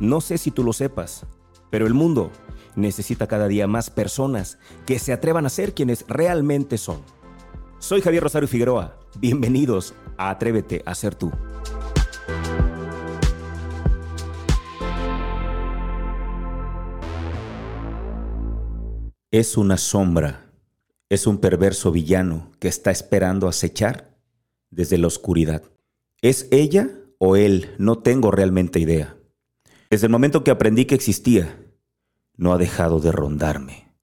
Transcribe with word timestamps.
No 0.00 0.20
sé 0.20 0.36
si 0.36 0.50
tú 0.50 0.62
lo 0.62 0.74
sepas, 0.74 1.24
pero 1.70 1.86
el 1.86 1.94
mundo 1.94 2.30
necesita 2.74 3.26
cada 3.26 3.48
día 3.48 3.66
más 3.66 3.88
personas 3.88 4.58
que 4.84 4.98
se 4.98 5.14
atrevan 5.14 5.46
a 5.46 5.50
ser 5.50 5.72
quienes 5.72 6.04
realmente 6.06 6.76
son. 6.76 7.00
Soy 7.78 8.02
Javier 8.02 8.22
Rosario 8.22 8.46
Figueroa. 8.46 8.98
Bienvenidos 9.18 9.94
a 10.18 10.28
Atrévete 10.28 10.82
a 10.84 10.94
ser 10.94 11.14
tú. 11.14 11.32
Es 19.30 19.56
una 19.56 19.78
sombra, 19.78 20.52
es 21.08 21.26
un 21.26 21.38
perverso 21.38 21.90
villano 21.90 22.52
que 22.58 22.68
está 22.68 22.90
esperando 22.90 23.48
acechar 23.48 24.14
desde 24.70 24.98
la 24.98 25.06
oscuridad. 25.06 25.62
¿Es 26.20 26.48
ella 26.50 26.90
o 27.18 27.36
él? 27.36 27.74
No 27.78 27.98
tengo 27.98 28.30
realmente 28.30 28.78
idea. 28.78 29.15
Desde 29.90 30.06
el 30.06 30.12
momento 30.12 30.42
que 30.42 30.50
aprendí 30.50 30.84
que 30.84 30.94
existía, 30.94 31.64
no 32.36 32.52
ha 32.52 32.58
dejado 32.58 33.00
de 33.00 33.12
rondarme, 33.12 33.94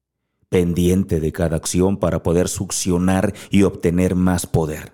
pendiente 0.50 1.20
de 1.20 1.32
cada 1.32 1.58
acción 1.58 1.98
para 1.98 2.24
poder 2.24 2.48
succionar 2.48 3.34
y 3.50 3.64
obtener 3.64 4.16
más 4.16 4.48
poder. 4.48 4.94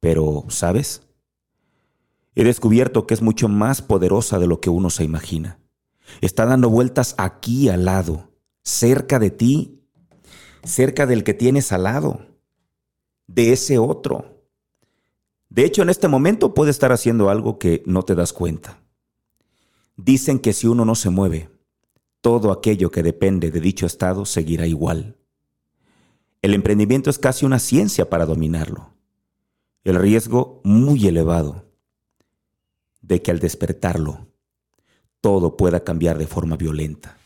Pero, 0.00 0.44
¿sabes? 0.48 1.02
He 2.34 2.44
descubierto 2.44 3.06
que 3.06 3.14
es 3.14 3.22
mucho 3.22 3.48
más 3.48 3.82
poderosa 3.82 4.38
de 4.38 4.46
lo 4.46 4.60
que 4.60 4.70
uno 4.70 4.90
se 4.90 5.04
imagina. 5.04 5.58
Está 6.20 6.46
dando 6.46 6.70
vueltas 6.70 7.14
aquí 7.18 7.68
al 7.68 7.84
lado, 7.84 8.30
cerca 8.62 9.18
de 9.18 9.30
ti, 9.30 9.82
cerca 10.64 11.06
del 11.06 11.24
que 11.24 11.34
tienes 11.34 11.72
al 11.72 11.84
lado, 11.84 12.26
de 13.26 13.52
ese 13.52 13.78
otro. 13.78 14.44
De 15.48 15.64
hecho, 15.64 15.82
en 15.82 15.90
este 15.90 16.08
momento 16.08 16.54
puede 16.54 16.70
estar 16.70 16.92
haciendo 16.92 17.28
algo 17.28 17.58
que 17.58 17.82
no 17.86 18.02
te 18.02 18.14
das 18.14 18.32
cuenta. 18.32 18.81
Dicen 19.96 20.38
que 20.38 20.52
si 20.52 20.66
uno 20.66 20.84
no 20.84 20.94
se 20.94 21.10
mueve, 21.10 21.50
todo 22.20 22.52
aquello 22.52 22.90
que 22.90 23.02
depende 23.02 23.50
de 23.50 23.60
dicho 23.60 23.84
estado 23.84 24.24
seguirá 24.24 24.66
igual. 24.66 25.16
El 26.40 26.54
emprendimiento 26.54 27.10
es 27.10 27.18
casi 27.18 27.44
una 27.44 27.58
ciencia 27.58 28.08
para 28.08 28.26
dominarlo. 28.26 28.90
El 29.84 29.96
riesgo 29.96 30.60
muy 30.64 31.06
elevado 31.06 31.64
de 33.00 33.20
que 33.20 33.30
al 33.30 33.40
despertarlo 33.40 34.28
todo 35.20 35.56
pueda 35.56 35.84
cambiar 35.84 36.18
de 36.18 36.26
forma 36.26 36.56
violenta, 36.56 37.16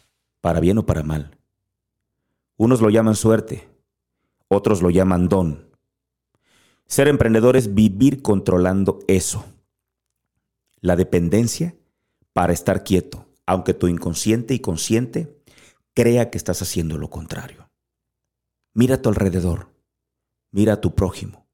para 0.41 0.61
bien 0.61 0.79
o 0.79 0.87
para 0.87 1.03
mal. 1.03 1.39
Unos 2.57 2.81
lo 2.81 2.91
llaman 2.91 3.17
suerte, 3.17 3.69
otros 4.49 4.83
lo 4.83 4.91
llaman 4.91 5.29
don. 5.29 5.71
Ser 6.87 7.09
emprendedor 7.09 7.57
es 7.57 7.75
vivir 7.75 8.23
controlando 8.23 9.01
eso. 9.09 9.45
La 10.81 10.97
dependencia 10.97 11.75
para 12.37 12.53
estar 12.53 12.84
quieto, 12.84 13.27
aunque 13.47 13.73
tu 13.73 13.89
inconsciente 13.89 14.53
y 14.53 14.59
consciente 14.59 15.42
crea 15.95 16.29
que 16.29 16.37
estás 16.37 16.61
haciendo 16.61 16.98
lo 16.98 17.09
contrario. 17.09 17.70
Mira 18.75 18.97
a 18.97 19.01
tu 19.01 19.09
alrededor, 19.09 19.73
mira 20.51 20.75
a 20.75 20.81
tu 20.83 20.95
prójimo, 20.95 21.48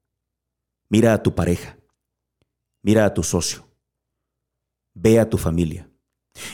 mira 0.89 1.13
a 1.13 1.23
tu 1.23 1.35
pareja, 1.35 1.79
mira 2.81 3.05
a 3.05 3.13
tu 3.13 3.23
socio, 3.23 3.65
ve 4.93 5.21
a 5.21 5.29
tu 5.29 5.37
familia 5.37 5.89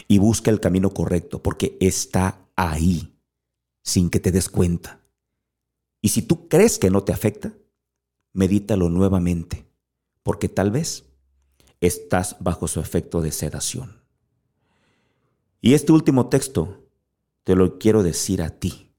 y 0.08 0.19
busca 0.19 0.52
el 0.52 0.59
camino 0.59 0.91
correcto 0.91 1.41
porque 1.41 1.75
está 1.80 2.47
ahí, 2.55 3.17
sin 3.83 4.11
que 4.11 4.19
te 4.19 4.31
des 4.31 4.47
cuenta. 4.47 5.02
Y 6.03 6.09
si 6.09 6.21
tú 6.21 6.47
crees 6.47 6.77
que 6.77 6.91
no 6.91 7.03
te 7.03 7.14
afecta, 7.14 7.52
medítalo 8.33 8.89
nuevamente, 8.89 9.66
porque 10.21 10.49
tal 10.49 10.69
vez 10.69 11.05
estás 11.81 12.36
bajo 12.39 12.67
su 12.67 12.80
efecto 12.80 13.23
de 13.23 13.31
sedación. 13.31 13.98
Y 15.61 15.73
este 15.73 15.91
último 15.91 16.29
texto 16.29 16.85
te 17.43 17.55
lo 17.55 17.79
quiero 17.79 18.02
decir 18.02 18.41
a 18.41 18.49
ti, 18.49 18.91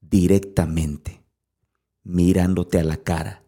directamente, 0.00 1.24
mirándote 2.04 2.78
a 2.78 2.84
la 2.84 2.96
cara, 2.98 3.42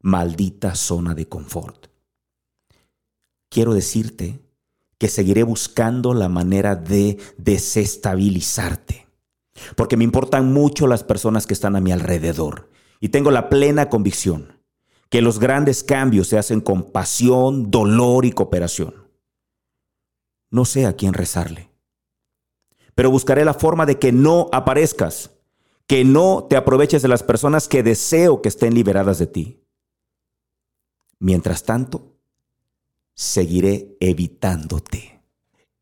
maldita 0.00 0.74
zona 0.74 1.14
de 1.14 1.28
confort. 1.28 1.86
Quiero 3.48 3.72
decirte 3.72 4.40
que 4.98 5.08
seguiré 5.08 5.42
buscando 5.42 6.12
la 6.12 6.28
manera 6.28 6.76
de 6.76 7.18
desestabilizarte, 7.38 9.06
porque 9.74 9.96
me 9.96 10.04
importan 10.04 10.52
mucho 10.52 10.86
las 10.86 11.02
personas 11.02 11.46
que 11.46 11.54
están 11.54 11.76
a 11.76 11.80
mi 11.80 11.92
alrededor 11.92 12.68
y 13.00 13.08
tengo 13.08 13.30
la 13.30 13.48
plena 13.48 13.88
convicción 13.88 14.60
que 15.08 15.22
los 15.22 15.38
grandes 15.38 15.82
cambios 15.82 16.28
se 16.28 16.38
hacen 16.38 16.60
con 16.60 16.90
pasión, 16.90 17.70
dolor 17.70 18.24
y 18.24 18.32
cooperación 18.32 19.01
no 20.52 20.64
sé 20.64 20.86
a 20.86 20.94
quién 20.94 21.14
rezarle. 21.14 21.70
Pero 22.94 23.10
buscaré 23.10 23.44
la 23.44 23.54
forma 23.54 23.86
de 23.86 23.98
que 23.98 24.12
no 24.12 24.48
aparezcas, 24.52 25.32
que 25.88 26.04
no 26.04 26.46
te 26.48 26.56
aproveches 26.56 27.02
de 27.02 27.08
las 27.08 27.24
personas 27.24 27.66
que 27.66 27.82
deseo 27.82 28.42
que 28.42 28.48
estén 28.48 28.74
liberadas 28.74 29.18
de 29.18 29.26
ti. 29.26 29.64
Mientras 31.18 31.64
tanto, 31.64 32.18
seguiré 33.14 33.96
evitándote. 33.98 35.22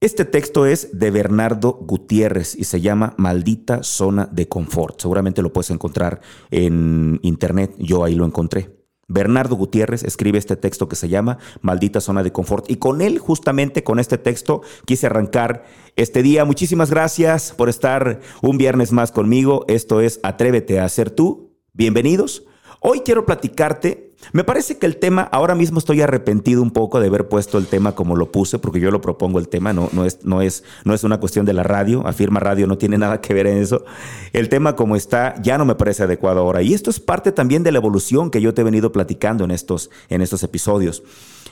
Este 0.01 0.25
texto 0.25 0.65
es 0.65 0.99
de 0.99 1.11
Bernardo 1.11 1.73
Gutiérrez 1.73 2.55
y 2.55 2.65
se 2.65 2.81
llama 2.81 3.15
Maldita 3.19 3.83
Zona 3.83 4.27
de 4.33 4.49
Confort. 4.49 5.01
Seguramente 5.01 5.43
lo 5.43 5.53
puedes 5.53 5.71
encontrar 5.71 6.23
en 6.51 7.19
internet, 7.23 7.75
yo 7.79 8.05
ahí 8.05 8.15
lo 8.15 8.25
encontré. 8.25 8.80
Bernardo 9.11 9.57
Gutiérrez 9.57 10.05
escribe 10.05 10.39
este 10.39 10.57
texto 10.57 10.89
que 10.89 10.95
se 10.95 11.09
llama 11.09 11.39
Maldita 11.61 12.01
Zona 12.01 12.23
de 12.23 12.31
Confort. 12.33 12.71
Y 12.71 12.77
con 12.77 13.03
él, 13.03 13.19
justamente 13.19 13.83
con 13.83 13.99
este 13.99 14.19
texto, 14.19 14.63
quise 14.87 15.07
arrancar 15.07 15.65
este 15.97 16.23
día. 16.23 16.45
Muchísimas 16.45 16.91
gracias 16.91 17.53
por 17.53 17.69
estar 17.69 18.21
un 18.41 18.57
viernes 18.57 18.93
más 18.93 19.11
conmigo. 19.11 19.65
Esto 19.67 20.01
es 20.01 20.21
Atrévete 20.23 20.79
a 20.79 20.89
ser 20.89 21.11
tú. 21.11 21.57
Bienvenidos. 21.73 22.45
Hoy 22.81 23.01
quiero 23.01 23.27
platicarte 23.27 24.10
me 24.33 24.45
parece 24.45 24.79
que 24.79 24.87
el 24.87 24.97
tema, 24.97 25.23
ahora 25.23 25.55
mismo 25.55 25.79
estoy 25.79 26.03
arrepentido 26.03 26.63
un 26.63 26.71
poco 26.71 27.01
de 27.01 27.09
haber 27.09 27.29
puesto 27.29 27.59
el 27.59 27.67
tema 27.67 27.95
como 27.95 28.17
lo 28.17 28.31
puse, 28.31 28.59
porque 28.59 28.79
yo 28.79 28.91
lo 28.91 29.01
propongo 29.01 29.39
el 29.39 29.49
tema, 29.49 29.73
no, 29.73 29.89
no, 29.93 30.05
es, 30.05 30.25
no, 30.25 30.41
es, 30.41 30.63
no 30.85 30.95
es 30.95 31.05
una 31.05 31.19
cuestión 31.19 31.47
de 31.47 31.53
la 31.53 31.63
radio, 31.63 32.07
afirma 32.07 32.39
radio, 32.39 32.67
no 32.67 32.79
tiene 32.79 32.97
nada 32.99 33.21
que 33.21 33.35
ver 33.35 33.47
en 33.47 33.59
eso. 33.59 33.85
El 34.33 34.49
tema 34.49 34.77
como 34.77 34.95
está 34.95 35.35
ya 35.43 35.59
no 35.59 35.65
me 35.65 35.75
parece 35.75 36.05
adecuado 36.05 36.41
ahora. 36.41 36.63
Y 36.63 36.75
esto 36.75 36.91
es 36.91 37.01
parte 37.01 37.33
también 37.33 37.63
de 37.63 37.73
la 37.73 37.79
evolución 37.79 38.31
que 38.31 38.41
yo 38.41 38.55
te 38.55 38.61
he 38.61 38.65
venido 38.65 38.93
platicando 38.93 39.45
en 39.45 39.51
estos, 39.51 39.91
en 40.09 40.23
estos 40.23 40.43
episodios. 40.43 41.03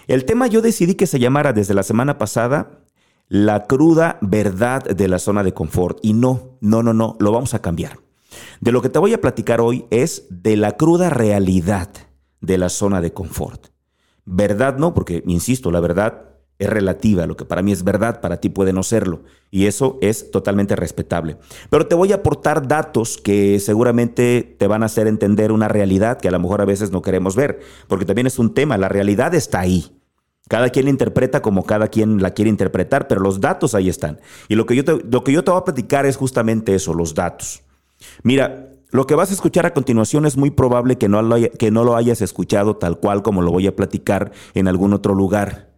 El 0.07 0.25
tema 0.25 0.47
yo 0.47 0.63
decidí 0.63 0.95
que 0.95 1.07
se 1.07 1.19
llamara 1.19 1.53
desde 1.53 1.75
la 1.75 1.83
semana 1.83 2.17
pasada 2.19 2.81
la 3.29 3.67
cruda 3.67 4.19
verdad 4.21 4.85
de 4.85 5.09
la 5.09 5.19
zona 5.19 5.43
de 5.43 5.53
confort. 5.53 5.99
Y 6.03 6.13
no, 6.13 6.57
no, 6.61 6.83
no, 6.83 6.95
no, 6.95 7.17
lo 7.19 7.33
vamos 7.33 7.55
a 7.55 7.61
cambiar. 7.61 7.99
De 8.61 8.73
lo 8.73 8.83
que 8.83 8.89
te 8.89 8.99
voy 8.99 9.15
a 9.15 9.21
platicar 9.21 9.61
hoy 9.61 9.87
es 9.91 10.27
de 10.31 10.57
la 10.57 10.77
cruda 10.77 11.11
realidad 11.11 11.89
de 12.41 12.59
la 12.59 12.69
zona 12.69 13.01
de 13.01 13.13
confort. 13.13 13.69
Verdad 14.25 14.77
no, 14.77 14.95
porque, 14.95 15.23
insisto, 15.27 15.71
la 15.71 15.81
verdad 15.81 16.29
es 16.59 16.69
relativa. 16.69 17.27
Lo 17.27 17.37
que 17.37 17.45
para 17.45 17.63
mí 17.63 17.73
es 17.73 17.85
verdad, 17.85 18.21
para 18.21 18.39
ti 18.39 18.49
puede 18.49 18.73
no 18.73 18.83
serlo. 18.83 19.23
Y 19.51 19.67
eso 19.67 19.99
es 20.03 20.31
totalmente 20.31 20.77
respetable. 20.77 21.39
Pero 21.71 21.87
te 21.87 21.95
voy 21.95 22.13
a 22.13 22.17
aportar 22.17 22.67
datos 22.67 23.17
que 23.17 23.61
seguramente 23.61 24.57
te 24.59 24.67
van 24.67 24.83
a 24.83 24.87
hacer 24.87 25.07
entender 25.07 25.53
una 25.53 25.69
realidad 25.69 26.19
que 26.19 26.29
a 26.29 26.33
lo 26.33 26.41
mejor 26.41 26.61
a 26.61 26.67
veces 26.67 26.91
no 26.91 27.03
queremos 27.03 27.37
ver. 27.37 27.61
Porque 27.87 28.05
también 28.05 28.27
es 28.27 28.39
un 28.39 28.55
tema, 28.55 28.77
la 28.77 28.89
realidad 28.89 29.35
está 29.35 29.61
ahí. 29.61 29.95
Cada 30.49 30.71
quien 30.71 30.87
la 30.87 30.91
interpreta 30.91 31.43
como 31.43 31.65
cada 31.65 31.89
quien 31.89 32.23
la 32.23 32.33
quiere 32.33 32.49
interpretar, 32.49 33.07
pero 33.07 33.21
los 33.21 33.41
datos 33.41 33.75
ahí 33.75 33.89
están. 33.89 34.19
Y 34.49 34.55
lo 34.55 34.65
que 34.65 34.75
yo 34.75 34.85
te, 34.85 34.99
lo 35.05 35.23
que 35.23 35.33
yo 35.33 35.45
te 35.45 35.51
voy 35.51 35.61
a 35.61 35.65
platicar 35.65 36.07
es 36.07 36.17
justamente 36.17 36.75
eso, 36.75 36.95
los 36.95 37.15
datos. 37.15 37.63
Mira, 38.23 38.71
lo 38.91 39.07
que 39.07 39.15
vas 39.15 39.31
a 39.31 39.35
escuchar 39.35 39.67
a 39.67 39.75
continuación 39.75 40.25
es 40.27 40.37
muy 40.37 40.51
probable 40.51 40.97
que 40.97 41.09
no, 41.09 41.21
lo 41.23 41.37
que 41.59 41.71
no 41.71 41.85
lo 41.85 41.97
hayas 41.97 42.23
escuchado 42.23 42.77
tal 42.77 42.99
cual 42.99 43.23
como 43.23 43.43
lo 43.43 43.51
voy 43.51 43.67
a 43.67 43.77
platicar 43.77 44.33
en 44.55 44.69
algún 44.69 44.93
otro 44.93 45.15
lugar. 45.15 45.69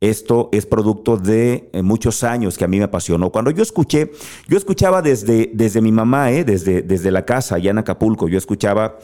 Esto 0.00 0.48
es 0.52 0.64
producto 0.64 1.18
de 1.18 1.68
eh, 1.72 1.82
muchos 1.82 2.24
años 2.24 2.56
que 2.56 2.64
a 2.64 2.68
mí 2.68 2.78
me 2.78 2.84
apasionó. 2.84 3.30
Cuando 3.30 3.50
yo 3.50 3.62
escuché, 3.62 4.10
yo 4.48 4.56
escuchaba 4.56 5.02
desde, 5.02 5.50
desde 5.52 5.82
mi 5.82 5.92
mamá, 5.92 6.32
eh, 6.32 6.42
desde, 6.42 6.80
desde 6.80 7.10
la 7.10 7.26
casa 7.26 7.56
allá 7.56 7.70
en 7.70 7.78
Acapulco, 7.78 8.26
yo 8.26 8.38
escuchaba 8.38 8.98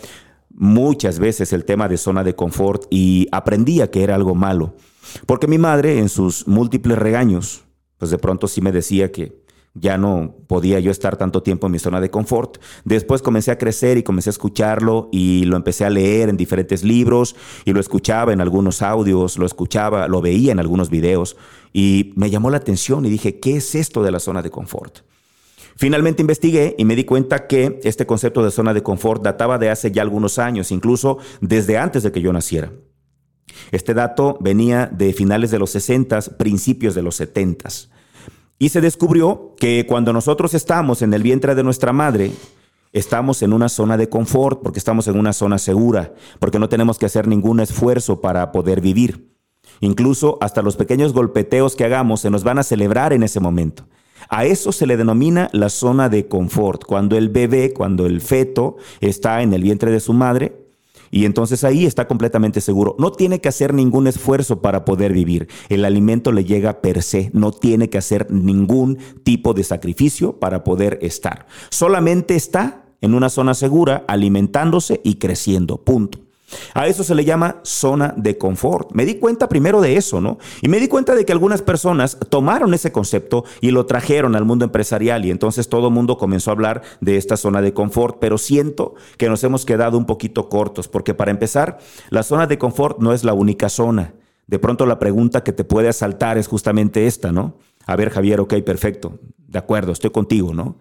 muchas 0.50 1.18
veces 1.18 1.52
el 1.52 1.66
tema 1.66 1.86
de 1.86 1.98
zona 1.98 2.24
de 2.24 2.34
confort 2.34 2.86
y 2.90 3.28
aprendía 3.30 3.90
que 3.90 4.02
era 4.02 4.14
algo 4.14 4.34
malo. 4.34 4.74
Porque 5.26 5.46
mi 5.46 5.58
madre, 5.58 5.98
en 5.98 6.08
sus 6.08 6.48
múltiples 6.48 6.98
regaños, 6.98 7.64
pues 7.98 8.10
de 8.10 8.18
pronto 8.18 8.48
sí 8.48 8.62
me 8.62 8.72
decía 8.72 9.12
que 9.12 9.44
ya 9.78 9.98
no 9.98 10.34
podía 10.46 10.80
yo 10.80 10.90
estar 10.90 11.16
tanto 11.16 11.42
tiempo 11.42 11.66
en 11.66 11.72
mi 11.72 11.78
zona 11.78 12.00
de 12.00 12.10
confort. 12.10 12.58
Después 12.84 13.22
comencé 13.22 13.50
a 13.50 13.58
crecer 13.58 13.98
y 13.98 14.02
comencé 14.02 14.30
a 14.30 14.32
escucharlo 14.32 15.08
y 15.12 15.44
lo 15.44 15.56
empecé 15.56 15.84
a 15.84 15.90
leer 15.90 16.28
en 16.28 16.36
diferentes 16.36 16.82
libros 16.82 17.36
y 17.64 17.72
lo 17.72 17.80
escuchaba 17.80 18.32
en 18.32 18.40
algunos 18.40 18.82
audios, 18.82 19.38
lo 19.38 19.46
escuchaba, 19.46 20.08
lo 20.08 20.20
veía 20.20 20.52
en 20.52 20.58
algunos 20.58 20.90
videos 20.90 21.36
y 21.72 22.12
me 22.16 22.30
llamó 22.30 22.50
la 22.50 22.56
atención 22.56 23.04
y 23.04 23.10
dije, 23.10 23.38
¿qué 23.38 23.56
es 23.56 23.74
esto 23.74 24.02
de 24.02 24.10
la 24.10 24.20
zona 24.20 24.42
de 24.42 24.50
confort? 24.50 25.00
Finalmente 25.76 26.22
investigué 26.22 26.74
y 26.78 26.86
me 26.86 26.96
di 26.96 27.04
cuenta 27.04 27.46
que 27.46 27.80
este 27.84 28.06
concepto 28.06 28.42
de 28.42 28.50
zona 28.50 28.72
de 28.72 28.82
confort 28.82 29.22
databa 29.22 29.58
de 29.58 29.68
hace 29.68 29.92
ya 29.92 30.00
algunos 30.00 30.38
años, 30.38 30.72
incluso 30.72 31.18
desde 31.42 31.76
antes 31.76 32.02
de 32.02 32.12
que 32.12 32.22
yo 32.22 32.32
naciera. 32.32 32.72
Este 33.72 33.92
dato 33.92 34.38
venía 34.40 34.86
de 34.86 35.12
finales 35.12 35.50
de 35.50 35.58
los 35.58 35.70
60, 35.70 36.20
principios 36.38 36.94
de 36.94 37.02
los 37.02 37.16
70. 37.16 37.68
Y 38.58 38.70
se 38.70 38.80
descubrió 38.80 39.54
que 39.58 39.84
cuando 39.86 40.12
nosotros 40.12 40.54
estamos 40.54 41.02
en 41.02 41.12
el 41.12 41.22
vientre 41.22 41.54
de 41.54 41.62
nuestra 41.62 41.92
madre, 41.92 42.32
estamos 42.92 43.42
en 43.42 43.52
una 43.52 43.68
zona 43.68 43.98
de 43.98 44.08
confort, 44.08 44.62
porque 44.62 44.78
estamos 44.78 45.08
en 45.08 45.18
una 45.18 45.34
zona 45.34 45.58
segura, 45.58 46.14
porque 46.38 46.58
no 46.58 46.68
tenemos 46.68 46.98
que 46.98 47.06
hacer 47.06 47.28
ningún 47.28 47.60
esfuerzo 47.60 48.20
para 48.22 48.52
poder 48.52 48.80
vivir. 48.80 49.30
Incluso 49.80 50.38
hasta 50.40 50.62
los 50.62 50.76
pequeños 50.76 51.12
golpeteos 51.12 51.76
que 51.76 51.84
hagamos 51.84 52.20
se 52.20 52.30
nos 52.30 52.44
van 52.44 52.58
a 52.58 52.62
celebrar 52.62 53.12
en 53.12 53.22
ese 53.22 53.40
momento. 53.40 53.86
A 54.30 54.46
eso 54.46 54.72
se 54.72 54.86
le 54.86 54.96
denomina 54.96 55.50
la 55.52 55.68
zona 55.68 56.08
de 56.08 56.26
confort, 56.26 56.84
cuando 56.84 57.18
el 57.18 57.28
bebé, 57.28 57.74
cuando 57.74 58.06
el 58.06 58.22
feto 58.22 58.76
está 59.00 59.42
en 59.42 59.52
el 59.52 59.62
vientre 59.62 59.90
de 59.90 60.00
su 60.00 60.14
madre, 60.14 60.65
y 61.10 61.24
entonces 61.24 61.64
ahí 61.64 61.86
está 61.86 62.08
completamente 62.08 62.60
seguro. 62.60 62.96
No 62.98 63.12
tiene 63.12 63.40
que 63.40 63.48
hacer 63.48 63.74
ningún 63.74 64.06
esfuerzo 64.06 64.60
para 64.60 64.84
poder 64.84 65.12
vivir. 65.12 65.48
El 65.68 65.84
alimento 65.84 66.32
le 66.32 66.44
llega 66.44 66.80
per 66.80 67.02
se. 67.02 67.30
No 67.32 67.52
tiene 67.52 67.90
que 67.90 67.98
hacer 67.98 68.30
ningún 68.30 68.98
tipo 69.24 69.54
de 69.54 69.64
sacrificio 69.64 70.38
para 70.38 70.64
poder 70.64 70.98
estar. 71.02 71.46
Solamente 71.70 72.34
está 72.34 72.84
en 73.00 73.14
una 73.14 73.28
zona 73.28 73.54
segura, 73.54 74.04
alimentándose 74.08 75.00
y 75.04 75.16
creciendo. 75.16 75.78
Punto. 75.78 76.25
A 76.74 76.86
eso 76.86 77.02
se 77.02 77.14
le 77.14 77.24
llama 77.24 77.60
zona 77.62 78.14
de 78.16 78.38
confort. 78.38 78.92
Me 78.92 79.04
di 79.04 79.16
cuenta 79.16 79.48
primero 79.48 79.80
de 79.80 79.96
eso, 79.96 80.20
¿no? 80.20 80.38
Y 80.62 80.68
me 80.68 80.78
di 80.78 80.88
cuenta 80.88 81.14
de 81.14 81.24
que 81.24 81.32
algunas 81.32 81.62
personas 81.62 82.18
tomaron 82.28 82.72
ese 82.74 82.92
concepto 82.92 83.44
y 83.60 83.70
lo 83.70 83.86
trajeron 83.86 84.36
al 84.36 84.44
mundo 84.44 84.64
empresarial 84.64 85.24
y 85.24 85.30
entonces 85.30 85.68
todo 85.68 85.88
el 85.88 85.94
mundo 85.94 86.18
comenzó 86.18 86.50
a 86.50 86.54
hablar 86.54 86.82
de 87.00 87.16
esta 87.16 87.36
zona 87.36 87.60
de 87.62 87.74
confort, 87.74 88.18
pero 88.20 88.38
siento 88.38 88.94
que 89.18 89.28
nos 89.28 89.42
hemos 89.44 89.64
quedado 89.64 89.98
un 89.98 90.06
poquito 90.06 90.48
cortos, 90.48 90.88
porque 90.88 91.14
para 91.14 91.30
empezar, 91.30 91.78
la 92.10 92.22
zona 92.22 92.46
de 92.46 92.58
confort 92.58 92.98
no 92.98 93.12
es 93.12 93.24
la 93.24 93.32
única 93.32 93.68
zona. 93.68 94.14
De 94.46 94.58
pronto 94.58 94.86
la 94.86 94.98
pregunta 94.98 95.42
que 95.42 95.52
te 95.52 95.64
puede 95.64 95.88
asaltar 95.88 96.38
es 96.38 96.46
justamente 96.46 97.06
esta, 97.06 97.32
¿no? 97.32 97.58
A 97.86 97.96
ver, 97.96 98.10
Javier, 98.10 98.40
ok, 98.40 98.54
perfecto, 98.64 99.18
de 99.48 99.58
acuerdo, 99.58 99.92
estoy 99.92 100.10
contigo, 100.10 100.54
¿no? 100.54 100.78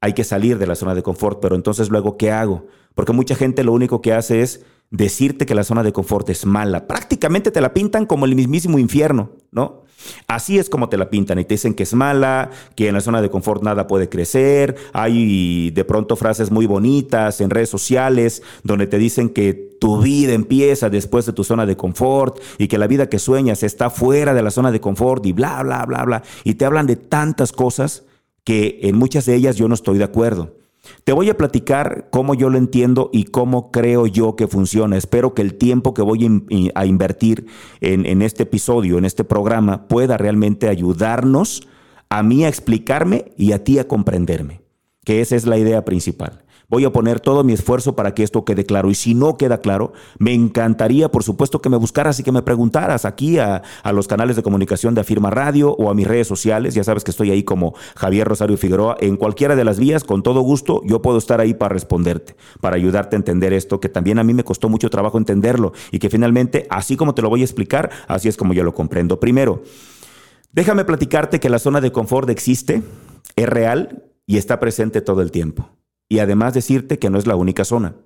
Hay 0.00 0.12
que 0.12 0.24
salir 0.24 0.58
de 0.58 0.66
la 0.66 0.74
zona 0.74 0.94
de 0.94 1.02
confort, 1.02 1.40
pero 1.40 1.56
entonces 1.56 1.88
luego, 1.88 2.16
¿qué 2.16 2.30
hago? 2.30 2.66
Porque 2.94 3.12
mucha 3.12 3.34
gente 3.34 3.64
lo 3.64 3.72
único 3.72 4.00
que 4.02 4.12
hace 4.12 4.42
es 4.42 4.64
decirte 4.90 5.46
que 5.46 5.54
la 5.54 5.64
zona 5.64 5.82
de 5.82 5.92
confort 5.92 6.28
es 6.30 6.46
mala. 6.46 6.86
Prácticamente 6.86 7.50
te 7.50 7.60
la 7.60 7.74
pintan 7.74 8.06
como 8.06 8.24
el 8.24 8.34
mismísimo 8.34 8.78
infierno, 8.78 9.30
¿no? 9.50 9.84
Así 10.26 10.58
es 10.58 10.70
como 10.70 10.88
te 10.88 10.96
la 10.96 11.10
pintan 11.10 11.38
y 11.38 11.44
te 11.44 11.54
dicen 11.54 11.74
que 11.74 11.82
es 11.82 11.92
mala, 11.92 12.50
que 12.76 12.88
en 12.88 12.94
la 12.94 13.00
zona 13.00 13.20
de 13.20 13.30
confort 13.30 13.62
nada 13.62 13.86
puede 13.86 14.08
crecer. 14.08 14.76
Hay 14.92 15.70
de 15.70 15.84
pronto 15.84 16.16
frases 16.16 16.50
muy 16.50 16.66
bonitas 16.66 17.40
en 17.40 17.50
redes 17.50 17.68
sociales 17.68 18.42
donde 18.62 18.86
te 18.86 18.98
dicen 18.98 19.28
que 19.28 19.54
tu 19.80 20.00
vida 20.00 20.32
empieza 20.32 20.88
después 20.88 21.26
de 21.26 21.32
tu 21.32 21.44
zona 21.44 21.66
de 21.66 21.76
confort 21.76 22.38
y 22.58 22.68
que 22.68 22.78
la 22.78 22.86
vida 22.86 23.08
que 23.08 23.18
sueñas 23.18 23.62
está 23.62 23.90
fuera 23.90 24.34
de 24.34 24.42
la 24.42 24.50
zona 24.50 24.70
de 24.70 24.80
confort 24.80 25.24
y 25.26 25.32
bla, 25.32 25.62
bla, 25.62 25.84
bla, 25.84 26.04
bla. 26.04 26.22
Y 26.44 26.54
te 26.54 26.64
hablan 26.64 26.86
de 26.86 26.96
tantas 26.96 27.52
cosas 27.52 28.04
que 28.44 28.80
en 28.82 28.96
muchas 28.96 29.26
de 29.26 29.34
ellas 29.34 29.56
yo 29.56 29.68
no 29.68 29.74
estoy 29.74 29.98
de 29.98 30.04
acuerdo. 30.04 30.57
Te 31.04 31.12
voy 31.12 31.30
a 31.30 31.36
platicar 31.36 32.08
cómo 32.10 32.34
yo 32.34 32.50
lo 32.50 32.58
entiendo 32.58 33.10
y 33.12 33.24
cómo 33.24 33.70
creo 33.70 34.06
yo 34.06 34.36
que 34.36 34.46
funciona. 34.46 34.96
Espero 34.96 35.34
que 35.34 35.42
el 35.42 35.54
tiempo 35.54 35.94
que 35.94 36.02
voy 36.02 36.26
a 36.74 36.86
invertir 36.86 37.46
en, 37.80 38.22
este 38.22 38.44
episodio, 38.44 38.98
en 38.98 39.04
este 39.04 39.24
programa, 39.24 39.88
pueda 39.88 40.16
realmente 40.16 40.68
ayudarnos 40.68 41.66
a 42.10 42.22
mí 42.22 42.44
a 42.44 42.48
explicarme 42.48 43.32
y 43.36 43.52
a 43.52 43.64
ti 43.64 43.78
a 43.78 43.86
comprenderme, 43.86 44.62
que 45.04 45.20
esa 45.20 45.36
es 45.36 45.46
la 45.46 45.58
idea 45.58 45.84
principal. 45.84 46.44
Voy 46.70 46.84
a 46.84 46.92
poner 46.92 47.18
todo 47.18 47.44
mi 47.44 47.54
esfuerzo 47.54 47.96
para 47.96 48.12
que 48.12 48.22
esto 48.22 48.44
quede 48.44 48.66
claro. 48.66 48.90
Y 48.90 48.94
si 48.94 49.14
no 49.14 49.38
queda 49.38 49.62
claro, 49.62 49.94
me 50.18 50.34
encantaría, 50.34 51.10
por 51.10 51.24
supuesto, 51.24 51.62
que 51.62 51.70
me 51.70 51.78
buscaras 51.78 52.20
y 52.20 52.22
que 52.22 52.30
me 52.30 52.42
preguntaras 52.42 53.06
aquí 53.06 53.38
a, 53.38 53.62
los 53.90 54.06
canales 54.06 54.36
de 54.36 54.42
comunicación 54.42 54.94
de 54.94 55.00
Afirma 55.00 55.30
Radio 55.30 55.70
o 55.70 55.88
a 55.88 55.94
mis 55.94 56.06
redes 56.06 56.28
sociales. 56.28 56.74
Ya 56.74 56.84
sabes 56.84 57.04
que 57.04 57.10
estoy 57.10 57.30
ahí 57.30 57.42
como 57.42 57.74
Javier 57.96 58.28
Rosario 58.28 58.58
Figueroa. 58.58 58.98
En 59.00 59.16
cualquiera 59.16 59.56
de 59.56 59.64
las 59.64 59.78
vías, 59.78 60.04
con 60.04 60.22
todo 60.22 60.42
gusto, 60.42 60.82
yo 60.84 61.00
puedo 61.00 61.16
estar 61.16 61.40
ahí 61.40 61.54
para 61.54 61.72
responderte, 61.72 62.36
para 62.60 62.76
ayudarte 62.76 63.16
a 63.16 63.18
entender 63.18 63.54
esto, 63.54 63.80
que 63.80 63.88
también 63.88 64.18
a 64.18 64.24
mí 64.24 64.34
me 64.34 64.44
costó 64.44 64.68
mucho 64.68 64.90
trabajo 64.90 65.16
entenderlo 65.16 65.72
y 65.90 66.00
que 66.00 66.10
finalmente, 66.10 66.66
así 66.68 66.98
como 66.98 67.14
te 67.14 67.22
lo 67.22 67.30
voy 67.30 67.40
a 67.40 67.44
explicar, 67.44 67.88
así 68.08 68.28
es 68.28 68.36
como 68.36 68.52
yo 68.52 68.62
lo 68.62 68.74
comprendo. 68.74 69.18
Primero, 69.18 69.62
déjame 70.52 70.84
platicarte 70.84 71.40
que 71.40 71.48
la 71.48 71.60
zona 71.60 71.80
de 71.80 71.92
confort 71.92 72.28
existe, 72.28 72.82
es 73.36 73.48
real 73.48 74.04
y 74.26 74.36
está 74.36 74.60
presente 74.60 75.00
todo 75.00 75.22
el 75.22 75.30
tiempo 75.30 75.77
y 76.08 76.20
además 76.20 76.54
decirte 76.54 76.98
que 76.98 77.10
no 77.10 77.18
es 77.18 77.26
la 77.26 77.36
única 77.36 77.64
zona. 77.64 77.96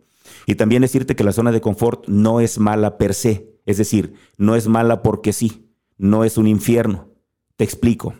Y 0.46 0.56
también 0.56 0.82
decirte 0.82 1.16
que 1.16 1.24
la 1.24 1.32
zona 1.32 1.52
de 1.52 1.60
confort 1.60 2.06
no 2.08 2.40
es 2.40 2.58
mala 2.58 2.98
per 2.98 3.14
se, 3.14 3.58
es 3.66 3.78
decir, 3.78 4.14
no 4.38 4.56
es 4.56 4.68
mala 4.68 5.02
porque 5.02 5.32
sí, 5.32 5.72
no 5.98 6.24
es 6.24 6.36
un 6.36 6.46
infierno. 6.46 7.08
Te 7.56 7.64
explico. 7.64 8.14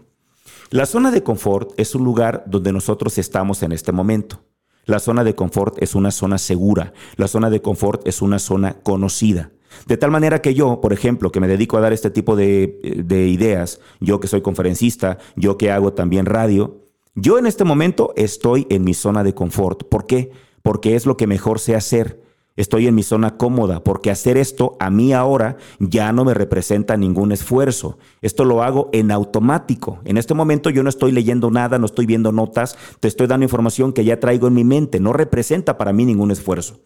La 0.70 0.86
zona 0.86 1.10
de 1.10 1.22
confort 1.22 1.72
es 1.76 1.94
un 1.94 2.04
lugar 2.04 2.44
donde 2.46 2.72
nosotros 2.72 3.18
estamos 3.18 3.62
en 3.62 3.72
este 3.72 3.92
momento. 3.92 4.44
La 4.84 4.98
zona 4.98 5.22
de 5.22 5.34
confort 5.34 5.80
es 5.82 5.94
una 5.94 6.10
zona 6.10 6.38
segura, 6.38 6.92
la 7.16 7.28
zona 7.28 7.50
de 7.50 7.62
confort 7.62 8.06
es 8.06 8.20
una 8.20 8.38
zona 8.38 8.74
conocida. 8.82 9.52
De 9.86 9.96
tal 9.96 10.10
manera 10.10 10.42
que 10.42 10.54
yo, 10.54 10.80
por 10.80 10.92
ejemplo, 10.92 11.30
que 11.30 11.40
me 11.40 11.48
dedico 11.48 11.76
a 11.76 11.80
dar 11.80 11.92
este 11.92 12.10
tipo 12.10 12.36
de, 12.36 13.02
de 13.04 13.28
ideas, 13.28 13.80
yo 14.00 14.20
que 14.20 14.28
soy 14.28 14.42
conferencista, 14.42 15.18
yo 15.36 15.56
que 15.56 15.70
hago 15.70 15.92
también 15.92 16.26
radio, 16.26 16.82
yo 17.14 17.38
en 17.38 17.46
este 17.46 17.64
momento 17.64 18.12
estoy 18.16 18.66
en 18.70 18.84
mi 18.84 18.94
zona 18.94 19.22
de 19.22 19.34
confort. 19.34 19.84
¿Por 19.88 20.06
qué? 20.06 20.30
Porque 20.62 20.96
es 20.96 21.04
lo 21.04 21.16
que 21.16 21.26
mejor 21.26 21.60
sé 21.60 21.74
hacer. 21.74 22.22
Estoy 22.56 22.86
en 22.86 22.94
mi 22.94 23.02
zona 23.02 23.38
cómoda 23.38 23.82
porque 23.82 24.10
hacer 24.10 24.36
esto 24.36 24.76
a 24.78 24.90
mí 24.90 25.12
ahora 25.12 25.56
ya 25.78 26.12
no 26.12 26.24
me 26.24 26.34
representa 26.34 26.96
ningún 26.96 27.32
esfuerzo. 27.32 27.98
Esto 28.20 28.44
lo 28.44 28.62
hago 28.62 28.90
en 28.92 29.10
automático. 29.10 30.00
En 30.04 30.18
este 30.18 30.34
momento 30.34 30.68
yo 30.68 30.82
no 30.82 30.90
estoy 30.90 31.12
leyendo 31.12 31.50
nada, 31.50 31.78
no 31.78 31.86
estoy 31.86 32.04
viendo 32.04 32.30
notas, 32.30 32.76
te 33.00 33.08
estoy 33.08 33.26
dando 33.26 33.44
información 33.44 33.92
que 33.92 34.04
ya 34.04 34.20
traigo 34.20 34.48
en 34.48 34.54
mi 34.54 34.64
mente. 34.64 35.00
No 35.00 35.12
representa 35.12 35.78
para 35.78 35.92
mí 35.92 36.04
ningún 36.04 36.30
esfuerzo. 36.30 36.80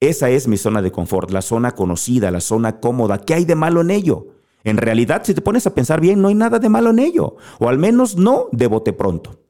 Esa 0.00 0.28
es 0.30 0.46
mi 0.46 0.56
zona 0.56 0.82
de 0.82 0.92
confort, 0.92 1.30
la 1.30 1.42
zona 1.42 1.72
conocida, 1.72 2.30
la 2.30 2.40
zona 2.40 2.80
cómoda. 2.80 3.18
¿Qué 3.18 3.34
hay 3.34 3.44
de 3.44 3.54
malo 3.54 3.80
en 3.80 3.90
ello? 3.90 4.26
En 4.64 4.76
realidad, 4.76 5.22
si 5.24 5.34
te 5.34 5.40
pones 5.40 5.66
a 5.66 5.74
pensar 5.74 6.00
bien, 6.00 6.20
no 6.20 6.28
hay 6.28 6.34
nada 6.34 6.58
de 6.58 6.68
malo 6.68 6.90
en 6.90 6.98
ello. 6.98 7.36
O 7.60 7.68
al 7.68 7.78
menos 7.78 8.16
no 8.16 8.46
de 8.50 8.66
bote 8.66 8.92
pronto. 8.92 9.45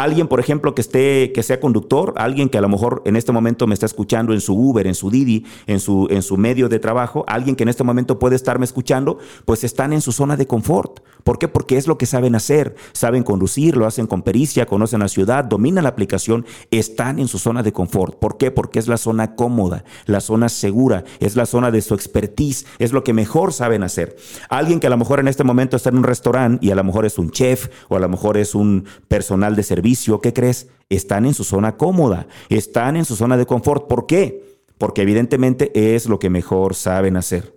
Alguien, 0.00 0.28
por 0.28 0.40
ejemplo, 0.40 0.74
que 0.74 0.80
esté, 0.80 1.30
que 1.30 1.42
sea 1.42 1.60
conductor, 1.60 2.14
alguien 2.16 2.48
que 2.48 2.56
a 2.56 2.62
lo 2.62 2.70
mejor 2.70 3.02
en 3.04 3.16
este 3.16 3.32
momento 3.32 3.66
me 3.66 3.74
está 3.74 3.84
escuchando 3.84 4.32
en 4.32 4.40
su 4.40 4.54
Uber, 4.54 4.86
en 4.86 4.94
su 4.94 5.10
Didi, 5.10 5.44
en 5.66 5.78
su, 5.78 6.08
en 6.08 6.22
su 6.22 6.38
medio 6.38 6.70
de 6.70 6.78
trabajo, 6.78 7.22
alguien 7.28 7.54
que 7.54 7.64
en 7.64 7.68
este 7.68 7.84
momento 7.84 8.18
puede 8.18 8.34
estarme 8.34 8.64
escuchando, 8.64 9.18
pues 9.44 9.62
están 9.62 9.92
en 9.92 10.00
su 10.00 10.12
zona 10.12 10.38
de 10.38 10.46
confort. 10.46 11.00
¿Por 11.22 11.38
qué? 11.38 11.48
Porque 11.48 11.76
es 11.76 11.86
lo 11.86 11.98
que 11.98 12.06
saben 12.06 12.34
hacer. 12.34 12.76
Saben 12.92 13.22
conducir, 13.22 13.76
lo 13.76 13.84
hacen 13.84 14.06
con 14.06 14.22
pericia, 14.22 14.64
conocen 14.64 15.00
la 15.00 15.08
ciudad, 15.08 15.44
dominan 15.44 15.84
la 15.84 15.90
aplicación, 15.90 16.46
están 16.70 17.18
en 17.18 17.28
su 17.28 17.38
zona 17.38 17.62
de 17.62 17.74
confort. 17.74 18.18
¿Por 18.18 18.38
qué? 18.38 18.50
Porque 18.50 18.78
es 18.78 18.88
la 18.88 18.96
zona 18.96 19.34
cómoda, 19.34 19.84
la 20.06 20.22
zona 20.22 20.48
segura, 20.48 21.04
es 21.18 21.36
la 21.36 21.44
zona 21.44 21.70
de 21.70 21.82
su 21.82 21.92
expertise, 21.92 22.64
es 22.78 22.94
lo 22.94 23.04
que 23.04 23.12
mejor 23.12 23.52
saben 23.52 23.82
hacer. 23.82 24.16
Alguien 24.48 24.80
que 24.80 24.86
a 24.86 24.90
lo 24.90 24.96
mejor 24.96 25.20
en 25.20 25.28
este 25.28 25.44
momento 25.44 25.76
está 25.76 25.90
en 25.90 25.98
un 25.98 26.04
restaurante 26.04 26.66
y 26.66 26.70
a 26.70 26.74
lo 26.74 26.84
mejor 26.84 27.04
es 27.04 27.18
un 27.18 27.30
chef 27.30 27.68
o 27.90 27.96
a 27.96 28.00
lo 28.00 28.08
mejor 28.08 28.38
es 28.38 28.54
un 28.54 28.86
personal 29.06 29.56
de 29.56 29.62
servicio 29.62 29.89
¿qué 30.22 30.32
crees? 30.32 30.68
Están 30.88 31.26
en 31.26 31.34
su 31.34 31.44
zona 31.44 31.76
cómoda, 31.76 32.26
están 32.48 32.96
en 32.96 33.04
su 33.04 33.16
zona 33.16 33.36
de 33.36 33.46
confort. 33.46 33.86
¿Por 33.86 34.06
qué? 34.06 34.60
Porque 34.78 35.02
evidentemente 35.02 35.94
es 35.94 36.06
lo 36.06 36.18
que 36.18 36.30
mejor 36.30 36.74
saben 36.74 37.16
hacer. 37.16 37.56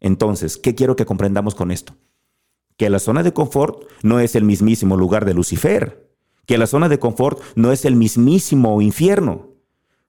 Entonces, 0.00 0.58
¿qué 0.58 0.74
quiero 0.74 0.96
que 0.96 1.06
comprendamos 1.06 1.54
con 1.54 1.70
esto? 1.70 1.94
Que 2.76 2.90
la 2.90 2.98
zona 2.98 3.22
de 3.22 3.32
confort 3.32 3.84
no 4.02 4.20
es 4.20 4.34
el 4.34 4.44
mismísimo 4.44 4.96
lugar 4.96 5.24
de 5.24 5.34
Lucifer, 5.34 6.10
que 6.46 6.58
la 6.58 6.66
zona 6.66 6.88
de 6.88 6.98
confort 6.98 7.40
no 7.54 7.72
es 7.72 7.84
el 7.84 7.96
mismísimo 7.96 8.80
infierno. 8.82 9.48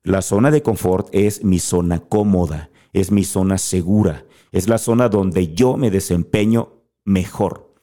La 0.04 0.22
zona 0.22 0.52
de 0.52 0.62
confort 0.62 1.08
es 1.12 1.44
mi 1.44 1.60
zona 1.60 2.00
cómoda, 2.00 2.72
es 2.92 3.12
mi 3.12 3.24
zona 3.24 3.58
segura, 3.58 4.26
es 4.52 4.68
la 4.68 4.78
zona 4.78 5.10
donde 5.10 5.54
yo 5.54 5.78
me 5.78 5.92
desempeño 5.92 6.74
mejor, 7.06 7.74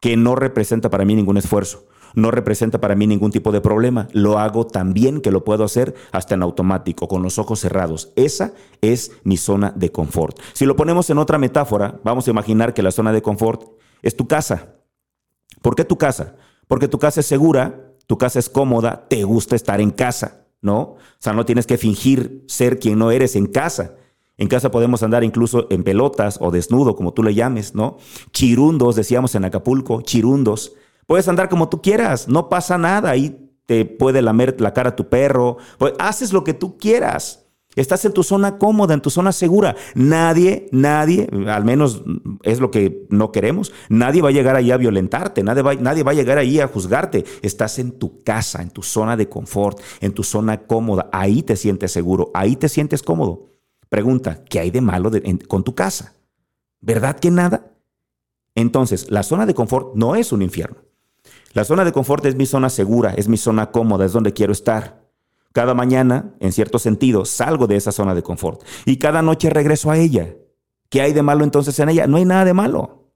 que 0.00 0.16
no 0.16 0.36
representa 0.36 0.90
para 0.90 1.04
mí 1.04 1.14
ningún 1.14 1.36
esfuerzo, 1.36 1.86
no 2.14 2.30
representa 2.30 2.80
para 2.80 2.94
mí 2.94 3.06
ningún 3.06 3.30
tipo 3.30 3.52
de 3.52 3.60
problema. 3.60 4.08
Lo 4.12 4.38
hago 4.38 4.66
tan 4.66 4.92
bien 4.92 5.20
que 5.20 5.30
lo 5.30 5.44
puedo 5.44 5.64
hacer 5.64 5.94
hasta 6.12 6.34
en 6.34 6.42
automático, 6.42 7.08
con 7.08 7.22
los 7.22 7.38
ojos 7.38 7.60
cerrados. 7.60 8.12
Esa 8.16 8.52
es 8.80 9.12
mi 9.24 9.36
zona 9.36 9.72
de 9.76 9.92
confort. 9.92 10.38
Si 10.52 10.64
lo 10.66 10.76
ponemos 10.76 11.10
en 11.10 11.18
otra 11.18 11.38
metáfora, 11.38 12.00
vamos 12.04 12.26
a 12.26 12.30
imaginar 12.30 12.74
que 12.74 12.82
la 12.82 12.90
zona 12.90 13.12
de 13.12 13.22
confort 13.22 13.62
es 14.02 14.16
tu 14.16 14.26
casa. 14.26 14.76
¿Por 15.62 15.74
qué 15.74 15.84
tu 15.84 15.98
casa? 15.98 16.36
Porque 16.68 16.88
tu 16.88 16.98
casa 16.98 17.20
es 17.20 17.26
segura, 17.26 17.92
tu 18.06 18.18
casa 18.18 18.38
es 18.38 18.48
cómoda, 18.48 19.06
te 19.08 19.24
gusta 19.24 19.56
estar 19.56 19.80
en 19.80 19.90
casa, 19.90 20.46
¿no? 20.60 20.80
O 20.80 20.98
sea, 21.18 21.32
no 21.32 21.44
tienes 21.44 21.66
que 21.66 21.78
fingir 21.78 22.44
ser 22.48 22.78
quien 22.78 22.98
no 22.98 23.10
eres 23.10 23.36
en 23.36 23.46
casa. 23.46 23.96
En 24.38 24.48
casa 24.48 24.70
podemos 24.70 25.02
andar 25.02 25.24
incluso 25.24 25.66
en 25.70 25.82
pelotas 25.82 26.38
o 26.40 26.50
desnudo, 26.50 26.94
como 26.94 27.12
tú 27.14 27.22
le 27.22 27.34
llames, 27.34 27.74
¿no? 27.74 27.96
Chirundos, 28.32 28.94
decíamos 28.94 29.34
en 29.34 29.44
Acapulco, 29.44 30.02
chirundos. 30.02 30.74
Puedes 31.06 31.28
andar 31.28 31.48
como 31.48 31.68
tú 31.68 31.80
quieras, 31.82 32.28
no 32.28 32.48
pasa 32.48 32.78
nada. 32.78 33.10
Ahí 33.10 33.50
te 33.66 33.84
puede 33.84 34.22
lamer 34.22 34.60
la 34.60 34.74
cara 34.74 34.96
tu 34.96 35.08
perro. 35.08 35.58
Pues 35.78 35.94
haces 35.98 36.32
lo 36.32 36.44
que 36.44 36.54
tú 36.54 36.78
quieras. 36.78 37.46
Estás 37.76 38.06
en 38.06 38.14
tu 38.14 38.22
zona 38.22 38.56
cómoda, 38.56 38.94
en 38.94 39.02
tu 39.02 39.10
zona 39.10 39.32
segura. 39.32 39.76
Nadie, 39.94 40.66
nadie, 40.72 41.28
al 41.46 41.64
menos 41.66 42.02
es 42.42 42.58
lo 42.58 42.70
que 42.70 43.06
no 43.10 43.32
queremos, 43.32 43.70
nadie 43.90 44.22
va 44.22 44.30
a 44.30 44.32
llegar 44.32 44.56
ahí 44.56 44.70
a 44.70 44.78
violentarte, 44.78 45.42
nadie 45.42 45.60
va, 45.60 45.74
nadie 45.74 46.02
va 46.02 46.12
a 46.12 46.14
llegar 46.14 46.38
ahí 46.38 46.58
a 46.58 46.68
juzgarte. 46.68 47.26
Estás 47.42 47.78
en 47.78 47.92
tu 47.92 48.22
casa, 48.22 48.62
en 48.62 48.70
tu 48.70 48.82
zona 48.82 49.14
de 49.14 49.28
confort, 49.28 49.78
en 50.00 50.14
tu 50.14 50.22
zona 50.22 50.62
cómoda. 50.66 51.10
Ahí 51.12 51.42
te 51.42 51.54
sientes 51.54 51.92
seguro, 51.92 52.30
ahí 52.32 52.56
te 52.56 52.70
sientes 52.70 53.02
cómodo. 53.02 53.48
Pregunta, 53.90 54.42
¿qué 54.48 54.58
hay 54.58 54.70
de 54.70 54.80
malo 54.80 55.10
con 55.46 55.62
tu 55.62 55.74
casa? 55.74 56.14
¿Verdad 56.80 57.20
que 57.20 57.30
nada? 57.30 57.72
Entonces, 58.54 59.10
la 59.10 59.22
zona 59.22 59.44
de 59.44 59.54
confort 59.54 59.94
no 59.94 60.16
es 60.16 60.32
un 60.32 60.40
infierno. 60.40 60.85
La 61.56 61.64
zona 61.64 61.86
de 61.86 61.92
confort 61.92 62.26
es 62.26 62.34
mi 62.34 62.44
zona 62.44 62.68
segura, 62.68 63.14
es 63.14 63.28
mi 63.28 63.38
zona 63.38 63.70
cómoda, 63.70 64.04
es 64.04 64.12
donde 64.12 64.34
quiero 64.34 64.52
estar. 64.52 65.06
Cada 65.54 65.72
mañana, 65.72 66.34
en 66.38 66.52
cierto 66.52 66.78
sentido, 66.78 67.24
salgo 67.24 67.66
de 67.66 67.76
esa 67.76 67.92
zona 67.92 68.14
de 68.14 68.22
confort 68.22 68.62
y 68.84 68.98
cada 68.98 69.22
noche 69.22 69.48
regreso 69.48 69.90
a 69.90 69.96
ella. 69.96 70.36
¿Qué 70.90 71.00
hay 71.00 71.14
de 71.14 71.22
malo 71.22 71.44
entonces 71.44 71.78
en 71.78 71.88
ella? 71.88 72.06
No 72.06 72.18
hay 72.18 72.26
nada 72.26 72.44
de 72.44 72.52
malo. 72.52 73.06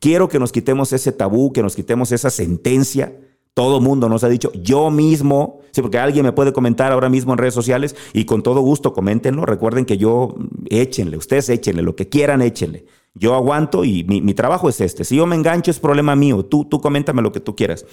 Quiero 0.00 0.26
que 0.30 0.38
nos 0.38 0.52
quitemos 0.52 0.90
ese 0.94 1.12
tabú, 1.12 1.52
que 1.52 1.62
nos 1.62 1.76
quitemos 1.76 2.12
esa 2.12 2.30
sentencia. 2.30 3.14
Todo 3.52 3.82
mundo 3.82 4.08
nos 4.08 4.24
ha 4.24 4.30
dicho, 4.30 4.50
yo 4.54 4.90
mismo, 4.90 5.60
sí, 5.72 5.82
porque 5.82 5.98
alguien 5.98 6.24
me 6.24 6.32
puede 6.32 6.54
comentar 6.54 6.92
ahora 6.92 7.10
mismo 7.10 7.32
en 7.34 7.38
redes 7.38 7.52
sociales 7.52 7.94
y 8.14 8.24
con 8.24 8.42
todo 8.42 8.62
gusto 8.62 8.94
coméntenlo. 8.94 9.44
Recuerden 9.44 9.84
que 9.84 9.98
yo, 9.98 10.34
échenle, 10.70 11.18
ustedes 11.18 11.50
échenle, 11.50 11.82
lo 11.82 11.94
que 11.94 12.08
quieran, 12.08 12.40
échenle. 12.40 12.86
Yo 13.18 13.34
aguanto 13.34 13.82
y 13.84 14.04
mi, 14.04 14.34
trabajo 14.34 14.68
es 14.68 14.78
este. 14.82 15.02
Si 15.02 15.16
yo 15.16 15.24
me 15.26 15.36
engancho 15.36 15.70
es 15.70 15.80
problema 15.80 16.14
mío. 16.14 16.44
Tú, 16.44 16.66
tú 16.66 16.82
coméntame 16.82 17.22
lo 17.22 17.32
que 17.32 17.40
tú 17.40 17.56
quieras. 17.56 17.86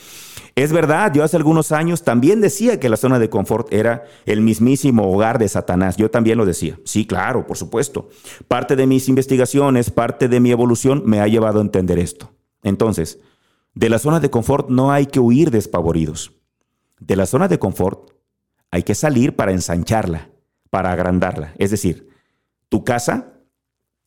Es 0.54 0.74
verdad, 0.74 1.14
yo 1.14 1.24
hace 1.24 1.38
algunos 1.38 1.72
años 1.72 2.04
también 2.04 2.42
decía 2.42 2.78
que 2.78 2.90
la 2.90 2.98
zona 2.98 3.20
de 3.20 3.30
confort 3.30 3.72
era 3.72 4.04
el 4.26 4.42
mismísimo 4.42 5.10
hogar 5.10 5.40
de 5.40 5.48
Satanás. 5.48 5.96
Yo 5.96 6.12
también 6.12 6.38
lo 6.38 6.46
decía. 6.46 6.78
Sí, 6.84 7.08
claro, 7.08 7.48
por 7.48 7.56
supuesto. 7.56 8.10
Parte 8.50 8.76
de 8.76 8.86
mis 8.86 9.08
investigaciones, 9.08 9.92
parte 9.92 10.28
de 10.28 10.42
mi 10.42 10.52
evolución 10.52 11.04
me 11.06 11.22
ha 11.22 11.28
llevado 11.28 11.60
a 11.60 11.64
entender 11.64 12.00
esto. 12.00 12.34
Entonces, 12.62 13.20
de 13.76 13.90
la 13.90 14.00
zona 14.00 14.20
de 14.20 14.30
confort 14.30 14.70
no 14.70 14.92
hay 14.92 15.06
que 15.06 15.22
huir 15.22 15.52
despavoridos. 15.52 16.34
De 17.00 17.16
la 17.16 17.26
zona 17.26 17.48
de 17.48 17.60
confort 17.60 18.12
hay 18.72 18.84
que 18.84 18.94
salir 18.94 19.38
para 19.38 19.54
ensancharla, 19.54 20.32
para 20.70 20.92
agrandarla. 20.92 21.54
Es 21.58 21.72
decir, 21.72 22.10
tu 22.68 22.84
casa 22.84 23.33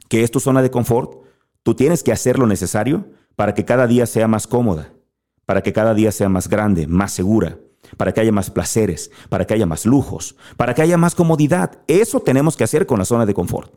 que 0.08 0.22
es 0.22 0.30
tu 0.30 0.40
zona 0.40 0.62
de 0.62 0.70
confort, 0.70 1.22
tú 1.62 1.74
tienes 1.74 2.02
que 2.02 2.12
hacer 2.12 2.38
lo 2.38 2.46
necesario 2.46 3.06
para 3.34 3.54
que 3.54 3.64
cada 3.64 3.86
día 3.86 4.06
sea 4.06 4.28
más 4.28 4.46
cómoda, 4.46 4.92
para 5.44 5.62
que 5.62 5.72
cada 5.72 5.94
día 5.94 6.12
sea 6.12 6.28
más 6.28 6.48
grande, 6.48 6.86
más 6.86 7.12
segura, 7.12 7.58
para 7.96 8.12
que 8.12 8.20
haya 8.20 8.32
más 8.32 8.50
placeres, 8.50 9.10
para 9.28 9.46
que 9.46 9.54
haya 9.54 9.66
más 9.66 9.86
lujos, 9.86 10.36
para 10.56 10.74
que 10.74 10.82
haya 10.82 10.96
más 10.96 11.14
comodidad. 11.14 11.78
Eso 11.86 12.20
tenemos 12.20 12.56
que 12.56 12.64
hacer 12.64 12.86
con 12.86 12.98
la 12.98 13.04
zona 13.04 13.26
de 13.26 13.34
confort. 13.34 13.72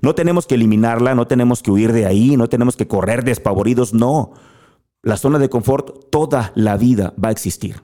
No 0.00 0.14
tenemos 0.14 0.46
que 0.46 0.56
eliminarla, 0.56 1.14
no 1.14 1.26
tenemos 1.26 1.62
que 1.62 1.70
huir 1.70 1.92
de 1.92 2.06
ahí, 2.06 2.36
no 2.36 2.48
tenemos 2.48 2.76
que 2.76 2.88
correr 2.88 3.24
despavoridos, 3.24 3.94
no. 3.94 4.32
La 5.02 5.16
zona 5.16 5.38
de 5.38 5.48
confort 5.48 6.10
toda 6.10 6.52
la 6.54 6.76
vida 6.76 7.14
va 7.22 7.28
a 7.28 7.32
existir. 7.32 7.82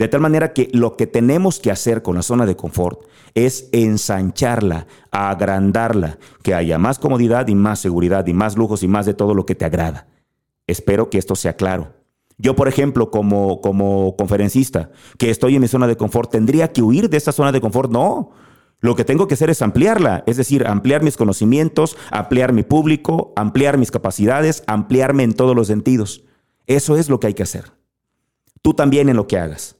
De 0.00 0.08
tal 0.08 0.22
manera 0.22 0.54
que 0.54 0.70
lo 0.72 0.96
que 0.96 1.06
tenemos 1.06 1.60
que 1.60 1.70
hacer 1.70 2.00
con 2.00 2.14
la 2.14 2.22
zona 2.22 2.46
de 2.46 2.56
confort 2.56 3.02
es 3.34 3.68
ensancharla, 3.72 4.86
agrandarla, 5.10 6.16
que 6.42 6.54
haya 6.54 6.78
más 6.78 6.98
comodidad 6.98 7.48
y 7.48 7.54
más 7.54 7.80
seguridad 7.80 8.26
y 8.26 8.32
más 8.32 8.56
lujos 8.56 8.82
y 8.82 8.88
más 8.88 9.04
de 9.04 9.12
todo 9.12 9.34
lo 9.34 9.44
que 9.44 9.54
te 9.54 9.66
agrada. 9.66 10.08
Espero 10.66 11.10
que 11.10 11.18
esto 11.18 11.36
sea 11.36 11.54
claro. 11.54 11.92
Yo, 12.38 12.56
por 12.56 12.66
ejemplo, 12.66 13.10
como, 13.10 13.60
como 13.60 14.16
conferencista, 14.16 14.90
que 15.18 15.28
estoy 15.28 15.56
en 15.56 15.60
mi 15.60 15.68
zona 15.68 15.86
de 15.86 15.98
confort, 15.98 16.30
¿tendría 16.30 16.72
que 16.72 16.80
huir 16.80 17.10
de 17.10 17.18
esa 17.18 17.32
zona 17.32 17.52
de 17.52 17.60
confort? 17.60 17.92
No. 17.92 18.30
Lo 18.78 18.96
que 18.96 19.04
tengo 19.04 19.28
que 19.28 19.34
hacer 19.34 19.50
es 19.50 19.60
ampliarla, 19.60 20.24
es 20.26 20.38
decir, 20.38 20.66
ampliar 20.66 21.02
mis 21.02 21.18
conocimientos, 21.18 21.98
ampliar 22.10 22.54
mi 22.54 22.62
público, 22.62 23.34
ampliar 23.36 23.76
mis 23.76 23.90
capacidades, 23.90 24.62
ampliarme 24.66 25.24
en 25.24 25.34
todos 25.34 25.54
los 25.54 25.66
sentidos. 25.66 26.24
Eso 26.66 26.96
es 26.96 27.10
lo 27.10 27.20
que 27.20 27.26
hay 27.26 27.34
que 27.34 27.42
hacer. 27.42 27.72
Tú 28.62 28.72
también 28.72 29.10
en 29.10 29.16
lo 29.16 29.26
que 29.26 29.38
hagas. 29.38 29.76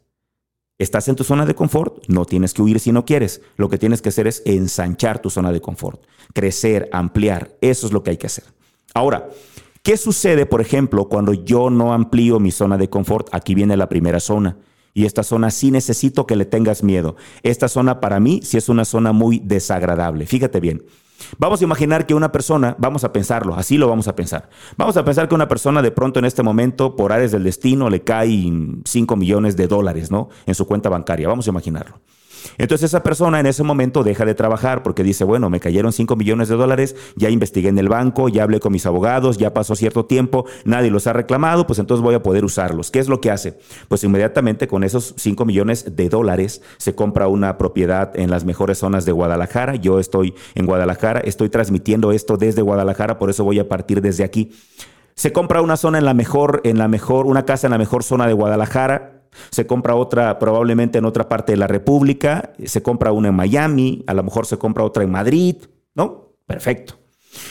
Estás 0.81 1.09
en 1.09 1.15
tu 1.15 1.25
zona 1.25 1.45
de 1.45 1.55
confort, 1.55 2.03
no 2.09 2.25
tienes 2.25 2.55
que 2.55 2.63
huir 2.63 2.81
si 2.81 2.91
no 2.91 3.05
quieres. 3.05 3.43
Lo 3.59 3.69
que 3.69 3.77
tienes 3.77 4.01
que 4.01 4.09
hacer 4.09 4.27
es 4.27 4.41
ensanchar 4.47 5.21
tu 5.21 5.29
zona 5.29 5.53
de 5.53 5.61
confort, 5.61 6.03
crecer, 6.33 6.89
ampliar. 6.91 7.51
Eso 7.61 7.87
es 7.87 7.93
lo 7.93 8.03
que 8.03 8.13
hay 8.13 8.17
que 8.17 8.29
hacer. 8.29 8.45
Ahora, 8.95 9.29
¿qué 9.83 9.99
sucede, 9.99 10.47
por 10.47 10.63
ejemplo, 10.63 11.07
cuando 11.11 11.35
yo 11.35 11.69
no 11.69 11.93
amplío 11.93 12.41
mi 12.41 12.51
zona 12.51 12.79
de 12.79 12.89
confort? 12.89 13.29
Aquí 13.33 13.55
viene 13.55 13.77
la 13.77 13.91
primera 13.91 14.21
zona. 14.21 14.57
Y 14.95 15.05
esta 15.05 15.23
zona 15.23 15.51
sí 15.51 15.71
necesito 15.71 16.27
que 16.27 16.35
le 16.35 16.47
tengas 16.47 16.83
miedo. 16.83 17.15
Esta 17.43 17.69
zona 17.69 18.01
para 18.01 18.19
mí 18.19 18.41
sí 18.43 18.57
es 18.57 18.71
una 18.71 18.87
zona 18.87 19.13
muy 19.13 19.39
desagradable. 19.39 20.25
Fíjate 20.25 20.61
bien. 20.61 20.83
Vamos 21.39 21.61
a 21.61 21.65
imaginar 21.65 22.07
que 22.07 22.15
una 22.15 22.33
persona, 22.33 22.77
vamos 22.79 23.05
a 23.05 23.13
pensarlo, 23.13 23.55
así 23.55 23.79
lo 23.79 23.89
vamos 23.89 24.09
a 24.09 24.17
pensar. 24.17 24.49
Vamos 24.77 24.97
a 24.97 25.05
pensar 25.05 25.29
que 25.29 25.35
una 25.35 25.49
persona 25.49 25.83
de 25.83 25.91
pronto 25.91 26.19
en 26.19 26.25
este 26.25 26.43
momento, 26.43 26.97
por 26.97 27.13
áreas 27.13 27.33
del 27.33 27.45
destino, 27.45 27.91
le 27.91 28.03
caen 28.03 28.83
5 28.85 29.17
millones 29.17 29.57
de 29.57 29.67
dólares, 29.67 30.11
¿no? 30.11 30.29
En 30.47 30.55
su 30.55 30.67
cuenta 30.67 30.89
bancaria. 30.89 31.29
Vamos 31.29 31.47
a 31.47 31.51
imaginarlo. 31.51 32.01
Entonces 32.59 32.91
esa 32.91 33.03
persona 33.03 33.41
en 33.41 33.47
ese 33.47 33.63
momento 33.63 34.03
deja 34.03 34.25
de 34.25 34.35
trabajar 34.35 34.83
porque 34.83 35.03
dice, 35.03 35.25
bueno, 35.25 35.51
me 35.51 35.61
cayeron 35.61 35.93
5 35.93 36.17
millones 36.17 36.49
de 36.49 36.57
dólares, 36.57 36.97
ya 37.17 37.31
investigué 37.31 37.69
en 37.69 37.79
el 37.79 37.89
banco, 37.89 38.29
ya 38.29 38.43
hablé 38.43 38.61
con 38.61 38.73
mis 38.73 38.87
abogados, 38.87 39.39
ya 39.39 39.55
pasó 39.55 39.75
cierto 39.75 40.05
tiempo, 40.05 40.45
nadie 40.65 40.91
los 40.91 41.07
ha 41.07 41.13
reclamado, 41.13 41.67
pues 41.67 41.79
entonces 41.79 42.03
voy 42.03 42.15
a 42.15 42.23
poder 42.23 42.45
usarlos. 42.45 42.91
¿Qué 42.91 42.99
es 42.99 43.09
lo 43.09 43.21
que 43.21 43.31
hace? 43.31 43.59
Pues 43.89 44.05
inmediatamente 44.05 44.69
con 44.69 44.85
esos 44.85 45.15
5 45.17 45.45
millones 45.45 45.97
de 45.97 46.09
dólares 46.09 46.63
se 46.79 46.95
compra 46.95 47.29
una 47.29 47.59
propiedad 47.59 48.19
en 48.19 48.31
las 48.31 48.45
mejores 48.45 48.79
zonas 48.79 49.05
de 49.05 49.13
Guadalajara. 49.13 49.77
Yo 49.77 49.99
estoy 49.99 50.35
en 50.55 50.67
Guadalajara, 50.67 51.21
estoy 51.21 51.49
transmitiendo 51.49 52.13
esto 52.13 52.37
desde 52.37 52.63
Guadalajara, 52.63 53.19
por 53.19 53.31
eso 53.31 53.45
voy 53.45 53.59
a 53.59 53.69
partir 53.69 54.01
desde 54.01 54.25
aquí. 54.25 54.53
Se 55.15 55.33
compra 55.33 55.61
una 55.61 55.77
zona 55.77 55.99
en 55.99 56.05
la 56.05 56.15
mejor, 56.15 56.63
en 56.65 56.79
la 56.79 56.89
mejor, 56.89 57.27
una 57.27 57.45
casa 57.45 57.67
en 57.67 57.73
la 57.73 57.79
mejor 57.79 58.03
zona 58.03 58.27
de 58.27 58.33
Guadalajara, 58.33 59.20
se 59.51 59.67
compra 59.67 59.95
otra 59.95 60.39
probablemente 60.39 60.99
en 60.99 61.05
otra 61.05 61.29
parte 61.29 61.53
de 61.53 61.59
la 61.59 61.67
República, 61.67 62.53
se 62.65 62.83
compra 62.83 63.13
una 63.13 63.29
en 63.29 63.35
Miami, 63.35 64.05
a 64.07 64.15
lo 64.15 64.23
mejor 64.23 64.47
se 64.47 64.59
compra 64.59 64.85
otra 64.85 65.05
en 65.05 65.11
Madrid, 65.11 65.57
¿no? 65.95 66.35
Perfecto. 66.47 66.99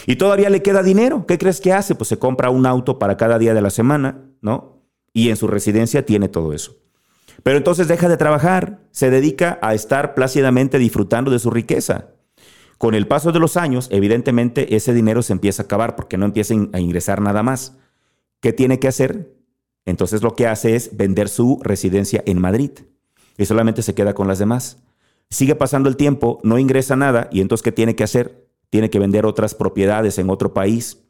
Y 0.06 0.18
todavía 0.18 0.50
le 0.50 0.62
queda 0.62 0.84
dinero. 0.84 1.26
¿Qué 1.26 1.38
crees 1.38 1.62
que 1.62 1.74
hace? 1.74 1.96
Pues 1.96 2.08
se 2.08 2.20
compra 2.20 2.50
un 2.50 2.66
auto 2.66 3.00
para 3.00 3.18
cada 3.18 3.40
día 3.40 3.54
de 3.54 3.62
la 3.62 3.70
semana, 3.70 4.26
¿no? 4.42 4.84
Y 5.14 5.30
en 5.30 5.38
su 5.38 5.48
residencia 5.48 6.06
tiene 6.06 6.28
todo 6.28 6.54
eso. 6.54 6.76
Pero 7.44 7.58
entonces 7.58 7.88
deja 7.88 8.10
de 8.10 8.18
trabajar, 8.18 8.82
se 8.92 9.10
dedica 9.10 9.58
a 9.62 9.74
estar 9.74 10.14
plácidamente 10.14 10.78
disfrutando 10.78 11.32
de 11.32 11.40
su 11.40 11.50
riqueza. 11.50 12.10
Con 12.78 12.96
el 12.96 13.08
paso 13.08 13.32
de 13.32 13.40
los 13.40 13.58
años, 13.58 13.88
evidentemente, 13.92 14.76
ese 14.76 14.94
dinero 14.94 15.22
se 15.22 15.34
empieza 15.34 15.64
a 15.64 15.66
acabar 15.66 15.96
porque 15.96 16.18
no 16.18 16.26
empieza 16.26 16.54
a 16.74 16.80
ingresar 16.80 17.22
nada 17.22 17.44
más. 17.44 17.78
¿Qué 18.42 18.54
tiene 18.54 18.80
que 18.80 18.88
hacer? 18.88 19.39
Entonces 19.86 20.22
lo 20.22 20.36
que 20.36 20.48
hace 20.48 20.76
es 20.76 20.96
vender 20.96 21.30
su 21.30 21.60
residencia 21.64 22.24
en 22.26 22.40
Madrid 22.40 22.72
y 23.38 23.46
solamente 23.46 23.82
se 23.82 23.94
queda 23.94 24.14
con 24.14 24.28
las 24.28 24.40
demás. 24.40 24.84
Sigue 25.30 25.56
pasando 25.56 25.90
el 25.90 25.98
tiempo, 25.98 26.40
no 26.44 26.60
ingresa 26.60 26.96
nada 26.96 27.30
y 27.32 27.42
entonces 27.42 27.64
¿qué 27.64 27.72
tiene 27.72 27.96
que 27.96 28.04
hacer? 28.04 28.48
Tiene 28.70 28.90
que 28.90 29.00
vender 29.00 29.26
otras 29.26 29.56
propiedades 29.56 30.18
en 30.20 30.30
otro 30.30 30.54
país 30.54 31.04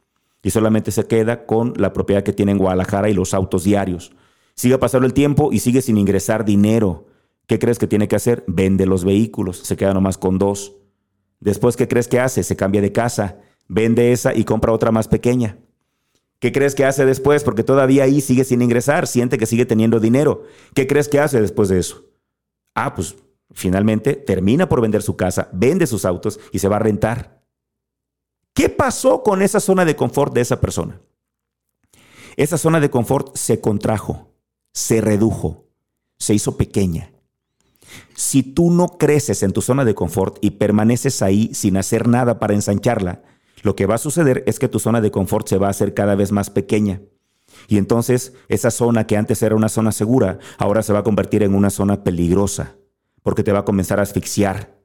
y 0.43 0.51
solamente 0.51 0.91
se 0.91 1.05
queda 1.05 1.45
con 1.45 1.73
la 1.77 1.93
propiedad 1.93 2.23
que 2.23 2.33
tiene 2.33 2.51
en 2.53 2.57
Guadalajara 2.57 3.09
y 3.09 3.13
los 3.13 3.33
autos 3.33 3.63
diarios. 3.63 4.11
Sigue 4.55 4.77
pasando 4.77 5.05
el 5.05 5.13
tiempo 5.13 5.51
y 5.51 5.59
sigue 5.59 5.81
sin 5.81 5.97
ingresar 5.97 6.45
dinero. 6.45 7.07
¿Qué 7.47 7.59
crees 7.59 7.79
que 7.79 7.87
tiene 7.87 8.07
que 8.07 8.15
hacer? 8.15 8.43
Vende 8.47 8.85
los 8.85 9.03
vehículos, 9.03 9.57
se 9.57 9.75
queda 9.75 9.93
nomás 9.93 10.17
con 10.17 10.37
dos. 10.37 10.75
Después, 11.39 11.77
¿qué 11.77 11.87
crees 11.87 12.07
que 12.07 12.19
hace? 12.19 12.43
Se 12.43 12.55
cambia 12.55 12.81
de 12.81 12.91
casa, 12.91 13.39
vende 13.67 14.11
esa 14.11 14.35
y 14.35 14.43
compra 14.43 14.73
otra 14.73 14.91
más 14.91 15.07
pequeña. 15.07 15.57
¿Qué 16.39 16.53
crees 16.53 16.73
que 16.73 16.85
hace 16.85 17.05
después? 17.05 17.43
Porque 17.43 17.63
todavía 17.63 18.03
ahí 18.03 18.21
sigue 18.21 18.45
sin 18.45 18.61
ingresar, 18.61 19.07
siente 19.07 19.37
que 19.37 19.45
sigue 19.45 19.65
teniendo 19.65 19.99
dinero. 19.99 20.43
¿Qué 20.73 20.87
crees 20.87 21.09
que 21.09 21.19
hace 21.19 21.41
después 21.41 21.67
de 21.67 21.79
eso? 21.79 22.05
Ah, 22.75 22.95
pues 22.95 23.15
finalmente 23.51 24.13
termina 24.13 24.69
por 24.69 24.81
vender 24.81 25.01
su 25.01 25.17
casa, 25.17 25.49
vende 25.51 25.85
sus 25.85 26.05
autos 26.05 26.39
y 26.53 26.59
se 26.59 26.69
va 26.69 26.77
a 26.77 26.79
rentar. 26.79 27.43
¿Qué 28.53 28.69
pasó 28.69 29.21
con 29.21 29.41
esa 29.41 29.59
zona 29.59 29.83
de 29.83 29.95
confort 29.95 30.33
de 30.33 30.41
esa 30.41 30.61
persona? 30.61 31.01
Esa 32.37 32.57
zona 32.57 32.79
de 32.79 32.89
confort 32.89 33.35
se 33.35 33.59
contrajo, 33.59 34.33
se 34.73 35.01
redujo, 35.01 35.65
se 36.17 36.33
hizo 36.33 36.55
pequeña. 36.55 37.11
Si 38.15 38.43
tú 38.43 38.71
no 38.71 38.97
creces 38.97 39.43
en 39.43 39.51
tu 39.51 39.61
zona 39.61 39.83
de 39.83 39.95
confort 39.95 40.37
y 40.41 40.51
permaneces 40.51 41.21
ahí 41.21 41.53
sin 41.53 41.75
hacer 41.75 42.07
nada 42.07 42.39
para 42.39 42.53
ensancharla, 42.53 43.23
lo 43.63 43.75
que 43.75 43.85
va 43.85 43.95
a 43.95 43.99
suceder 43.99 44.43
es 44.47 44.59
que 44.59 44.67
tu 44.67 44.79
zona 44.79 45.01
de 45.01 45.11
confort 45.11 45.47
se 45.47 45.57
va 45.57 45.67
a 45.67 45.71
hacer 45.71 45.93
cada 45.93 46.15
vez 46.15 46.31
más 46.31 46.49
pequeña. 46.49 47.01
Y 47.67 47.77
entonces 47.77 48.33
esa 48.47 48.71
zona 48.71 49.07
que 49.07 49.17
antes 49.17 49.41
era 49.41 49.55
una 49.55 49.69
zona 49.69 49.91
segura, 49.91 50.39
ahora 50.57 50.83
se 50.83 50.93
va 50.93 50.99
a 50.99 51.03
convertir 51.03 51.43
en 51.43 51.55
una 51.55 51.69
zona 51.69 52.03
peligrosa, 52.03 52.75
porque 53.23 53.43
te 53.43 53.51
va 53.51 53.59
a 53.59 53.65
comenzar 53.65 53.99
a 53.99 54.03
asfixiar. 54.03 54.77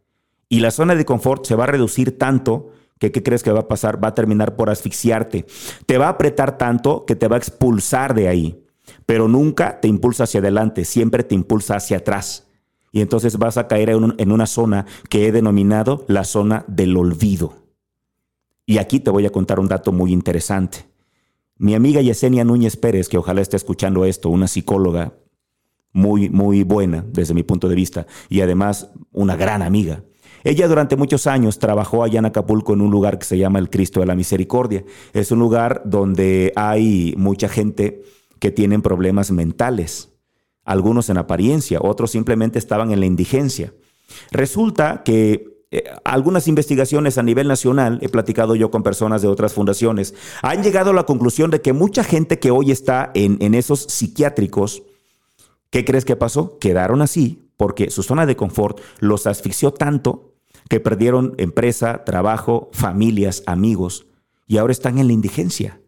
Y 0.49 0.61
la 0.61 0.71
zona 0.71 0.95
de 0.95 1.05
confort 1.05 1.47
se 1.47 1.55
va 1.55 1.65
a 1.65 1.69
reducir 1.69 2.19
tanto 2.19 2.71
que 2.99 3.13
¿qué 3.13 3.23
crees 3.23 3.43
que 3.43 3.53
va 3.53 3.61
a 3.61 3.69
pasar? 3.69 4.03
Va 4.03 4.09
a 4.09 4.15
terminar 4.15 4.57
por 4.57 4.71
asfixiarte. 4.71 5.47
Te 5.87 5.99
va 5.99 6.07
a 6.07 6.11
apretar 6.11 6.59
tanto 6.59 7.05
que 7.05 7.17
te 7.17 7.29
va 7.29 7.37
a 7.37 7.39
expulsar 7.39 8.15
de 8.15 8.29
ahí. 8.29 8.65
Pero 9.07 9.29
nunca 9.29 9.81
te 9.81 9.89
impulsa 9.89 10.25
hacia 10.25 10.41
adelante, 10.41 10.85
siempre 10.85 11.25
te 11.25 11.35
impulsa 11.35 11.77
hacia 11.77 11.99
atrás. 11.99 12.47
Y 12.93 13.01
entonces 13.01 13.39
vas 13.39 13.57
a 13.57 13.67
caer 13.67 13.91
en, 13.91 14.33
una 14.33 14.47
zona 14.47 14.87
que 15.09 15.27
he 15.27 15.33
denominado 15.33 16.05
la 16.07 16.25
zona 16.25 16.65
del 16.69 16.97
olvido. 16.97 17.64
Y 18.67 18.79
aquí 18.79 19.01
te 19.01 19.11
voy 19.11 19.27
a 19.27 19.31
contar 19.31 19.61
un 19.61 19.69
dato 19.69 19.93
muy 19.93 20.13
interesante. 20.13 20.87
Mi 21.57 21.75
amiga 21.75 22.01
Yesenia 22.01 22.45
Núñez 22.45 22.77
Pérez, 22.77 23.09
que 23.09 23.19
ojalá 23.19 23.41
esté 23.41 23.57
escuchando 23.57 24.05
esto, 24.05 24.29
una 24.29 24.49
psicóloga 24.49 25.15
muy, 25.93 26.29
muy 26.29 26.65
buena 26.65 27.05
desde 27.09 27.35
mi 27.35 27.43
punto 27.43 27.69
de 27.69 27.77
vista 27.77 28.07
y 28.29 28.41
además 28.41 28.91
una 29.13 29.37
gran 29.37 29.63
amiga. 29.63 30.03
Ella 30.43 30.67
durante 30.69 30.97
muchos 30.97 31.27
años 31.27 31.59
trabajó 31.59 32.03
allá 32.03 32.19
en 32.19 32.27
Acapulco 32.27 32.75
en 32.75 32.81
un 32.81 32.91
lugar 32.91 33.19
que 33.19 33.25
se 33.25 33.39
llama 33.39 33.59
el 33.59 33.71
Cristo 33.71 34.01
de 34.01 34.07
la 34.07 34.17
Misericordia. 34.17 34.85
Es 35.13 35.31
un 35.31 35.39
lugar 35.39 35.83
donde 35.85 36.53
hay 36.57 37.15
mucha 37.17 37.49
gente 37.49 38.03
que 38.41 38.51
tienen 38.51 38.83
problemas 38.83 39.31
mentales 39.31 40.15
algunos 40.65 41.11
en 41.11 41.19
apariencia, 41.19 41.79
otros 41.83 42.11
simplemente 42.11 42.59
estaban 42.59 42.91
en 42.91 43.01
la 43.01 43.07
indigencia. 43.07 43.75
Resulta 44.31 45.03
que 45.05 45.54
eh, 45.75 45.85
algunas 46.05 46.47
investigaciones 46.47 47.19
a 47.19 47.25
nivel 47.25 47.49
nacional, 47.49 47.99
he 48.01 48.09
platicado 48.09 48.55
yo 48.55 48.71
con 48.71 48.85
personas 48.85 49.23
de 49.23 49.29
otras 49.29 49.55
fundaciones, 49.55 50.15
han 50.41 50.63
llegado 50.63 50.91
a 50.91 50.95
la 50.95 51.05
conclusión 51.05 51.51
de 51.51 51.61
que 51.61 51.73
mucha 51.73 52.05
gente 52.05 52.39
que 52.39 52.53
hoy 52.53 52.71
está 52.71 53.11
en, 53.15 53.39
en 53.41 53.55
esos 53.55 53.81
psiquiátricos, 53.81 54.85
¿qué 55.71 55.85
crees 55.85 56.05
que 56.05 56.15
pasó? 56.15 56.59
Quedaron 56.61 57.03
así 57.03 57.51
porque 57.57 57.91
su 57.91 58.05
zona 58.05 58.25
de 58.25 58.37
confort 58.37 58.79
los 59.01 59.27
asfixió 59.27 59.73
tanto 59.73 60.35
que 60.69 60.79
perdieron 60.79 61.35
empresa, 61.39 62.05
trabajo, 62.05 62.71
familias, 62.73 63.43
amigos 63.47 64.07
y 64.47 64.59
ahora 64.59 64.73
están 64.73 64.99
en 64.99 65.09
la 65.09 65.13
indigencia. 65.13 65.81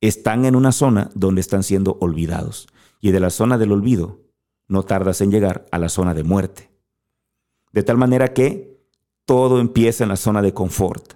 Están 0.00 0.46
en 0.46 0.56
una 0.56 0.72
zona 0.72 1.10
donde 1.14 1.40
están 1.40 1.62
siendo 1.62 1.96
olvidados 2.00 2.66
y 3.00 3.12
de 3.12 3.20
la 3.20 3.30
zona 3.30 3.56
del 3.56 3.70
olvido 3.70 4.18
no 4.66 4.82
tardas 4.82 5.20
en 5.20 5.30
llegar 5.30 5.66
a 5.70 5.78
la 5.78 5.88
zona 5.88 6.12
de 6.12 6.24
muerte. 6.24 6.70
De 7.72 7.84
tal 7.84 7.98
manera 7.98 8.34
que 8.34 8.71
todo 9.24 9.60
empieza 9.60 10.04
en 10.04 10.08
la 10.08 10.16
zona 10.16 10.42
de 10.42 10.54
confort. 10.54 11.14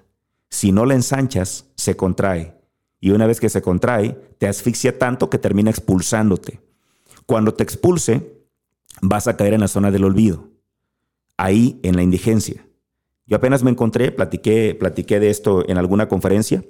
Si 0.49 0.73
no 0.73 0.87
la 0.87 0.95
ensanchas, 0.95 1.67
se 1.77 1.97
contrae. 1.97 2.55
Y 3.01 3.11
una 3.11 3.27
vez 3.27 3.41
que 3.41 3.49
se 3.49 3.63
contrae, 3.63 4.19
te 4.39 4.49
asfixia 4.49 4.99
tanto 4.99 5.29
que 5.29 5.39
termina 5.39 5.71
expulsándote. 5.71 6.61
Cuando 7.27 7.55
te 7.55 7.63
expulse, 7.63 8.47
vas 9.03 9.29
a 9.29 9.37
caer 9.37 9.55
en 9.55 9.61
la 9.61 9.69
zona 9.69 9.91
del 9.91 10.05
olvido. 10.05 10.49
Ahí, 11.37 11.79
en 11.83 11.97
la 11.97 12.03
indigencia. 12.03 12.67
Yo 13.27 13.37
apenas 13.37 13.63
me 13.63 13.71
encontré, 13.71 14.13
platiqué, 14.13 14.75
platiqué 14.75 15.21
de 15.21 15.31
esto 15.31 15.69
en 15.69 15.79
alguna 15.79 16.09
conferencia. 16.09 16.65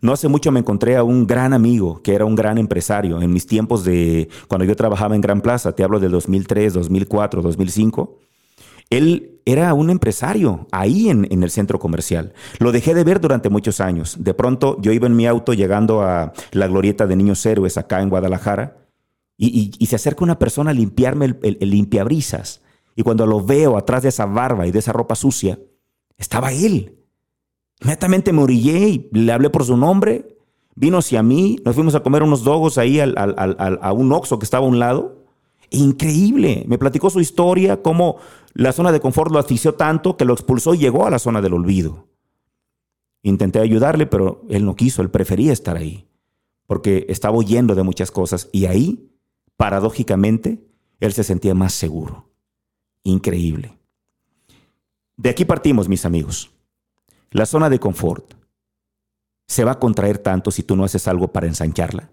No 0.00 0.12
hace 0.12 0.28
mucho 0.28 0.50
me 0.50 0.60
encontré 0.60 0.96
a 0.96 1.04
un 1.04 1.26
gran 1.26 1.52
amigo 1.52 2.02
que 2.02 2.14
era 2.14 2.24
un 2.24 2.34
gran 2.34 2.58
empresario 2.58 3.20
en 3.20 3.32
mis 3.32 3.46
tiempos 3.46 3.84
de 3.84 4.28
cuando 4.48 4.64
yo 4.64 4.74
trabajaba 4.74 5.14
en 5.14 5.20
Gran 5.20 5.40
Plaza, 5.40 5.72
te 5.72 5.84
hablo 5.84 6.00
del 6.00 6.10
2003, 6.10 6.72
2004, 6.74 7.42
2005. 7.42 8.18
Él 8.92 9.40
era 9.46 9.72
un 9.72 9.88
empresario 9.88 10.68
ahí 10.70 11.08
en, 11.08 11.26
el 11.30 11.50
centro 11.50 11.78
comercial. 11.78 12.34
Lo 12.58 12.72
dejé 12.72 12.94
de 12.94 13.04
ver 13.04 13.20
durante 13.20 13.48
muchos 13.48 13.80
años. 13.80 14.16
De 14.20 14.34
pronto 14.34 14.76
yo 14.80 14.92
iba 14.92 15.06
en 15.06 15.16
mi 15.16 15.26
auto 15.26 15.54
llegando 15.54 16.02
a 16.02 16.34
la 16.50 16.66
glorieta 16.66 17.06
de 17.06 17.16
Niños 17.16 17.44
Héroes 17.46 17.78
acá 17.78 18.02
en 18.02 18.10
Guadalajara 18.10 18.76
y, 19.38 19.86
se 19.86 19.96
acerca 19.96 20.24
una 20.24 20.38
persona 20.38 20.72
a 20.72 20.74
limpiarme 20.74 21.34
el, 21.42 21.58
limpiabrisas. 21.60 22.60
Y 22.94 23.02
cuando 23.02 23.26
lo 23.26 23.42
veo 23.42 23.78
atrás 23.78 24.02
de 24.02 24.10
esa 24.10 24.26
barba 24.26 24.66
y 24.66 24.70
de 24.70 24.80
esa 24.80 24.92
ropa 24.92 25.14
sucia, 25.14 25.58
estaba 26.18 26.52
él. 26.52 26.98
Inmediatamente 27.80 28.32
me 28.34 28.42
orillé 28.42 28.88
y 28.88 29.08
le 29.10 29.32
hablé 29.32 29.48
por 29.48 29.64
su 29.64 29.76
nombre. 29.76 30.36
Vino 30.74 30.98
hacia 30.98 31.22
mí, 31.22 31.56
nos 31.64 31.74
fuimos 31.74 31.94
a 31.94 32.00
comer 32.00 32.22
unos 32.22 32.44
dogos 32.44 32.76
ahí 32.76 33.00
a 33.00 33.92
un 33.92 34.12
oxo 34.12 34.38
que 34.38 34.44
estaba 34.44 34.66
a 34.66 34.68
un 34.68 34.78
lado. 34.78 35.21
Increíble. 35.72 36.64
Me 36.68 36.78
platicó 36.78 37.08
su 37.08 37.20
historia, 37.20 37.82
cómo 37.82 38.18
la 38.52 38.72
zona 38.72 38.92
de 38.92 39.00
confort 39.00 39.32
lo 39.32 39.38
asfixió 39.38 39.74
tanto 39.74 40.16
que 40.16 40.26
lo 40.26 40.34
expulsó 40.34 40.74
y 40.74 40.78
llegó 40.78 41.06
a 41.06 41.10
la 41.10 41.18
zona 41.18 41.40
del 41.40 41.54
olvido. 41.54 42.08
Intenté 43.22 43.60
ayudarle, 43.60 44.06
pero 44.06 44.42
él 44.50 44.64
no 44.64 44.76
quiso, 44.76 45.00
él 45.00 45.10
prefería 45.10 45.52
estar 45.52 45.76
ahí, 45.76 46.06
porque 46.66 47.06
estaba 47.08 47.36
huyendo 47.36 47.74
de 47.74 47.82
muchas 47.84 48.10
cosas 48.10 48.50
y 48.52 48.66
ahí, 48.66 49.10
paradójicamente, 49.56 50.66
él 51.00 51.12
se 51.14 51.24
sentía 51.24 51.54
más 51.54 51.72
seguro. 51.72 52.30
Increíble. 53.02 53.78
De 55.16 55.30
aquí 55.30 55.44
partimos, 55.44 55.88
mis 55.88 56.04
amigos. 56.04 56.50
La 57.30 57.46
zona 57.46 57.70
de 57.70 57.80
confort 57.80 58.34
se 59.46 59.64
va 59.64 59.72
a 59.72 59.78
contraer 59.78 60.18
tanto 60.18 60.50
si 60.50 60.62
tú 60.62 60.76
no 60.76 60.84
haces 60.84 61.08
algo 61.08 61.32
para 61.32 61.46
ensancharla, 61.46 62.10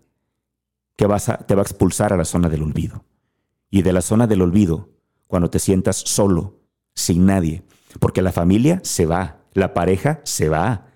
que 0.95 1.05
te 1.05 1.55
va 1.55 1.61
a 1.61 1.65
expulsar 1.65 2.13
a 2.13 2.17
la 2.17 2.25
zona 2.25 2.47
del 2.47 2.63
olvido. 2.63 3.03
Y 3.69 3.81
de 3.81 3.93
la 3.93 4.01
zona 4.01 4.27
del 4.27 4.41
olvido, 4.41 4.89
cuando 5.27 5.49
te 5.49 5.59
sientas 5.59 5.97
solo, 5.97 6.59
sin 6.95 7.25
nadie, 7.25 7.63
porque 7.99 8.21
la 8.21 8.31
familia 8.31 8.79
se 8.83 9.05
va, 9.05 9.41
la 9.53 9.73
pareja 9.73 10.21
se 10.23 10.49
va, 10.49 10.87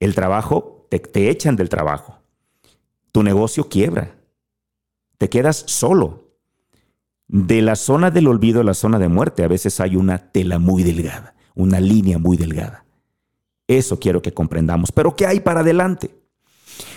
el 0.00 0.14
trabajo, 0.14 0.86
te, 0.90 0.98
te 0.98 1.30
echan 1.30 1.56
del 1.56 1.68
trabajo, 1.68 2.20
tu 3.12 3.22
negocio 3.22 3.68
quiebra, 3.68 4.16
te 5.18 5.28
quedas 5.28 5.64
solo. 5.66 6.24
De 7.28 7.60
la 7.60 7.74
zona 7.74 8.10
del 8.10 8.28
olvido 8.28 8.60
a 8.60 8.64
la 8.64 8.74
zona 8.74 8.98
de 8.98 9.08
muerte 9.08 9.42
a 9.42 9.48
veces 9.48 9.80
hay 9.80 9.96
una 9.96 10.30
tela 10.30 10.58
muy 10.58 10.84
delgada, 10.84 11.34
una 11.54 11.80
línea 11.80 12.18
muy 12.18 12.36
delgada. 12.36 12.84
Eso 13.66 13.98
quiero 13.98 14.22
que 14.22 14.32
comprendamos. 14.32 14.92
Pero 14.92 15.16
¿qué 15.16 15.26
hay 15.26 15.40
para 15.40 15.60
adelante? 15.60 16.14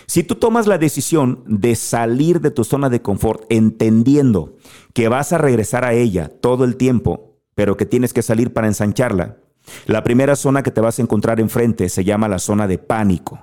Si 0.06 0.24
tú 0.24 0.36
tomas 0.36 0.68
la 0.68 0.78
decisión 0.78 1.44
de 1.46 1.76
salir 1.76 2.42
de 2.42 2.52
tu 2.52 2.64
zona 2.64 2.90
de 2.90 3.02
confort 3.02 3.46
entendiendo 3.50 4.58
que 4.94 5.08
vas 5.08 5.34
a 5.34 5.38
regresar 5.38 5.86
a 5.86 5.94
ella 5.94 6.30
todo 6.30 6.64
el 6.64 6.76
tiempo, 6.76 7.38
pero 7.56 7.78
que 7.78 7.86
tienes 7.86 8.14
que 8.14 8.22
salir 8.22 8.54
para 8.54 8.68
ensancharla, 8.68 9.38
la 9.86 10.04
primera 10.04 10.36
zona 10.36 10.64
que 10.64 10.72
te 10.72 10.82
vas 10.82 11.00
a 11.00 11.02
encontrar 11.02 11.40
enfrente 11.40 11.90
se 11.90 12.04
llama 12.04 12.28
la 12.28 12.40
zona 12.40 12.68
de 12.68 12.78
pánico. 12.78 13.40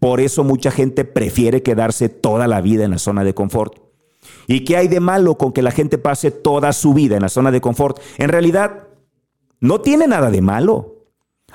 Por 0.00 0.20
eso 0.20 0.44
mucha 0.44 0.70
gente 0.70 1.04
prefiere 1.04 1.62
quedarse 1.62 2.08
toda 2.08 2.48
la 2.48 2.60
vida 2.60 2.84
en 2.84 2.90
la 2.90 2.98
zona 2.98 3.24
de 3.24 3.34
confort. 3.34 3.78
¿Y 4.46 4.64
qué 4.64 4.76
hay 4.76 4.88
de 4.88 5.00
malo 5.00 5.38
con 5.38 5.52
que 5.52 5.62
la 5.62 5.70
gente 5.70 5.98
pase 5.98 6.30
toda 6.30 6.72
su 6.72 6.94
vida 6.94 7.16
en 7.16 7.22
la 7.22 7.28
zona 7.28 7.50
de 7.50 7.60
confort? 7.60 8.00
En 8.18 8.28
realidad, 8.28 8.88
no 9.60 9.80
tiene 9.80 10.06
nada 10.06 10.30
de 10.30 10.42
malo. 10.42 11.06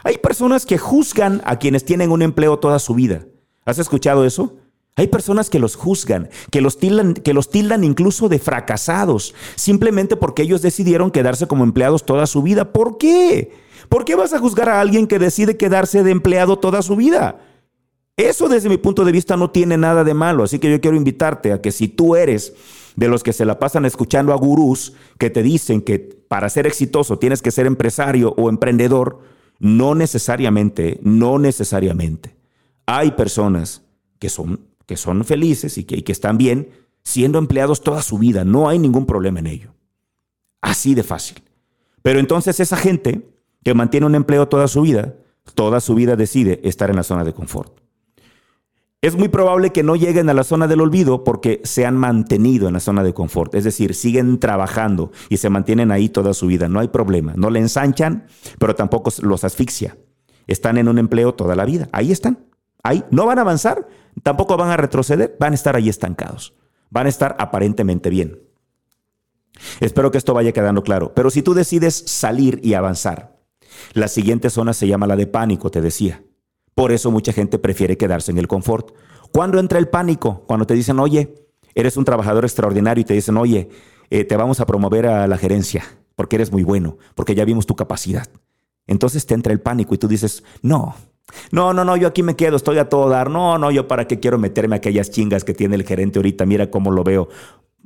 Hay 0.04 0.18
personas 0.20 0.66
que 0.66 0.78
juzgan 0.78 1.42
a 1.46 1.58
quienes 1.58 1.84
tienen 1.84 2.12
un 2.12 2.22
empleo 2.22 2.60
toda 2.60 2.80
su 2.80 2.94
vida. 2.94 3.26
¿Has 3.68 3.80
escuchado 3.80 4.24
eso? 4.24 4.56
Hay 4.96 5.08
personas 5.08 5.50
que 5.50 5.60
los 5.60 5.76
juzgan, 5.76 6.30
que 6.52 6.62
los, 6.62 6.80
tildan, 6.80 7.14
que 7.14 7.34
los 7.34 7.50
tildan 7.50 7.84
incluso 7.84 8.30
de 8.30 8.40
fracasados, 8.40 9.36
simplemente 9.56 10.16
porque 10.16 10.44
ellos 10.44 10.62
decidieron 10.62 11.12
quedarse 11.12 11.48
como 11.48 11.66
empleados 11.66 12.06
toda 12.06 12.28
su 12.28 12.42
vida. 12.42 12.72
¿Por 12.72 12.98
qué? 12.98 13.52
¿Por 13.90 14.06
qué 14.06 14.16
vas 14.16 14.34
a 14.34 14.40
juzgar 14.40 14.70
a 14.70 14.80
alguien 14.80 15.06
que 15.06 15.20
decide 15.20 15.58
quedarse 15.58 16.02
de 16.02 16.12
empleado 16.12 16.58
toda 16.58 16.82
su 16.82 16.96
vida? 16.96 17.42
Eso 18.16 18.48
desde 18.48 18.70
mi 18.70 18.78
punto 18.78 19.04
de 19.04 19.12
vista 19.12 19.36
no 19.36 19.52
tiene 19.52 19.78
nada 19.78 20.06
de 20.06 20.14
malo, 20.14 20.46
así 20.46 20.60
que 20.60 20.72
yo 20.72 20.80
quiero 20.80 20.96
invitarte 20.96 21.52
a 21.52 21.62
que 21.62 21.74
si 21.74 21.90
tú 21.90 22.16
eres 22.16 22.54
de 22.96 23.10
los 23.10 23.22
que 23.22 23.34
se 23.34 23.46
la 23.46 23.60
pasan 23.60 23.84
escuchando 23.84 24.32
a 24.32 24.38
gurús 24.38 24.94
que 25.20 25.30
te 25.30 25.44
dicen 25.44 25.82
que 25.82 26.00
para 26.00 26.50
ser 26.50 26.68
exitoso 26.68 27.20
tienes 27.20 27.42
que 27.42 27.52
ser 27.52 27.66
empresario 27.68 28.34
o 28.38 28.48
emprendedor, 28.48 29.20
no 29.60 29.94
necesariamente, 29.94 31.02
no 31.04 31.38
necesariamente. 31.38 32.37
Hay 32.88 33.12
personas 33.12 33.84
que 34.18 34.30
son, 34.30 34.62
que 34.88 34.98
son 34.98 35.24
felices 35.24 35.78
y 35.78 35.84
que, 35.84 35.98
y 35.98 36.02
que 36.02 36.12
están 36.12 36.40
bien 36.40 36.70
siendo 37.04 37.38
empleados 37.38 37.82
toda 37.82 38.02
su 38.02 38.18
vida. 38.18 38.44
No 38.44 38.68
hay 38.68 38.80
ningún 38.80 39.06
problema 39.06 39.40
en 39.40 39.48
ello. 39.48 39.74
Así 40.62 40.96
de 40.96 41.04
fácil. 41.04 41.44
Pero 42.02 42.20
entonces 42.20 42.60
esa 42.60 42.78
gente 42.78 43.30
que 43.64 43.74
mantiene 43.74 44.06
un 44.06 44.16
empleo 44.16 44.48
toda 44.48 44.68
su 44.68 44.82
vida, 44.82 45.16
toda 45.54 45.80
su 45.82 45.94
vida 45.94 46.16
decide 46.16 46.60
estar 46.64 46.90
en 46.90 46.96
la 46.96 47.04
zona 47.04 47.24
de 47.24 47.34
confort. 47.34 47.80
Es 49.02 49.16
muy 49.16 49.28
probable 49.28 49.70
que 49.70 49.84
no 49.84 49.96
lleguen 49.96 50.30
a 50.30 50.34
la 50.34 50.44
zona 50.44 50.68
del 50.68 50.82
olvido 50.82 51.24
porque 51.24 51.62
se 51.64 51.86
han 51.86 51.96
mantenido 51.96 52.68
en 52.68 52.74
la 52.74 52.80
zona 52.80 53.04
de 53.04 53.14
confort, 53.14 53.54
es 53.54 53.64
decir, 53.64 53.94
siguen 53.94 54.40
trabajando 54.40 55.12
y 55.30 55.38
se 55.38 55.50
mantienen 55.50 55.92
ahí 55.92 56.10
toda 56.10 56.34
su 56.34 56.48
vida, 56.48 56.68
no 56.68 56.80
hay 56.80 56.88
problema, 56.88 57.34
no 57.36 57.52
le 57.52 57.60
ensanchan, 57.60 58.26
pero 58.58 58.74
tampoco 58.74 59.12
los 59.22 59.44
asfixia. 59.44 59.98
Están 60.48 60.80
en 60.80 60.88
un 60.88 60.98
empleo 60.98 61.36
toda 61.36 61.56
la 61.56 61.66
vida, 61.66 61.90
ahí 61.92 62.12
están, 62.12 62.40
ahí 62.84 63.04
no 63.12 63.26
van 63.26 63.40
a 63.40 63.42
avanzar, 63.42 63.88
tampoco 64.24 64.58
van 64.58 64.70
a 64.70 64.78
retroceder, 64.78 65.36
van 65.40 65.54
a 65.54 65.56
estar 65.56 65.76
ahí 65.76 65.90
estancados, 65.90 66.54
van 66.90 67.06
a 67.06 67.10
estar 67.10 67.36
aparentemente 67.40 68.10
bien. 68.10 68.42
Espero 69.80 70.12
que 70.12 70.18
esto 70.18 70.34
vaya 70.34 70.52
quedando 70.52 70.84
claro, 70.84 71.14
pero 71.14 71.30
si 71.30 71.42
tú 71.42 71.54
decides 71.54 71.96
salir 72.06 72.60
y 72.64 72.74
avanzar, 72.74 73.38
la 73.94 74.08
siguiente 74.08 74.50
zona 74.50 74.74
se 74.74 74.88
llama 74.88 75.08
la 75.08 75.16
de 75.16 75.28
pánico, 75.28 75.72
te 75.72 75.82
decía. 75.82 76.24
Por 76.76 76.92
eso 76.92 77.10
mucha 77.10 77.34
gente 77.34 77.58
prefiere 77.58 77.98
quedarse 77.98 78.32
en 78.32 78.38
el 78.38 78.48
confort. 78.48 78.96
¿Cuándo 79.32 79.60
entra 79.60 79.80
el 79.80 79.88
pánico? 79.88 80.44
Cuando 80.48 80.68
te 80.68 80.76
dicen, 80.76 81.00
oye, 81.00 81.34
eres 81.74 81.98
un 81.98 82.06
trabajador 82.06 82.46
extraordinario 82.46 83.02
y 83.02 83.06
te 83.06 83.14
dicen, 83.14 83.38
oye, 83.38 83.70
eh, 84.10 84.24
te 84.24 84.38
vamos 84.38 84.60
a 84.60 84.66
promover 84.66 85.08
a 85.08 85.28
la 85.28 85.38
gerencia 85.38 85.84
porque 86.18 86.36
eres 86.36 86.52
muy 86.52 86.64
bueno, 86.64 86.98
porque 87.14 87.36
ya 87.36 87.46
vimos 87.46 87.68
tu 87.68 87.76
capacidad. 87.76 88.28
Entonces 88.88 89.26
te 89.28 89.36
entra 89.36 89.54
el 89.54 89.62
pánico 89.62 89.94
y 89.94 90.00
tú 90.00 90.08
dices, 90.08 90.44
no, 90.64 90.96
no, 91.52 91.74
no, 91.74 91.84
no, 91.86 91.98
yo 91.98 92.08
aquí 92.08 92.24
me 92.24 92.36
quedo, 92.36 92.56
estoy 92.58 92.78
a 92.78 92.90
todo 92.90 93.10
dar. 93.10 93.30
No, 93.30 93.58
no, 93.58 93.72
yo 93.72 93.88
para 93.88 94.08
qué 94.08 94.20
quiero 94.20 94.38
meterme 94.38 94.76
a 94.76 94.78
aquellas 94.78 95.12
chingas 95.12 95.44
que 95.44 95.54
tiene 95.54 95.76
el 95.76 95.84
gerente 95.84 96.20
ahorita, 96.20 96.46
mira 96.46 96.70
cómo 96.70 96.92
lo 96.92 97.04
veo. 97.04 97.30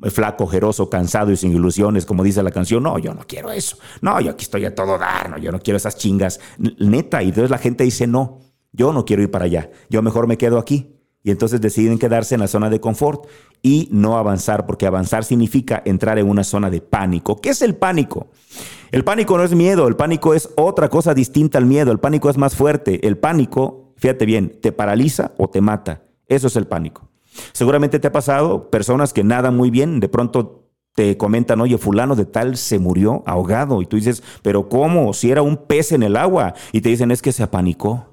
flaco, 0.10 0.48
jeroso, 0.48 0.90
cansado 0.90 1.32
y 1.32 1.38
sin 1.38 1.52
ilusiones, 1.52 2.06
como 2.06 2.24
dice 2.24 2.42
la 2.44 2.52
canción. 2.52 2.84
No, 2.84 2.98
yo 2.98 3.14
no 3.14 3.22
quiero 3.28 3.52
eso. 3.52 3.78
No, 4.02 4.20
yo 4.20 4.32
aquí 4.32 4.44
estoy 4.44 4.66
a 4.66 4.74
todo 4.74 4.98
dar. 4.98 5.30
No, 5.30 5.38
yo 5.38 5.52
no 5.52 5.60
quiero 5.60 5.78
esas 5.78 5.98
chingas. 5.98 6.40
Neta. 6.58 7.22
Y 7.24 7.30
entonces 7.30 7.52
la 7.52 7.58
gente 7.58 7.84
dice, 7.84 8.08
no, 8.08 8.40
yo 8.72 8.94
no 8.94 9.06
quiero 9.06 9.22
ir 9.22 9.32
para 9.32 9.46
allá. 9.46 9.70
Yo 9.90 10.02
mejor 10.02 10.28
me 10.28 10.38
quedo 10.38 10.58
aquí. 10.58 11.01
Y 11.24 11.32
entonces 11.32 11.62
deciden 11.62 12.00
quedarse 12.00 12.36
en 12.36 12.42
la 12.42 12.48
zona 12.48 12.70
de 12.70 12.80
confort 12.80 13.28
y 13.62 13.88
no 13.92 14.18
avanzar, 14.18 14.66
porque 14.66 14.88
avanzar 14.88 15.24
significa 15.24 15.82
entrar 15.86 16.18
en 16.18 16.28
una 16.28 16.44
zona 16.44 16.70
de 16.70 16.82
pánico. 16.82 17.40
¿Qué 17.40 17.50
es 17.50 17.62
el 17.62 17.76
pánico? 17.76 18.28
El 18.92 19.04
pánico 19.04 19.38
no 19.38 19.44
es 19.44 19.54
miedo, 19.54 19.88
el 19.88 19.96
pánico 19.96 20.34
es 20.34 20.50
otra 20.58 20.90
cosa 20.90 21.14
distinta 21.14 21.58
al 21.58 21.66
miedo, 21.66 21.92
el 21.92 22.00
pánico 22.00 22.30
es 22.30 22.38
más 22.38 22.56
fuerte. 22.56 23.06
El 23.08 23.18
pánico, 23.18 23.94
fíjate 23.98 24.26
bien, 24.26 24.58
te 24.62 24.72
paraliza 24.72 25.32
o 25.38 25.48
te 25.48 25.62
mata. 25.62 26.02
Eso 26.28 26.48
es 26.48 26.56
el 26.56 26.66
pánico. 26.66 27.08
Seguramente 27.54 28.00
te 28.00 28.08
ha 28.08 28.12
pasado 28.12 28.70
personas 28.70 29.14
que 29.14 29.24
nadan 29.24 29.56
muy 29.56 29.70
bien, 29.70 30.00
de 30.00 30.10
pronto 30.10 30.62
te 30.94 31.16
comentan, 31.18 31.62
oye, 31.62 31.78
fulano 31.78 32.16
de 32.16 32.26
tal 32.26 32.58
se 32.58 32.80
murió 32.80 33.24
ahogado. 33.26 33.82
Y 33.82 33.86
tú 33.86 33.96
dices, 33.96 34.24
pero 34.42 34.68
¿cómo? 34.68 35.14
Si 35.14 35.32
era 35.32 35.42
un 35.42 35.58
pez 35.58 35.92
en 35.92 36.04
el 36.04 36.18
agua. 36.18 36.54
Y 36.72 36.82
te 36.82 36.90
dicen, 36.90 37.12
es 37.12 37.22
que 37.22 37.32
se 37.32 37.44
apanicó. 37.44 38.11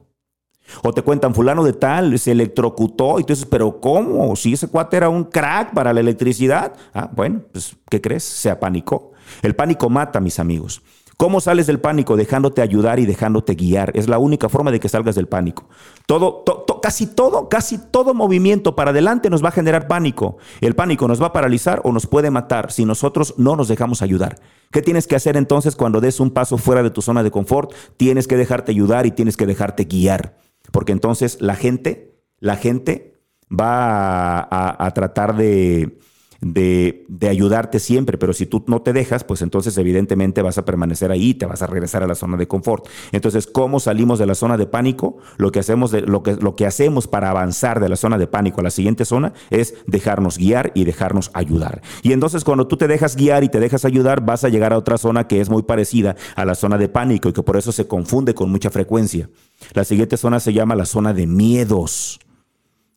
O 0.82 0.92
te 0.92 1.02
cuentan, 1.02 1.34
fulano 1.34 1.64
de 1.64 1.72
tal 1.72 2.18
se 2.18 2.32
electrocutó. 2.32 3.18
Y 3.18 3.24
tú 3.24 3.32
dices, 3.32 3.46
pero 3.46 3.80
¿cómo? 3.80 4.34
Si 4.36 4.52
ese 4.52 4.68
cuate 4.68 4.96
era 4.96 5.08
un 5.08 5.24
crack 5.24 5.74
para 5.74 5.92
la 5.92 6.00
electricidad. 6.00 6.72
Ah, 6.94 7.10
bueno, 7.14 7.42
pues, 7.52 7.76
¿qué 7.90 8.00
crees? 8.00 8.24
Se 8.24 8.50
apanicó. 8.50 9.12
El 9.42 9.54
pánico 9.54 9.90
mata, 9.90 10.20
mis 10.20 10.38
amigos. 10.38 10.82
¿Cómo 11.18 11.40
sales 11.40 11.66
del 11.66 11.80
pánico? 11.80 12.16
Dejándote 12.16 12.62
ayudar 12.62 13.00
y 13.00 13.04
dejándote 13.04 13.56
guiar. 13.56 13.90
Es 13.96 14.08
la 14.08 14.20
única 14.20 14.48
forma 14.48 14.70
de 14.70 14.78
que 14.78 14.88
salgas 14.88 15.16
del 15.16 15.26
pánico. 15.26 15.68
Todo, 16.06 16.44
casi 16.80 17.08
todo, 17.08 17.48
casi 17.48 17.76
todo 17.76 18.14
movimiento 18.14 18.76
para 18.76 18.92
adelante 18.92 19.28
nos 19.28 19.42
va 19.42 19.48
a 19.48 19.52
generar 19.52 19.88
pánico. 19.88 20.36
El 20.60 20.76
pánico 20.76 21.08
nos 21.08 21.20
va 21.20 21.26
a 21.26 21.32
paralizar 21.32 21.80
o 21.82 21.90
nos 21.90 22.06
puede 22.06 22.30
matar 22.30 22.70
si 22.70 22.84
nosotros 22.84 23.34
no 23.36 23.56
nos 23.56 23.66
dejamos 23.66 24.00
ayudar. 24.00 24.38
¿Qué 24.70 24.80
tienes 24.80 25.08
que 25.08 25.16
hacer 25.16 25.36
entonces 25.36 25.74
cuando 25.74 26.00
des 26.00 26.20
un 26.20 26.30
paso 26.30 26.56
fuera 26.56 26.84
de 26.84 26.90
tu 26.90 27.02
zona 27.02 27.24
de 27.24 27.32
confort? 27.32 27.72
Tienes 27.96 28.28
que 28.28 28.36
dejarte 28.36 28.70
ayudar 28.70 29.04
y 29.04 29.10
tienes 29.10 29.36
que 29.36 29.46
dejarte 29.46 29.86
guiar. 29.86 30.36
Porque 30.72 30.92
entonces 30.92 31.40
la 31.40 31.54
gente, 31.54 32.20
la 32.38 32.56
gente 32.56 33.14
va 33.50 34.46
a 34.50 34.90
tratar 34.94 35.36
de, 35.36 35.98
de, 36.40 37.06
ayudarte 37.28 37.78
siempre, 37.78 38.16
pero 38.16 38.32
si 38.32 38.46
tú 38.46 38.64
no 38.68 38.80
te 38.82 38.92
dejas, 38.92 39.24
pues 39.24 39.42
entonces 39.42 39.76
evidentemente 39.76 40.40
vas 40.40 40.56
a 40.56 40.64
permanecer 40.64 41.10
ahí, 41.10 41.34
te 41.34 41.46
vas 41.46 41.62
a 41.62 41.66
regresar 41.66 42.02
a 42.02 42.06
la 42.06 42.14
zona 42.14 42.36
de 42.36 42.46
confort. 42.46 42.86
Entonces, 43.12 43.46
¿cómo 43.46 43.80
salimos 43.80 44.18
de 44.18 44.26
la 44.26 44.34
zona 44.34 44.56
de 44.56 44.66
pánico? 44.66 45.18
Lo 45.36 45.50
que 45.50 45.58
hacemos, 45.58 45.90
de, 45.90 46.02
lo 46.02 46.22
que, 46.22 46.36
lo 46.36 46.54
que 46.54 46.66
hacemos 46.66 47.08
para 47.08 47.30
avanzar 47.30 47.80
de 47.80 47.88
la 47.88 47.96
zona 47.96 48.18
de 48.18 48.26
pánico 48.26 48.60
a 48.60 48.64
la 48.64 48.70
siguiente 48.70 49.04
zona 49.04 49.32
es 49.50 49.74
dejarnos 49.86 50.38
guiar 50.38 50.72
y 50.74 50.84
dejarnos 50.84 51.30
ayudar. 51.34 51.82
Y 52.02 52.12
entonces 52.12 52.44
cuando 52.44 52.66
tú 52.66 52.76
te 52.76 52.86
dejas 52.86 53.16
guiar 53.16 53.42
y 53.44 53.48
te 53.48 53.60
dejas 53.60 53.84
ayudar, 53.84 54.24
vas 54.24 54.44
a 54.44 54.48
llegar 54.48 54.72
a 54.72 54.78
otra 54.78 54.96
zona 54.96 55.26
que 55.26 55.40
es 55.40 55.50
muy 55.50 55.62
parecida 55.62 56.16
a 56.36 56.44
la 56.44 56.54
zona 56.54 56.78
de 56.78 56.88
pánico 56.88 57.28
y 57.28 57.32
que 57.32 57.42
por 57.42 57.56
eso 57.56 57.72
se 57.72 57.86
confunde 57.88 58.34
con 58.34 58.50
mucha 58.50 58.70
frecuencia. 58.70 59.28
La 59.72 59.84
siguiente 59.84 60.16
zona 60.16 60.40
se 60.40 60.52
llama 60.52 60.76
la 60.76 60.86
zona 60.86 61.12
de 61.12 61.26
miedos. 61.26 62.20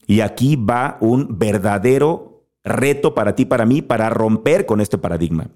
Y 0.08 0.22
aquí 0.22 0.56
va 0.56 0.98
un 1.00 1.40
verdadero 1.40 2.31
reto 2.64 3.14
para 3.14 3.36
ti, 3.36 3.46
para 3.46 3.66
mí, 3.66 3.82
para 3.82 4.10
romper 4.10 4.66
con 4.66 4.82
este 4.82 4.98
paradigma. 4.98 5.50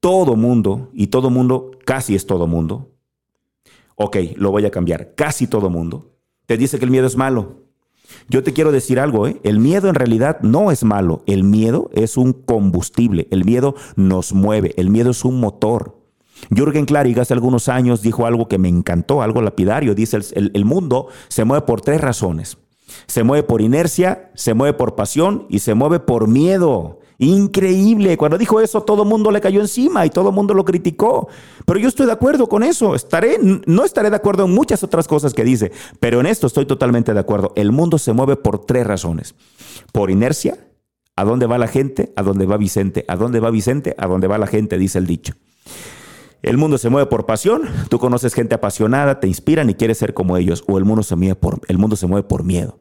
Todo 0.00 0.36
mundo, 0.36 0.90
y 0.92 1.08
todo 1.08 1.30
mundo, 1.30 1.70
casi 1.84 2.14
es 2.14 2.26
todo 2.26 2.46
mundo, 2.46 2.92
ok, 3.96 4.16
lo 4.36 4.50
voy 4.50 4.66
a 4.66 4.70
cambiar, 4.70 5.14
casi 5.14 5.46
todo 5.46 5.70
mundo, 5.70 6.12
te 6.46 6.56
dice 6.56 6.78
que 6.78 6.84
el 6.84 6.90
miedo 6.90 7.06
es 7.06 7.16
malo. 7.16 7.64
Yo 8.28 8.44
te 8.44 8.52
quiero 8.52 8.70
decir 8.70 9.00
algo, 9.00 9.26
¿eh? 9.26 9.40
el 9.42 9.58
miedo 9.58 9.88
en 9.88 9.96
realidad 9.96 10.38
no 10.40 10.70
es 10.70 10.84
malo, 10.84 11.24
el 11.26 11.42
miedo 11.42 11.90
es 11.92 12.16
un 12.16 12.32
combustible, 12.32 13.26
el 13.30 13.44
miedo 13.44 13.74
nos 13.96 14.32
mueve, 14.32 14.74
el 14.76 14.90
miedo 14.90 15.10
es 15.10 15.24
un 15.24 15.40
motor. 15.40 15.96
Jürgen 16.54 16.84
Klarig 16.84 17.18
hace 17.18 17.34
algunos 17.34 17.68
años 17.68 18.02
dijo 18.02 18.26
algo 18.26 18.46
que 18.46 18.58
me 18.58 18.68
encantó, 18.68 19.22
algo 19.22 19.42
lapidario, 19.42 19.94
dice 19.94 20.18
el 20.34 20.64
mundo 20.64 21.08
se 21.28 21.44
mueve 21.44 21.66
por 21.66 21.80
tres 21.80 22.00
razones. 22.00 22.58
Se 23.06 23.22
mueve 23.22 23.42
por 23.42 23.60
inercia, 23.60 24.30
se 24.34 24.54
mueve 24.54 24.76
por 24.76 24.94
pasión 24.94 25.46
y 25.48 25.60
se 25.60 25.74
mueve 25.74 26.00
por 26.00 26.28
miedo. 26.28 27.00
Increíble. 27.18 28.16
Cuando 28.18 28.36
dijo 28.36 28.60
eso, 28.60 28.82
todo 28.82 29.02
el 29.02 29.08
mundo 29.08 29.30
le 29.30 29.40
cayó 29.40 29.60
encima 29.60 30.04
y 30.04 30.10
todo 30.10 30.28
el 30.28 30.34
mundo 30.34 30.52
lo 30.54 30.64
criticó. 30.64 31.28
Pero 31.64 31.78
yo 31.78 31.88
estoy 31.88 32.06
de 32.06 32.12
acuerdo 32.12 32.48
con 32.48 32.62
eso. 32.62 32.94
Estaré, 32.94 33.38
no 33.40 33.84
estaré 33.84 34.10
de 34.10 34.16
acuerdo 34.16 34.44
en 34.44 34.54
muchas 34.54 34.82
otras 34.82 35.08
cosas 35.08 35.32
que 35.32 35.44
dice, 35.44 35.72
pero 35.98 36.20
en 36.20 36.26
esto 36.26 36.46
estoy 36.46 36.66
totalmente 36.66 37.14
de 37.14 37.20
acuerdo. 37.20 37.52
El 37.56 37.72
mundo 37.72 37.98
se 37.98 38.12
mueve 38.12 38.36
por 38.36 38.64
tres 38.66 38.86
razones. 38.86 39.34
Por 39.92 40.10
inercia, 40.10 40.58
¿a 41.16 41.24
dónde 41.24 41.46
va 41.46 41.56
la 41.56 41.68
gente? 41.68 42.12
¿A 42.16 42.22
dónde 42.22 42.44
va 42.44 42.58
Vicente? 42.58 43.04
¿A 43.08 43.16
dónde 43.16 43.40
va 43.40 43.50
Vicente? 43.50 43.94
¿A 43.98 44.06
dónde 44.06 44.26
va 44.26 44.36
la 44.36 44.46
gente? 44.46 44.76
Dice 44.76 44.98
el 44.98 45.06
dicho. 45.06 45.34
El 46.42 46.58
mundo 46.58 46.78
se 46.78 46.88
mueve 46.88 47.08
por 47.08 47.26
pasión. 47.26 47.62
Tú 47.88 47.98
conoces 47.98 48.34
gente 48.34 48.54
apasionada, 48.54 49.20
te 49.20 49.26
inspiran 49.26 49.70
y 49.70 49.74
quieres 49.74 49.98
ser 49.98 50.14
como 50.14 50.36
ellos. 50.36 50.64
O 50.66 50.78
el 50.78 50.84
mundo 50.84 51.02
se 51.02 51.16
mueve 51.16 51.34
por, 51.34 51.60
el 51.68 51.78
mundo 51.78 51.96
se 51.96 52.06
mueve 52.06 52.26
por 52.28 52.44
miedo. 52.44 52.78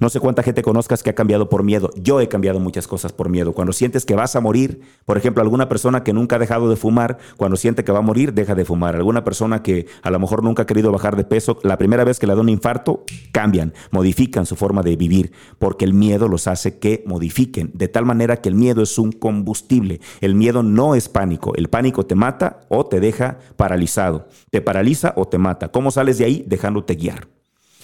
No 0.00 0.08
sé 0.08 0.20
cuánta 0.20 0.42
gente 0.42 0.62
conozcas 0.62 1.02
que 1.02 1.10
ha 1.10 1.14
cambiado 1.14 1.48
por 1.48 1.62
miedo. 1.62 1.90
Yo 1.96 2.20
he 2.20 2.28
cambiado 2.28 2.60
muchas 2.60 2.86
cosas 2.86 3.12
por 3.12 3.28
miedo. 3.28 3.52
Cuando 3.52 3.72
sientes 3.72 4.04
que 4.04 4.14
vas 4.14 4.36
a 4.36 4.40
morir, 4.40 4.80
por 5.04 5.16
ejemplo, 5.16 5.42
alguna 5.42 5.68
persona 5.68 6.02
que 6.02 6.12
nunca 6.12 6.36
ha 6.36 6.38
dejado 6.38 6.68
de 6.68 6.76
fumar, 6.76 7.18
cuando 7.36 7.56
siente 7.56 7.84
que 7.84 7.92
va 7.92 7.98
a 7.98 8.02
morir, 8.02 8.34
deja 8.34 8.54
de 8.54 8.64
fumar. 8.64 8.96
Alguna 8.96 9.24
persona 9.24 9.62
que 9.62 9.86
a 10.02 10.10
lo 10.10 10.18
mejor 10.18 10.42
nunca 10.42 10.62
ha 10.62 10.66
querido 10.66 10.92
bajar 10.92 11.16
de 11.16 11.24
peso, 11.24 11.58
la 11.62 11.78
primera 11.78 12.04
vez 12.04 12.18
que 12.18 12.26
le 12.26 12.34
da 12.34 12.40
un 12.40 12.48
infarto, 12.48 13.04
cambian, 13.32 13.72
modifican 13.90 14.46
su 14.46 14.56
forma 14.56 14.82
de 14.82 14.96
vivir, 14.96 15.32
porque 15.58 15.84
el 15.84 15.94
miedo 15.94 16.28
los 16.28 16.46
hace 16.46 16.78
que 16.78 17.02
modifiquen, 17.06 17.70
de 17.74 17.88
tal 17.88 18.04
manera 18.04 18.38
que 18.38 18.48
el 18.48 18.54
miedo 18.54 18.82
es 18.82 18.98
un 18.98 19.12
combustible. 19.12 20.00
El 20.20 20.34
miedo 20.34 20.62
no 20.62 20.94
es 20.94 21.08
pánico. 21.08 21.54
El 21.54 21.68
pánico 21.68 22.06
te 22.06 22.14
mata 22.14 22.60
o 22.68 22.86
te 22.86 23.00
deja 23.00 23.38
paralizado. 23.56 24.28
Te 24.50 24.60
paraliza 24.60 25.12
o 25.16 25.26
te 25.26 25.38
mata. 25.38 25.68
¿Cómo 25.68 25.90
sales 25.90 26.18
de 26.18 26.24
ahí? 26.24 26.44
Dejándote 26.46 26.94
guiar. 26.94 27.28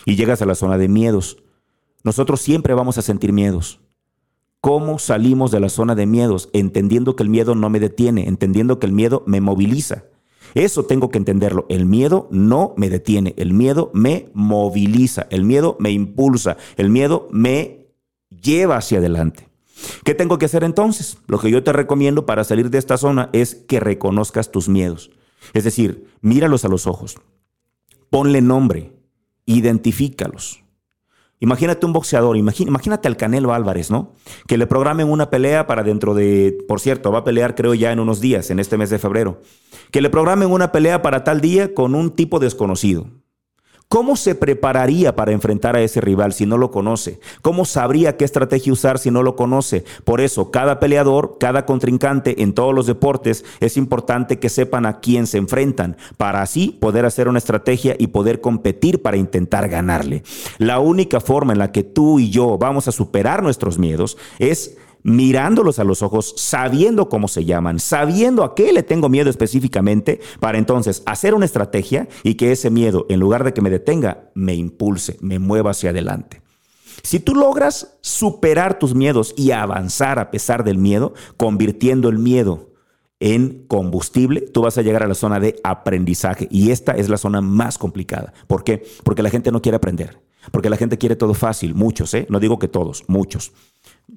Y 0.04 0.16
llegas 0.16 0.42
a 0.42 0.46
la 0.46 0.54
zona 0.54 0.78
de 0.78 0.88
miedos. 0.88 1.38
Nosotros 2.02 2.40
siempre 2.40 2.74
vamos 2.74 2.98
a 2.98 3.02
sentir 3.02 3.32
miedos. 3.32 3.80
¿Cómo 4.60 4.98
salimos 4.98 5.50
de 5.50 5.60
la 5.60 5.68
zona 5.68 5.94
de 5.94 6.06
miedos? 6.06 6.50
Entendiendo 6.52 7.16
que 7.16 7.22
el 7.22 7.30
miedo 7.30 7.54
no 7.54 7.70
me 7.70 7.80
detiene, 7.80 8.28
entendiendo 8.28 8.78
que 8.78 8.86
el 8.86 8.92
miedo 8.92 9.22
me 9.26 9.40
moviliza. 9.40 10.04
Eso 10.54 10.84
tengo 10.84 11.10
que 11.10 11.18
entenderlo. 11.18 11.66
El 11.68 11.86
miedo 11.86 12.28
no 12.30 12.74
me 12.76 12.90
detiene, 12.90 13.34
el 13.38 13.52
miedo 13.52 13.90
me 13.94 14.30
moviliza, 14.34 15.26
el 15.30 15.44
miedo 15.44 15.76
me 15.80 15.90
impulsa, 15.90 16.56
el 16.76 16.90
miedo 16.90 17.28
me 17.30 17.86
lleva 18.28 18.76
hacia 18.76 18.98
adelante. 18.98 19.48
¿Qué 20.04 20.14
tengo 20.14 20.38
que 20.38 20.46
hacer 20.46 20.64
entonces? 20.64 21.18
Lo 21.26 21.38
que 21.38 21.50
yo 21.50 21.62
te 21.62 21.72
recomiendo 21.72 22.26
para 22.26 22.44
salir 22.44 22.70
de 22.70 22.78
esta 22.78 22.98
zona 22.98 23.30
es 23.32 23.54
que 23.54 23.80
reconozcas 23.80 24.50
tus 24.50 24.68
miedos. 24.68 25.10
Es 25.54 25.64
decir, 25.64 26.06
míralos 26.20 26.64
a 26.64 26.68
los 26.68 26.86
ojos, 26.86 27.16
ponle 28.10 28.42
nombre, 28.42 28.92
identifícalos. 29.46 30.62
Imagínate 31.42 31.86
un 31.86 31.94
boxeador, 31.94 32.36
imagínate 32.36 33.08
al 33.08 33.16
Canelo 33.16 33.54
Álvarez, 33.54 33.90
¿no? 33.90 34.12
Que 34.46 34.58
le 34.58 34.66
programen 34.66 35.08
una 35.08 35.30
pelea 35.30 35.66
para 35.66 35.82
dentro 35.82 36.14
de, 36.14 36.58
por 36.68 36.80
cierto, 36.80 37.10
va 37.10 37.20
a 37.20 37.24
pelear 37.24 37.54
creo 37.54 37.72
ya 37.72 37.92
en 37.92 37.98
unos 37.98 38.20
días, 38.20 38.50
en 38.50 38.58
este 38.58 38.76
mes 38.76 38.90
de 38.90 38.98
febrero. 38.98 39.40
Que 39.90 40.02
le 40.02 40.10
programen 40.10 40.50
una 40.50 40.70
pelea 40.70 41.00
para 41.00 41.24
tal 41.24 41.40
día 41.40 41.74
con 41.74 41.94
un 41.94 42.10
tipo 42.10 42.40
desconocido. 42.40 43.06
¿Cómo 43.92 44.14
se 44.14 44.36
prepararía 44.36 45.16
para 45.16 45.32
enfrentar 45.32 45.74
a 45.74 45.82
ese 45.82 46.00
rival 46.00 46.32
si 46.32 46.46
no 46.46 46.58
lo 46.58 46.70
conoce? 46.70 47.18
¿Cómo 47.42 47.64
sabría 47.64 48.16
qué 48.16 48.24
estrategia 48.24 48.72
usar 48.72 49.00
si 49.00 49.10
no 49.10 49.24
lo 49.24 49.34
conoce? 49.34 49.84
Por 50.04 50.20
eso, 50.20 50.52
cada 50.52 50.78
peleador, 50.78 51.38
cada 51.40 51.66
contrincante 51.66 52.40
en 52.44 52.52
todos 52.52 52.72
los 52.72 52.86
deportes 52.86 53.44
es 53.58 53.76
importante 53.76 54.38
que 54.38 54.48
sepan 54.48 54.86
a 54.86 55.00
quién 55.00 55.26
se 55.26 55.38
enfrentan, 55.38 55.96
para 56.18 56.40
así 56.40 56.78
poder 56.80 57.04
hacer 57.04 57.26
una 57.26 57.38
estrategia 57.38 57.96
y 57.98 58.06
poder 58.06 58.40
competir 58.40 59.02
para 59.02 59.16
intentar 59.16 59.68
ganarle. 59.68 60.22
La 60.58 60.78
única 60.78 61.18
forma 61.18 61.52
en 61.52 61.58
la 61.58 61.72
que 61.72 61.82
tú 61.82 62.20
y 62.20 62.30
yo 62.30 62.58
vamos 62.58 62.86
a 62.86 62.92
superar 62.92 63.42
nuestros 63.42 63.76
miedos 63.80 64.16
es 64.38 64.76
mirándolos 65.02 65.78
a 65.78 65.84
los 65.84 66.02
ojos, 66.02 66.34
sabiendo 66.36 67.08
cómo 67.08 67.28
se 67.28 67.44
llaman, 67.44 67.78
sabiendo 67.78 68.44
a 68.44 68.54
qué 68.54 68.72
le 68.72 68.82
tengo 68.82 69.08
miedo 69.08 69.30
específicamente, 69.30 70.20
para 70.40 70.58
entonces 70.58 71.02
hacer 71.06 71.34
una 71.34 71.46
estrategia 71.46 72.08
y 72.22 72.34
que 72.34 72.52
ese 72.52 72.70
miedo, 72.70 73.06
en 73.08 73.20
lugar 73.20 73.44
de 73.44 73.52
que 73.52 73.62
me 73.62 73.70
detenga, 73.70 74.30
me 74.34 74.54
impulse, 74.54 75.16
me 75.20 75.38
mueva 75.38 75.72
hacia 75.72 75.90
adelante. 75.90 76.42
Si 77.02 77.18
tú 77.18 77.34
logras 77.34 77.98
superar 78.02 78.78
tus 78.78 78.94
miedos 78.94 79.34
y 79.36 79.52
avanzar 79.52 80.18
a 80.18 80.30
pesar 80.30 80.64
del 80.64 80.78
miedo, 80.78 81.14
convirtiendo 81.36 82.08
el 82.08 82.18
miedo 82.18 82.69
en 83.20 83.66
combustible, 83.68 84.40
tú 84.40 84.62
vas 84.62 84.78
a 84.78 84.82
llegar 84.82 85.02
a 85.02 85.06
la 85.08 85.14
zona 85.14 85.38
de 85.38 85.60
aprendizaje. 85.62 86.48
Y 86.50 86.70
esta 86.70 86.92
es 86.92 87.08
la 87.08 87.18
zona 87.18 87.40
más 87.40 87.78
complicada. 87.78 88.32
¿Por 88.46 88.64
qué? 88.64 88.82
Porque 89.04 89.22
la 89.22 89.30
gente 89.30 89.52
no 89.52 89.62
quiere 89.62 89.76
aprender. 89.76 90.20
Porque 90.50 90.70
la 90.70 90.78
gente 90.78 90.96
quiere 90.96 91.16
todo 91.16 91.34
fácil. 91.34 91.74
Muchos, 91.74 92.14
¿eh? 92.14 92.26
No 92.30 92.40
digo 92.40 92.58
que 92.58 92.66
todos, 92.66 93.04
muchos. 93.08 93.52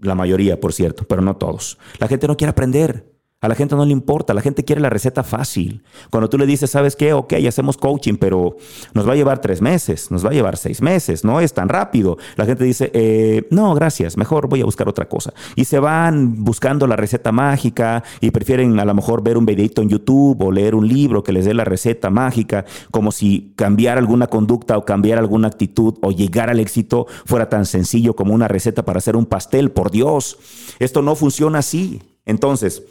La 0.02 0.16
mayoría, 0.16 0.60
por 0.60 0.74
cierto, 0.74 1.04
pero 1.04 1.22
no 1.22 1.36
todos. 1.36 1.78
La 2.00 2.08
gente 2.08 2.28
no 2.28 2.38
quiere 2.38 2.52
aprender. 2.52 3.13
A 3.44 3.50
la 3.50 3.56
gente 3.56 3.76
no 3.76 3.84
le 3.84 3.92
importa, 3.92 4.34
la 4.34 4.40
gente 4.40 4.64
quiere 4.64 4.80
la 4.80 4.90
receta 4.90 5.22
fácil. 5.22 5.84
Cuando 6.10 6.30
tú 6.30 6.38
le 6.38 6.46
dices, 6.46 6.72
¿sabes 6.72 6.96
qué? 6.96 7.12
Ok, 7.12 7.34
hacemos 7.46 7.76
coaching, 7.76 8.14
pero 8.16 8.56
nos 8.94 9.06
va 9.06 9.12
a 9.12 9.16
llevar 9.18 9.42
tres 9.42 9.62
meses, 9.62 10.12
nos 10.12 10.26
va 10.26 10.30
a 10.30 10.32
llevar 10.32 10.56
seis 10.56 10.82
meses, 10.82 11.26
no 11.26 11.42
es 11.42 11.54
tan 11.54 11.68
rápido. 11.68 12.18
La 12.38 12.46
gente 12.46 12.64
dice, 12.64 12.90
eh, 12.94 13.46
no, 13.52 13.76
gracias, 13.76 14.16
mejor 14.16 14.48
voy 14.48 14.62
a 14.62 14.64
buscar 14.64 14.88
otra 14.88 15.10
cosa. 15.10 15.34
Y 15.58 15.66
se 15.66 15.78
van 15.80 16.46
buscando 16.46 16.88
la 16.88 16.96
receta 16.96 17.34
mágica 17.34 18.06
y 18.22 18.32
prefieren 18.32 18.80
a 18.80 18.86
lo 18.86 18.94
mejor 18.94 19.22
ver 19.22 19.38
un 19.38 19.46
videito 19.46 19.82
en 19.82 19.90
YouTube 19.90 20.42
o 20.42 20.50
leer 20.50 20.74
un 20.74 20.88
libro 20.88 21.22
que 21.22 21.34
les 21.34 21.44
dé 21.44 21.54
la 21.54 21.66
receta 21.66 22.10
mágica, 22.10 22.64
como 22.92 23.12
si 23.12 23.52
cambiar 23.58 23.98
alguna 23.98 24.28
conducta 24.28 24.78
o 24.78 24.86
cambiar 24.86 25.20
alguna 25.20 25.50
actitud 25.50 25.96
o 26.02 26.12
llegar 26.12 26.50
al 26.50 26.62
éxito 26.62 27.08
fuera 27.26 27.50
tan 27.50 27.66
sencillo 27.66 28.16
como 28.16 28.34
una 28.34 28.48
receta 28.48 28.86
para 28.86 29.00
hacer 29.00 29.18
un 29.18 29.26
pastel. 29.26 29.72
Por 29.72 29.92
Dios, 29.92 30.38
esto 30.80 31.02
no 31.02 31.16
funciona 31.16 31.60
así. 31.60 32.02
Entonces, 32.26 32.84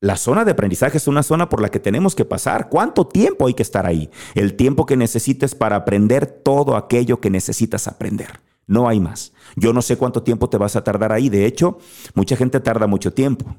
la 0.00 0.16
zona 0.16 0.44
de 0.44 0.52
aprendizaje 0.52 0.98
es 0.98 1.08
una 1.08 1.24
zona 1.24 1.48
por 1.48 1.60
la 1.60 1.70
que 1.70 1.80
tenemos 1.80 2.14
que 2.14 2.24
pasar. 2.24 2.68
¿Cuánto 2.68 3.06
tiempo 3.06 3.48
hay 3.48 3.54
que 3.54 3.64
estar 3.64 3.84
ahí? 3.84 4.10
El 4.34 4.54
tiempo 4.54 4.86
que 4.86 4.96
necesites 4.96 5.56
para 5.56 5.76
aprender 5.76 6.26
todo 6.26 6.76
aquello 6.76 7.20
que 7.20 7.30
necesitas 7.30 7.88
aprender. 7.88 8.40
No 8.68 8.88
hay 8.88 9.00
más. 9.00 9.32
Yo 9.56 9.72
no 9.72 9.82
sé 9.82 9.96
cuánto 9.96 10.22
tiempo 10.22 10.48
te 10.48 10.58
vas 10.58 10.76
a 10.76 10.84
tardar 10.84 11.12
ahí. 11.12 11.30
De 11.30 11.46
hecho, 11.46 11.78
mucha 12.14 12.36
gente 12.36 12.60
tarda 12.60 12.86
mucho 12.86 13.12
tiempo. 13.12 13.56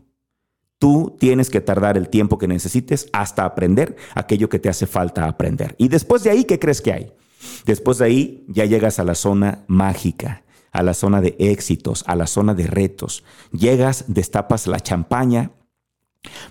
Tú 0.78 1.17
tienes 1.19 1.49
que 1.49 1.60
tardar 1.60 1.97
el 1.97 2.08
tiempo 2.08 2.38
que 2.38 2.47
necesites 2.47 3.10
hasta 3.12 3.43
aprender 3.43 3.97
aquello 4.15 4.47
que 4.47 4.60
te 4.60 4.69
hace 4.69 4.88
falta 4.88 5.28
aprender. 5.28 5.75
Y 5.78 5.89
después 5.89 6.23
de 6.23 6.30
ahí, 6.30 6.45
¿qué 6.45 6.58
crees 6.58 6.82
que 6.82 6.93
hay? 6.93 7.13
Después 7.65 7.97
de 7.97 8.06
ahí 8.06 8.45
ya 8.47 8.63
llegas 8.63 8.99
a 8.99 9.04
la 9.04 9.15
zona 9.15 9.65
mágica, 9.67 10.43
a 10.71 10.84
la 10.84 10.93
zona 10.93 11.19
de 11.19 11.36
éxitos, 11.38 12.06
a 12.08 12.15
la 12.15 12.28
zona 12.28 12.54
de 12.54 12.67
retos. 12.67 13.25
Llegas, 13.52 14.06
destapas 14.08 14.67
la 14.67 14.80
champaña 14.80 15.52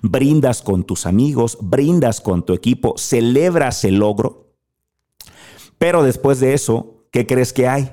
brindas 0.02 0.62
con 0.62 0.84
tus 0.84 1.06
amigos, 1.06 1.58
brindas 1.60 2.20
con 2.20 2.44
tu 2.44 2.52
equipo, 2.52 2.94
celebras 2.96 3.84
el 3.84 3.96
logro, 3.98 4.48
pero 5.78 6.02
después 6.02 6.40
de 6.40 6.54
eso, 6.54 7.04
¿qué 7.12 7.26
crees 7.26 7.52
que 7.52 7.68
hay? 7.68 7.92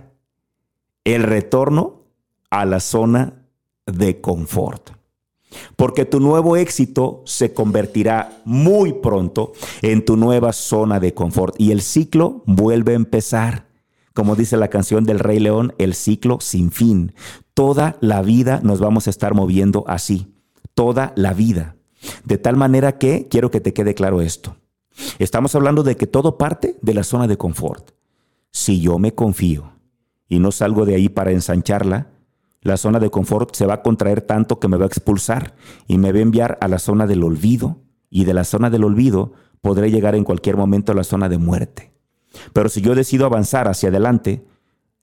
El 1.03 1.23
retorno 1.23 2.01
a 2.49 2.65
la 2.65 2.79
zona 2.79 3.45
de 3.85 4.21
confort. 4.21 4.91
Porque 5.75 6.03
tu 6.03 6.19
nuevo 6.19 6.57
éxito 6.57 7.21
se 7.25 7.53
convertirá 7.53 8.41
muy 8.43 8.91
pronto 8.91 9.53
en 9.81 10.03
tu 10.03 10.17
nueva 10.17 10.51
zona 10.51 10.99
de 10.99 11.13
confort 11.13 11.55
y 11.57 11.71
el 11.71 11.81
ciclo 11.81 12.43
vuelve 12.45 12.93
a 12.93 12.95
empezar. 12.95 13.67
Como 14.13 14.35
dice 14.35 14.57
la 14.57 14.69
canción 14.69 15.05
del 15.05 15.19
Rey 15.19 15.39
León, 15.39 15.73
el 15.77 15.93
ciclo 15.93 16.39
sin 16.41 16.71
fin. 16.71 17.13
Toda 17.53 17.97
la 18.01 18.21
vida 18.21 18.59
nos 18.63 18.79
vamos 18.79 19.07
a 19.07 19.11
estar 19.11 19.33
moviendo 19.33 19.85
así 19.87 20.34
toda 20.75 21.13
la 21.15 21.33
vida. 21.33 21.75
De 22.23 22.37
tal 22.37 22.55
manera 22.55 22.99
que 22.99 23.27
quiero 23.29 23.49
que 23.49 23.61
te 23.61 23.73
quede 23.73 23.95
claro 23.95 24.21
esto. 24.21 24.57
Estamos 25.17 25.55
hablando 25.55 25.81
de 25.81 25.97
que 25.97 26.05
todo 26.05 26.37
parte 26.37 26.77
de 26.81 26.93
la 26.93 27.03
zona 27.03 27.27
de 27.27 27.37
confort. 27.37 27.91
Si 28.51 28.79
yo 28.79 28.99
me 28.99 29.13
confío 29.13 29.73
y 30.29 30.39
no 30.39 30.51
salgo 30.51 30.85
de 30.85 30.95
ahí 30.95 31.09
para 31.09 31.31
ensancharla, 31.31 32.09
la 32.61 32.77
zona 32.77 32.99
de 32.99 33.09
confort 33.09 33.55
se 33.55 33.65
va 33.65 33.75
a 33.75 33.81
contraer 33.81 34.21
tanto 34.21 34.59
que 34.59 34.67
me 34.67 34.77
va 34.77 34.85
a 34.85 34.87
expulsar 34.87 35.55
y 35.87 35.97
me 35.97 36.11
va 36.11 36.19
a 36.19 36.21
enviar 36.21 36.57
a 36.61 36.67
la 36.67 36.79
zona 36.79 37.07
del 37.07 37.23
olvido 37.23 37.81
y 38.09 38.25
de 38.25 38.33
la 38.33 38.43
zona 38.43 38.69
del 38.69 38.83
olvido 38.83 39.33
podré 39.61 39.91
llegar 39.91 40.15
en 40.15 40.23
cualquier 40.23 40.57
momento 40.57 40.91
a 40.91 40.95
la 40.95 41.03
zona 41.03 41.29
de 41.29 41.37
muerte. 41.37 41.91
Pero 42.53 42.69
si 42.69 42.81
yo 42.81 42.95
decido 42.95 43.25
avanzar 43.25 43.67
hacia 43.67 43.89
adelante, 43.89 44.45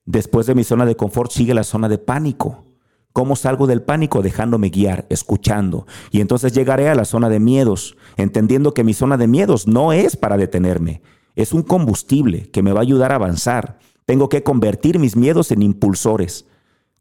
después 0.04 0.46
de 0.46 0.54
mi 0.54 0.64
zona 0.64 0.86
de 0.86 0.96
confort 0.96 1.30
sigue 1.30 1.54
la 1.54 1.64
zona 1.64 1.88
de 1.88 1.98
pánico 1.98 2.64
¿Cómo 3.12 3.36
salgo 3.36 3.66
del 3.66 3.82
pánico? 3.82 4.22
Dejándome 4.22 4.70
guiar, 4.70 5.06
escuchando. 5.10 5.86
Y 6.10 6.20
entonces 6.20 6.52
llegaré 6.52 6.88
a 6.88 6.94
la 6.94 7.04
zona 7.04 7.28
de 7.28 7.40
miedos, 7.40 7.96
entendiendo 8.16 8.72
que 8.72 8.84
mi 8.84 8.94
zona 8.94 9.16
de 9.16 9.26
miedos 9.26 9.66
no 9.66 9.92
es 9.92 10.16
para 10.16 10.36
detenerme, 10.36 11.02
es 11.34 11.52
un 11.52 11.62
combustible 11.62 12.50
que 12.50 12.62
me 12.62 12.72
va 12.72 12.80
a 12.80 12.82
ayudar 12.82 13.12
a 13.12 13.16
avanzar. 13.16 13.78
Tengo 14.06 14.28
que 14.28 14.42
convertir 14.42 14.98
mis 14.98 15.16
miedos 15.16 15.50
en 15.50 15.62
impulsores. 15.62 16.46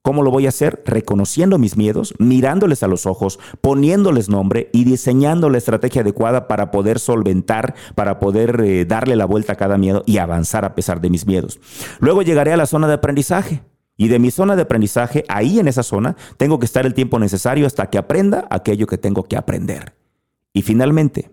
¿Cómo 0.02 0.24
lo 0.24 0.32
voy 0.32 0.48
a 0.48 0.50
hacer? 0.50 0.82
Reconociendo 0.86 1.60
mis 1.60 1.78
miedos, 1.78 2.16
mirándoles 2.18 2.82
a 2.82 2.88
los 2.88 3.06
ojos, 3.06 3.40
poniéndoles 3.62 4.30
nombre 4.30 4.70
y 4.74 4.84
diseñando 4.84 5.50
la 5.50 5.60
estrategia 5.60 6.02
adecuada 6.02 6.48
para 6.48 6.72
poder 6.72 7.00
solventar, 7.00 7.76
para 7.94 8.18
poder 8.20 8.62
eh, 8.62 8.86
darle 8.86 9.16
la 9.16 9.26
vuelta 9.26 9.54
a 9.54 9.58
cada 9.58 9.78
miedo 9.78 10.04
y 10.08 10.18
avanzar 10.18 10.66
a 10.66 10.74
pesar 10.74 11.02
de 11.02 11.12
mis 11.12 11.28
miedos. 11.28 11.60
Luego 12.00 12.24
llegaré 12.24 12.52
a 12.52 12.58
la 12.58 12.66
zona 12.66 12.88
de 12.88 12.96
aprendizaje. 12.96 13.62
Y 14.02 14.08
de 14.08 14.18
mi 14.18 14.32
zona 14.32 14.56
de 14.56 14.64
aprendizaje, 14.64 15.26
ahí 15.28 15.60
en 15.60 15.68
esa 15.68 15.84
zona, 15.84 16.16
tengo 16.38 16.58
que 16.58 16.66
estar 16.66 16.88
el 16.88 16.96
tiempo 16.96 17.20
necesario 17.20 17.68
hasta 17.68 17.92
que 17.92 18.00
aprenda 18.00 18.48
aquello 18.50 18.88
que 18.88 18.98
tengo 18.98 19.26
que 19.26 19.38
aprender. 19.38 19.94
Y 20.54 20.64
finalmente, 20.64 21.30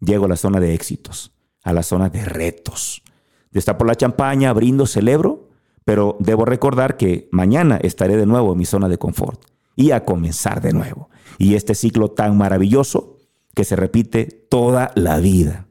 llego 0.00 0.24
a 0.24 0.28
la 0.28 0.34
zona 0.34 0.58
de 0.58 0.74
éxitos, 0.74 1.30
a 1.62 1.72
la 1.72 1.84
zona 1.84 2.08
de 2.08 2.24
retos. 2.24 3.04
Destapo 3.52 3.84
la 3.84 3.94
champaña, 3.94 4.52
brindo, 4.52 4.86
celebro, 4.86 5.50
pero 5.84 6.16
debo 6.18 6.44
recordar 6.44 6.96
que 6.96 7.28
mañana 7.30 7.78
estaré 7.80 8.16
de 8.16 8.26
nuevo 8.26 8.54
en 8.54 8.58
mi 8.58 8.64
zona 8.64 8.88
de 8.88 8.98
confort 8.98 9.44
y 9.76 9.92
a 9.92 10.04
comenzar 10.04 10.60
de 10.60 10.72
nuevo. 10.72 11.10
Y 11.38 11.54
este 11.54 11.76
ciclo 11.76 12.10
tan 12.10 12.36
maravilloso 12.36 13.18
que 13.54 13.62
se 13.62 13.76
repite 13.76 14.24
toda 14.24 14.90
la 14.96 15.20
vida. 15.20 15.68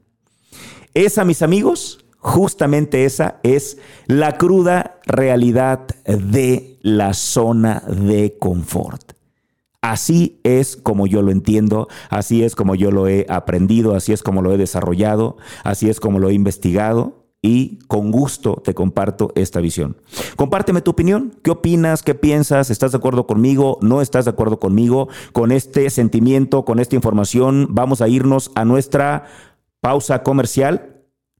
Esa, 0.94 1.26
mis 1.26 1.42
amigos, 1.42 2.02
justamente 2.20 3.04
esa 3.04 3.40
es 3.42 3.78
la 4.06 4.38
cruda 4.38 5.00
realidad 5.06 5.86
de 6.04 6.78
la 6.82 7.14
zona 7.14 7.82
de 7.88 8.36
confort. 8.38 9.12
Así 9.82 10.40
es 10.44 10.76
como 10.76 11.06
yo 11.06 11.22
lo 11.22 11.30
entiendo, 11.30 11.88
así 12.10 12.44
es 12.44 12.54
como 12.54 12.74
yo 12.74 12.90
lo 12.90 13.08
he 13.08 13.24
aprendido, 13.30 13.94
así 13.94 14.12
es 14.12 14.22
como 14.22 14.42
lo 14.42 14.52
he 14.52 14.58
desarrollado, 14.58 15.38
así 15.64 15.88
es 15.88 16.00
como 16.00 16.18
lo 16.18 16.28
he 16.28 16.34
investigado 16.34 17.20
y 17.42 17.78
con 17.86 18.10
gusto 18.10 18.60
te 18.62 18.74
comparto 18.74 19.32
esta 19.34 19.60
visión. 19.60 19.96
Compárteme 20.36 20.82
tu 20.82 20.90
opinión, 20.90 21.34
qué 21.42 21.50
opinas, 21.50 22.02
qué 22.02 22.14
piensas, 22.14 22.68
estás 22.68 22.92
de 22.92 22.98
acuerdo 22.98 23.26
conmigo, 23.26 23.78
no 23.80 24.02
estás 24.02 24.26
de 24.26 24.32
acuerdo 24.32 24.60
conmigo, 24.60 25.08
con 25.32 25.50
este 25.50 25.88
sentimiento, 25.88 26.66
con 26.66 26.78
esta 26.78 26.96
información, 26.96 27.68
vamos 27.70 28.02
a 28.02 28.08
irnos 28.08 28.50
a 28.54 28.66
nuestra 28.66 29.24
pausa 29.80 30.22
comercial 30.22 30.89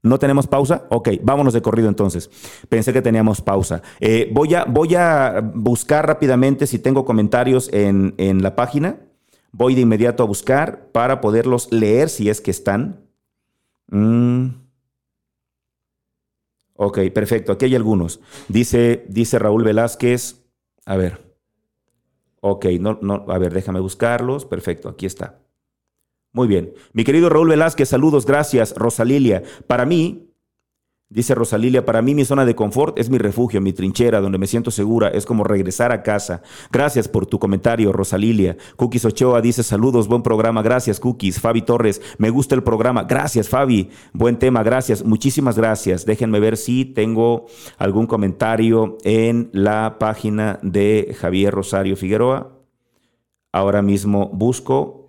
¿No 0.03 0.17
tenemos 0.17 0.47
pausa? 0.47 0.87
Ok, 0.89 1.09
vámonos 1.21 1.53
de 1.53 1.61
corrido 1.61 1.87
entonces. 1.87 2.29
Pensé 2.69 2.91
que 2.91 3.03
teníamos 3.03 3.39
pausa. 3.41 3.83
Eh, 3.99 4.29
voy, 4.33 4.55
a, 4.55 4.65
voy 4.65 4.95
a 4.95 5.41
buscar 5.53 6.07
rápidamente 6.07 6.65
si 6.65 6.79
tengo 6.79 7.05
comentarios 7.05 7.69
en, 7.71 8.41
la 8.41 8.55
página. 8.55 8.99
Voy 9.51 9.75
de 9.75 9.81
inmediato 9.81 10.23
a 10.23 10.25
buscar 10.25 10.87
para 10.91 11.21
poderlos 11.21 11.71
leer 11.71 12.09
si 12.09 12.29
es 12.29 12.41
que 12.41 12.49
están. 12.49 13.05
Mm. 13.87 14.47
Ok, 16.75 16.99
perfecto. 17.13 17.51
Aquí 17.51 17.65
hay 17.65 17.75
algunos. 17.75 18.21
Dice, 18.47 19.05
dice 19.07 19.37
Raúl 19.37 19.63
Velázquez. 19.63 20.41
A 20.85 20.95
ver. 20.95 21.31
Ok, 22.39 22.65
no, 22.79 22.97
no, 23.03 23.25
a 23.27 23.37
ver, 23.37 23.53
déjame 23.53 23.79
buscarlos. 23.81 24.45
Perfecto, 24.45 24.89
aquí 24.89 25.05
está. 25.05 25.41
Muy 26.33 26.47
bien. 26.47 26.73
Mi 26.93 27.03
querido 27.03 27.29
Raúl 27.29 27.49
Velázquez, 27.49 27.89
saludos, 27.89 28.25
gracias. 28.25 28.73
Rosalilia, 28.75 29.43
para 29.67 29.85
mí, 29.85 30.29
dice 31.09 31.35
Rosalilia, 31.35 31.85
para 31.85 32.01
mí 32.01 32.15
mi 32.15 32.23
zona 32.23 32.45
de 32.45 32.55
confort 32.55 32.97
es 32.97 33.09
mi 33.09 33.17
refugio, 33.17 33.59
mi 33.59 33.73
trinchera, 33.73 34.21
donde 34.21 34.37
me 34.37 34.47
siento 34.47 34.71
segura, 34.71 35.09
es 35.09 35.25
como 35.25 35.43
regresar 35.43 35.91
a 35.91 36.03
casa. 36.03 36.41
Gracias 36.71 37.09
por 37.09 37.25
tu 37.25 37.37
comentario, 37.37 37.91
Rosalilia. 37.91 38.55
Cookies 38.77 39.03
Ochoa 39.03 39.41
dice 39.41 39.61
saludos, 39.61 40.07
buen 40.07 40.23
programa, 40.23 40.61
gracias, 40.61 41.01
Cookies. 41.01 41.41
Fabi 41.41 41.63
Torres, 41.63 42.01
me 42.17 42.29
gusta 42.29 42.55
el 42.55 42.63
programa, 42.63 43.03
gracias, 43.03 43.49
Fabi. 43.49 43.89
Buen 44.13 44.39
tema, 44.39 44.63
gracias, 44.63 45.03
muchísimas 45.03 45.57
gracias. 45.57 46.05
Déjenme 46.05 46.39
ver 46.39 46.55
si 46.55 46.85
tengo 46.85 47.47
algún 47.77 48.07
comentario 48.07 48.97
en 49.03 49.49
la 49.51 49.97
página 49.99 50.59
de 50.61 51.13
Javier 51.19 51.53
Rosario 51.53 51.97
Figueroa. 51.97 52.57
Ahora 53.51 53.81
mismo 53.81 54.29
busco 54.33 55.00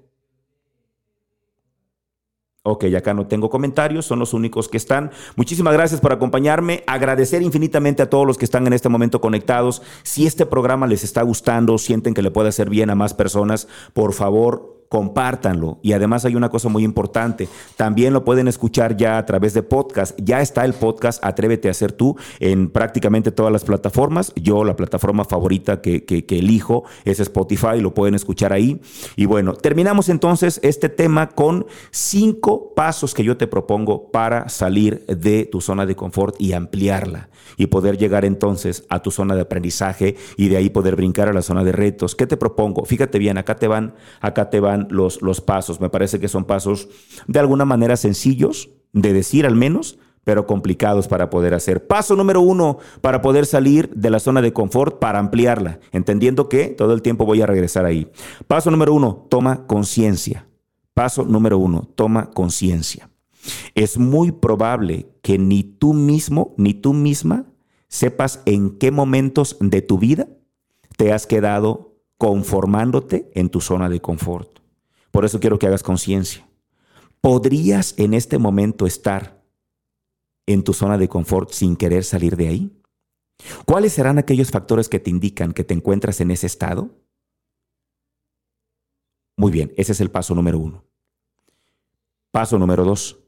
Ok, 2.64 2.84
acá 2.96 3.12
no 3.12 3.26
tengo 3.26 3.50
comentarios, 3.50 4.06
son 4.06 4.20
los 4.20 4.34
únicos 4.34 4.68
que 4.68 4.76
están. 4.76 5.10
Muchísimas 5.34 5.72
gracias 5.72 6.00
por 6.00 6.12
acompañarme. 6.12 6.84
Agradecer 6.86 7.42
infinitamente 7.42 8.04
a 8.04 8.08
todos 8.08 8.24
los 8.24 8.38
que 8.38 8.44
están 8.44 8.68
en 8.68 8.72
este 8.72 8.88
momento 8.88 9.20
conectados. 9.20 9.82
Si 10.04 10.26
este 10.26 10.46
programa 10.46 10.86
les 10.86 11.02
está 11.02 11.22
gustando, 11.22 11.76
sienten 11.76 12.14
que 12.14 12.22
le 12.22 12.30
puede 12.30 12.50
hacer 12.50 12.70
bien 12.70 12.90
a 12.90 12.94
más 12.94 13.14
personas, 13.14 13.66
por 13.94 14.12
favor, 14.12 14.81
compártanlo. 14.92 15.78
Y 15.80 15.94
además 15.94 16.26
hay 16.26 16.36
una 16.36 16.50
cosa 16.50 16.68
muy 16.68 16.84
importante, 16.84 17.48
también 17.76 18.12
lo 18.12 18.26
pueden 18.26 18.46
escuchar 18.46 18.94
ya 18.94 19.16
a 19.16 19.24
través 19.24 19.54
de 19.54 19.62
podcast. 19.62 20.14
Ya 20.22 20.42
está 20.42 20.66
el 20.66 20.74
podcast 20.74 21.24
Atrévete 21.24 21.70
a 21.70 21.74
ser 21.74 21.92
tú 21.92 22.14
en 22.40 22.68
prácticamente 22.68 23.32
todas 23.32 23.50
las 23.50 23.64
plataformas. 23.64 24.34
Yo 24.36 24.64
la 24.64 24.76
plataforma 24.76 25.24
favorita 25.24 25.80
que, 25.80 26.04
que 26.04 26.38
elijo 26.38 26.84
es 27.06 27.20
Spotify, 27.20 27.80
lo 27.80 27.94
pueden 27.94 28.14
escuchar 28.14 28.52
ahí. 28.52 28.82
Y 29.16 29.24
bueno, 29.24 29.54
terminamos 29.54 30.10
entonces 30.10 30.60
este 30.62 30.90
tema 30.90 31.30
con 31.30 31.64
cinco 31.90 32.74
pasos 32.76 33.14
que 33.14 33.24
yo 33.24 33.38
te 33.38 33.46
propongo 33.46 34.10
para 34.10 34.50
salir 34.50 35.06
de 35.06 35.46
tu 35.46 35.62
zona 35.62 35.86
de 35.86 35.96
confort 35.96 36.38
y 36.38 36.52
ampliarla 36.52 37.30
y 37.56 37.66
poder 37.66 37.96
llegar 37.96 38.24
entonces 38.24 38.84
a 38.88 39.00
tu 39.00 39.10
zona 39.10 39.34
de 39.34 39.42
aprendizaje 39.42 40.16
y 40.36 40.48
de 40.48 40.56
ahí 40.56 40.70
poder 40.70 40.96
brincar 40.96 41.28
a 41.28 41.32
la 41.32 41.42
zona 41.42 41.64
de 41.64 41.72
retos. 41.72 42.14
¿Qué 42.14 42.26
te 42.26 42.36
propongo? 42.36 42.84
Fíjate 42.84 43.18
bien, 43.18 43.38
acá 43.38 43.56
te 43.56 43.68
van, 43.68 43.94
acá 44.20 44.50
te 44.50 44.60
van 44.60 44.81
los, 44.90 45.22
los 45.22 45.40
pasos. 45.40 45.80
Me 45.80 45.90
parece 45.90 46.20
que 46.20 46.28
son 46.28 46.44
pasos 46.44 46.88
de 47.26 47.38
alguna 47.38 47.64
manera 47.64 47.96
sencillos, 47.96 48.70
de 48.92 49.12
decir 49.12 49.46
al 49.46 49.54
menos, 49.54 49.98
pero 50.24 50.46
complicados 50.46 51.08
para 51.08 51.30
poder 51.30 51.54
hacer. 51.54 51.86
Paso 51.86 52.16
número 52.16 52.40
uno 52.40 52.78
para 53.00 53.22
poder 53.22 53.46
salir 53.46 53.90
de 53.94 54.10
la 54.10 54.20
zona 54.20 54.42
de 54.42 54.52
confort, 54.52 54.98
para 54.98 55.18
ampliarla, 55.18 55.80
entendiendo 55.90 56.48
que 56.48 56.68
todo 56.68 56.92
el 56.94 57.02
tiempo 57.02 57.26
voy 57.26 57.42
a 57.42 57.46
regresar 57.46 57.84
ahí. 57.84 58.10
Paso 58.46 58.70
número 58.70 58.94
uno, 58.94 59.26
toma 59.28 59.66
conciencia. 59.66 60.46
Paso 60.94 61.24
número 61.24 61.58
uno, 61.58 61.88
toma 61.94 62.30
conciencia. 62.30 63.10
Es 63.74 63.98
muy 63.98 64.30
probable 64.30 65.08
que 65.22 65.38
ni 65.38 65.64
tú 65.64 65.94
mismo 65.94 66.54
ni 66.56 66.74
tú 66.74 66.92
misma 66.92 67.46
sepas 67.88 68.40
en 68.46 68.78
qué 68.78 68.90
momentos 68.90 69.56
de 69.60 69.82
tu 69.82 69.98
vida 69.98 70.28
te 70.96 71.12
has 71.12 71.26
quedado 71.26 71.96
conformándote 72.18 73.30
en 73.34 73.48
tu 73.48 73.60
zona 73.60 73.88
de 73.88 74.00
confort. 74.00 74.61
Por 75.12 75.24
eso 75.24 75.38
quiero 75.38 75.58
que 75.60 75.68
hagas 75.68 75.84
conciencia. 75.84 76.48
¿Podrías 77.20 77.94
en 77.98 78.14
este 78.14 78.38
momento 78.38 78.86
estar 78.86 79.44
en 80.46 80.64
tu 80.64 80.72
zona 80.72 80.98
de 80.98 81.08
confort 81.08 81.52
sin 81.52 81.76
querer 81.76 82.02
salir 82.02 82.36
de 82.36 82.48
ahí? 82.48 82.82
¿Cuáles 83.64 83.92
serán 83.92 84.18
aquellos 84.18 84.50
factores 84.50 84.88
que 84.88 84.98
te 84.98 85.10
indican 85.10 85.52
que 85.52 85.62
te 85.62 85.74
encuentras 85.74 86.20
en 86.20 86.32
ese 86.32 86.46
estado? 86.46 86.90
Muy 89.36 89.52
bien, 89.52 89.72
ese 89.76 89.92
es 89.92 90.00
el 90.00 90.10
paso 90.10 90.34
número 90.34 90.58
uno. 90.58 90.84
Paso 92.32 92.58
número 92.58 92.84
dos. 92.84 93.20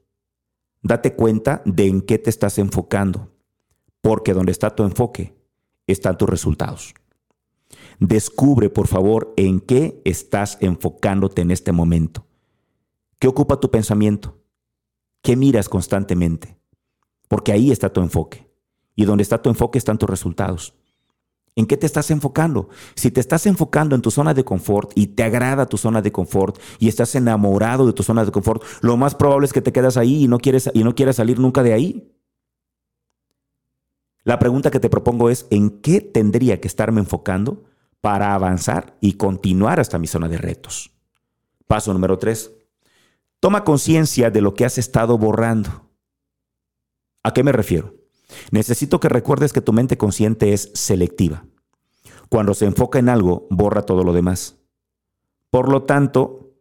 Date 0.82 1.14
cuenta 1.14 1.62
de 1.64 1.86
en 1.86 2.02
qué 2.02 2.18
te 2.18 2.30
estás 2.30 2.58
enfocando, 2.58 3.30
porque 4.00 4.32
donde 4.32 4.52
está 4.52 4.74
tu 4.74 4.84
enfoque 4.84 5.36
están 5.86 6.16
tus 6.16 6.28
resultados. 6.28 6.94
Descubre, 8.00 8.70
por 8.70 8.86
favor, 8.86 9.32
en 9.36 9.60
qué 9.60 10.00
estás 10.04 10.58
enfocándote 10.60 11.42
en 11.42 11.50
este 11.50 11.72
momento. 11.72 12.26
¿Qué 13.18 13.28
ocupa 13.28 13.60
tu 13.60 13.70
pensamiento? 13.70 14.38
¿Qué 15.22 15.36
miras 15.36 15.68
constantemente? 15.68 16.58
porque 17.34 17.50
ahí 17.50 17.72
está 17.72 17.92
tu 17.92 18.00
enfoque. 18.00 18.48
Y 18.94 19.04
donde 19.04 19.22
está 19.22 19.42
tu 19.42 19.50
enfoque 19.50 19.76
están 19.76 19.98
tus 19.98 20.08
resultados. 20.08 20.74
¿En 21.56 21.66
qué 21.66 21.76
te 21.76 21.84
estás 21.84 22.12
enfocando? 22.12 22.68
Si 22.94 23.10
te 23.10 23.20
estás 23.20 23.46
enfocando 23.46 23.96
en 23.96 24.02
tu 24.02 24.12
zona 24.12 24.34
de 24.34 24.44
confort 24.44 24.92
y 24.94 25.08
te 25.08 25.24
agrada 25.24 25.66
tu 25.66 25.76
zona 25.76 26.00
de 26.00 26.12
confort 26.12 26.60
y 26.78 26.86
estás 26.86 27.14
enamorado 27.16 27.86
de 27.86 27.92
tu 27.92 28.04
zona 28.04 28.24
de 28.24 28.30
confort, 28.30 28.62
lo 28.82 28.96
más 28.96 29.16
probable 29.16 29.46
es 29.46 29.52
que 29.52 29.62
te 29.62 29.72
quedas 29.72 29.96
ahí 29.96 30.24
y 30.24 30.28
no 30.28 30.38
quieres, 30.38 30.70
y 30.74 30.84
no 30.84 30.94
quieres 30.94 31.16
salir 31.16 31.40
nunca 31.40 31.62
de 31.62 31.72
ahí. 31.72 32.12
La 34.22 34.38
pregunta 34.38 34.70
que 34.70 34.78
te 34.78 34.88
propongo 34.88 35.30
es, 35.30 35.46
¿en 35.50 35.70
qué 35.80 36.00
tendría 36.00 36.60
que 36.60 36.68
estarme 36.68 37.00
enfocando 37.00 37.64
para 38.04 38.34
avanzar 38.34 38.98
y 39.00 39.14
continuar 39.14 39.80
hasta 39.80 39.98
mi 39.98 40.06
zona 40.06 40.28
de 40.28 40.36
retos? 40.36 40.90
Paso 41.66 41.90
número 41.94 42.18
tres. 42.18 42.52
Toma 43.40 43.64
conciencia 43.64 44.30
de 44.30 44.42
lo 44.42 44.52
que 44.52 44.66
has 44.66 44.76
estado 44.76 45.16
borrando. 45.16 45.88
¿A 47.22 47.32
qué 47.32 47.42
me 47.42 47.50
refiero? 47.50 47.94
Necesito 48.50 49.00
que 49.00 49.08
recuerdes 49.08 49.54
que 49.54 49.62
tu 49.62 49.72
mente 49.72 49.96
consciente 49.96 50.52
es 50.52 50.70
selectiva. 50.74 51.46
Cuando 52.28 52.52
se 52.52 52.66
enfoca 52.66 52.98
en 52.98 53.08
algo, 53.08 53.46
borra 53.48 53.86
todo 53.86 54.04
lo 54.04 54.12
demás. 54.12 54.56
Por 55.48 55.70
lo 55.70 55.84
tanto, 55.84 56.52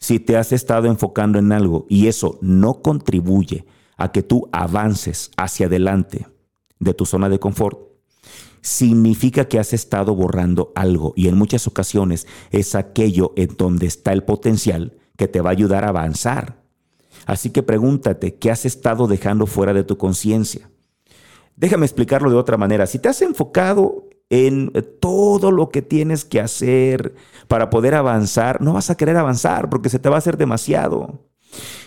si 0.00 0.18
te 0.18 0.36
has 0.36 0.50
estado 0.50 0.88
enfocando 0.88 1.38
en 1.38 1.52
algo 1.52 1.86
y 1.88 2.08
eso 2.08 2.40
no 2.42 2.82
contribuye 2.82 3.66
a 3.96 4.10
que 4.10 4.24
tú 4.24 4.48
avances 4.50 5.30
hacia 5.36 5.66
adelante 5.66 6.26
de 6.80 6.92
tu 6.92 7.06
zona 7.06 7.28
de 7.28 7.38
confort, 7.38 7.87
significa 8.60 9.46
que 9.46 9.58
has 9.58 9.72
estado 9.72 10.14
borrando 10.14 10.72
algo 10.74 11.12
y 11.16 11.28
en 11.28 11.36
muchas 11.36 11.66
ocasiones 11.66 12.26
es 12.50 12.74
aquello 12.74 13.32
en 13.36 13.56
donde 13.56 13.86
está 13.86 14.12
el 14.12 14.24
potencial 14.24 14.96
que 15.16 15.28
te 15.28 15.40
va 15.40 15.50
a 15.50 15.52
ayudar 15.52 15.84
a 15.84 15.88
avanzar 15.88 16.58
Así 17.28 17.50
que 17.50 17.62
pregúntate, 17.62 18.36
¿qué 18.36 18.50
has 18.50 18.64
estado 18.64 19.06
dejando 19.06 19.46
fuera 19.46 19.74
de 19.74 19.84
tu 19.84 19.98
conciencia? 19.98 20.70
Déjame 21.56 21.84
explicarlo 21.84 22.30
de 22.30 22.36
otra 22.36 22.56
manera. 22.56 22.86
Si 22.86 22.98
te 22.98 23.10
has 23.10 23.20
enfocado 23.20 24.08
en 24.30 24.72
todo 24.98 25.50
lo 25.50 25.68
que 25.68 25.82
tienes 25.82 26.24
que 26.24 26.40
hacer 26.40 27.14
para 27.46 27.68
poder 27.68 27.94
avanzar, 27.94 28.62
no 28.62 28.72
vas 28.72 28.88
a 28.88 28.96
querer 28.96 29.18
avanzar 29.18 29.68
porque 29.68 29.90
se 29.90 29.98
te 29.98 30.08
va 30.08 30.14
a 30.14 30.18
hacer 30.20 30.38
demasiado. 30.38 31.26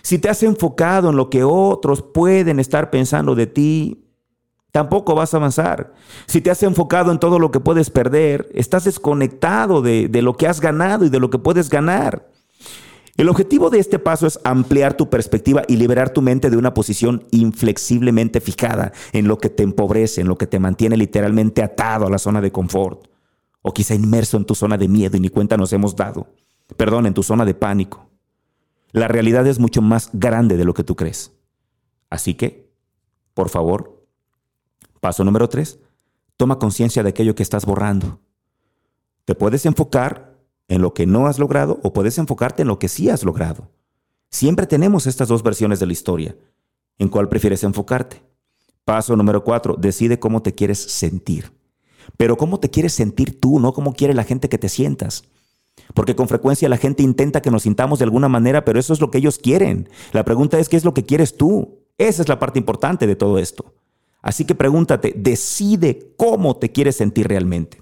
Si 0.03 0.19
te 0.19 0.29
has 0.29 0.43
enfocado 0.43 1.09
en 1.09 1.15
lo 1.15 1.31
que 1.31 1.43
otros 1.43 2.03
pueden 2.03 2.59
estar 2.59 2.91
pensando 2.91 3.33
de 3.33 3.47
ti, 3.47 4.00
tampoco 4.71 5.15
vas 5.15 5.33
a 5.33 5.37
avanzar. 5.37 5.93
Si 6.25 6.41
te 6.41 6.51
has 6.51 6.63
enfocado 6.63 7.11
en 7.11 7.19
todo 7.19 7.39
lo 7.39 7.51
que 7.51 7.59
puedes 7.59 7.89
perder, 7.89 8.49
estás 8.53 8.85
desconectado 8.85 9.81
de, 9.81 10.07
de 10.07 10.21
lo 10.21 10.35
que 10.35 10.47
has 10.47 10.59
ganado 10.59 11.05
y 11.05 11.09
de 11.09 11.19
lo 11.19 11.29
que 11.29 11.39
puedes 11.39 11.69
ganar. 11.69 12.27
El 13.17 13.29
objetivo 13.29 13.69
de 13.69 13.79
este 13.79 13.99
paso 13.99 14.25
es 14.25 14.39
ampliar 14.43 14.95
tu 14.95 15.09
perspectiva 15.09 15.63
y 15.67 15.75
liberar 15.75 16.11
tu 16.11 16.21
mente 16.21 16.49
de 16.49 16.57
una 16.57 16.73
posición 16.73 17.25
inflexiblemente 17.31 18.39
fijada 18.39 18.93
en 19.11 19.27
lo 19.27 19.37
que 19.37 19.49
te 19.49 19.63
empobrece, 19.63 20.21
en 20.21 20.27
lo 20.27 20.37
que 20.37 20.47
te 20.47 20.59
mantiene 20.59 20.95
literalmente 20.95 21.61
atado 21.61 22.07
a 22.07 22.09
la 22.09 22.17
zona 22.17 22.41
de 22.41 22.51
confort, 22.51 23.07
o 23.61 23.73
quizá 23.73 23.93
inmerso 23.93 24.37
en 24.37 24.45
tu 24.45 24.55
zona 24.55 24.77
de 24.77 24.87
miedo 24.87 25.17
y 25.17 25.19
ni 25.19 25.29
cuenta 25.29 25.57
nos 25.57 25.73
hemos 25.73 25.95
dado, 25.95 26.33
perdón, 26.77 27.05
en 27.05 27.13
tu 27.13 27.21
zona 27.21 27.45
de 27.45 27.53
pánico. 27.53 28.09
La 28.91 29.07
realidad 29.07 29.45
es 29.45 29.59
mucho 29.59 29.81
más 29.81 30.09
grande 30.13 30.57
de 30.57 30.65
lo 30.65 30.73
que 30.73 30.83
tú 30.83 30.95
crees. 30.95 31.31
Así 32.09 32.33
que, 32.33 32.73
por 33.33 33.49
favor, 33.49 34.00
paso 35.01 35.25
número 35.25 35.49
tres, 35.49 35.79
toma 36.37 36.59
conciencia 36.59 37.03
de 37.03 37.09
aquello 37.09 37.35
que 37.35 37.43
estás 37.43 37.65
borrando. 37.65 38.19
Te 39.25 39.35
puedes 39.35 39.65
enfocar 39.65 40.39
en 40.69 40.81
lo 40.81 40.93
que 40.93 41.05
no 41.05 41.27
has 41.27 41.37
logrado 41.37 41.81
o 41.83 41.91
puedes 41.91 42.17
enfocarte 42.17 42.61
en 42.61 42.69
lo 42.69 42.79
que 42.79 42.87
sí 42.87 43.09
has 43.09 43.23
logrado. 43.23 43.69
Siempre 44.29 44.65
tenemos 44.65 45.07
estas 45.07 45.27
dos 45.27 45.43
versiones 45.43 45.81
de 45.81 45.87
la 45.87 45.91
historia. 45.91 46.37
¿En 46.97 47.09
cuál 47.09 47.27
prefieres 47.27 47.63
enfocarte? 47.63 48.21
Paso 48.85 49.15
número 49.15 49.43
cuatro, 49.43 49.75
decide 49.77 50.19
cómo 50.19 50.41
te 50.41 50.53
quieres 50.53 50.79
sentir. 50.79 51.51
Pero 52.15 52.37
cómo 52.37 52.59
te 52.59 52.69
quieres 52.69 52.93
sentir 52.93 53.39
tú, 53.39 53.59
no 53.59 53.73
cómo 53.73 53.93
quiere 53.93 54.13
la 54.13 54.23
gente 54.23 54.49
que 54.49 54.57
te 54.57 54.69
sientas. 54.69 55.23
Porque 55.93 56.15
con 56.15 56.27
frecuencia 56.27 56.69
la 56.69 56.77
gente 56.77 57.03
intenta 57.03 57.41
que 57.41 57.51
nos 57.51 57.63
sintamos 57.63 57.99
de 57.99 58.05
alguna 58.05 58.29
manera, 58.29 58.63
pero 58.63 58.79
eso 58.79 58.93
es 58.93 59.01
lo 59.01 59.11
que 59.11 59.17
ellos 59.17 59.37
quieren. 59.37 59.89
La 60.13 60.23
pregunta 60.23 60.59
es, 60.59 60.69
¿qué 60.69 60.77
es 60.77 60.85
lo 60.85 60.93
que 60.93 61.05
quieres 61.05 61.37
tú? 61.37 61.79
Esa 61.97 62.21
es 62.21 62.29
la 62.29 62.39
parte 62.39 62.59
importante 62.59 63.07
de 63.07 63.15
todo 63.15 63.37
esto. 63.37 63.73
Así 64.21 64.45
que 64.45 64.55
pregúntate, 64.55 65.13
decide 65.15 66.13
cómo 66.17 66.57
te 66.57 66.71
quieres 66.71 66.97
sentir 66.97 67.27
realmente. 67.27 67.81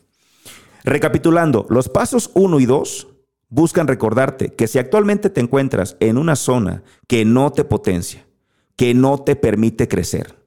Recapitulando, 0.84 1.66
los 1.70 1.90
pasos 1.90 2.32
1 2.34 2.60
y 2.60 2.66
2 2.66 3.08
buscan 3.50 3.88
recordarte 3.88 4.54
que 4.54 4.68
si 4.68 4.80
actualmente 4.80 5.30
te 5.30 5.42
encuentras 5.42 5.98
en 6.00 6.18
una 6.18 6.36
zona 6.36 6.84
que 7.08 7.26
no 7.26 7.52
te 7.52 7.66
potencia, 7.66 8.26
que 8.76 8.94
no 8.94 9.18
te 9.20 9.36
permite 9.36 9.88
crecer, 9.88 10.40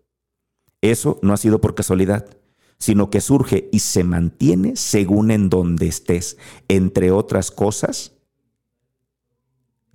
eso 0.81 1.19
no 1.23 1.33
ha 1.33 1.37
sido 1.37 1.61
por 1.61 1.75
casualidad, 1.75 2.27
sino 2.79 3.11
que 3.11 3.21
surge 3.21 3.69
y 3.71 3.79
se 3.79 4.03
mantiene 4.03 4.75
según 4.75 5.31
en 5.31 5.49
donde 5.49 5.87
estés. 5.87 6.37
Entre 6.67 7.13
otras 7.13 7.53
cosas, 7.53 8.13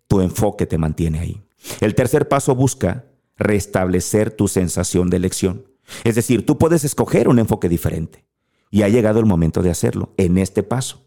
tu 0.08 0.22
enfoque 0.22 0.66
te 0.66 0.78
mantiene 0.78 1.20
ahí. 1.20 1.44
El 1.82 1.96
tercer 1.96 2.30
paso 2.30 2.56
busca 2.56 3.06
restablecer 3.36 4.32
tu 4.32 4.48
sensación 4.48 5.10
de 5.10 5.18
elección. 5.18 5.66
Es 6.04 6.16
decir, 6.16 6.46
tú 6.46 6.58
puedes 6.58 6.84
escoger 6.84 7.28
un 7.28 7.40
enfoque 7.40 7.70
diferente. 7.70 8.26
Y 8.70 8.82
ha 8.82 8.90
llegado 8.90 9.20
el 9.20 9.26
momento 9.26 9.62
de 9.62 9.70
hacerlo, 9.70 10.14
en 10.18 10.38
este 10.38 10.64
paso. 10.64 11.06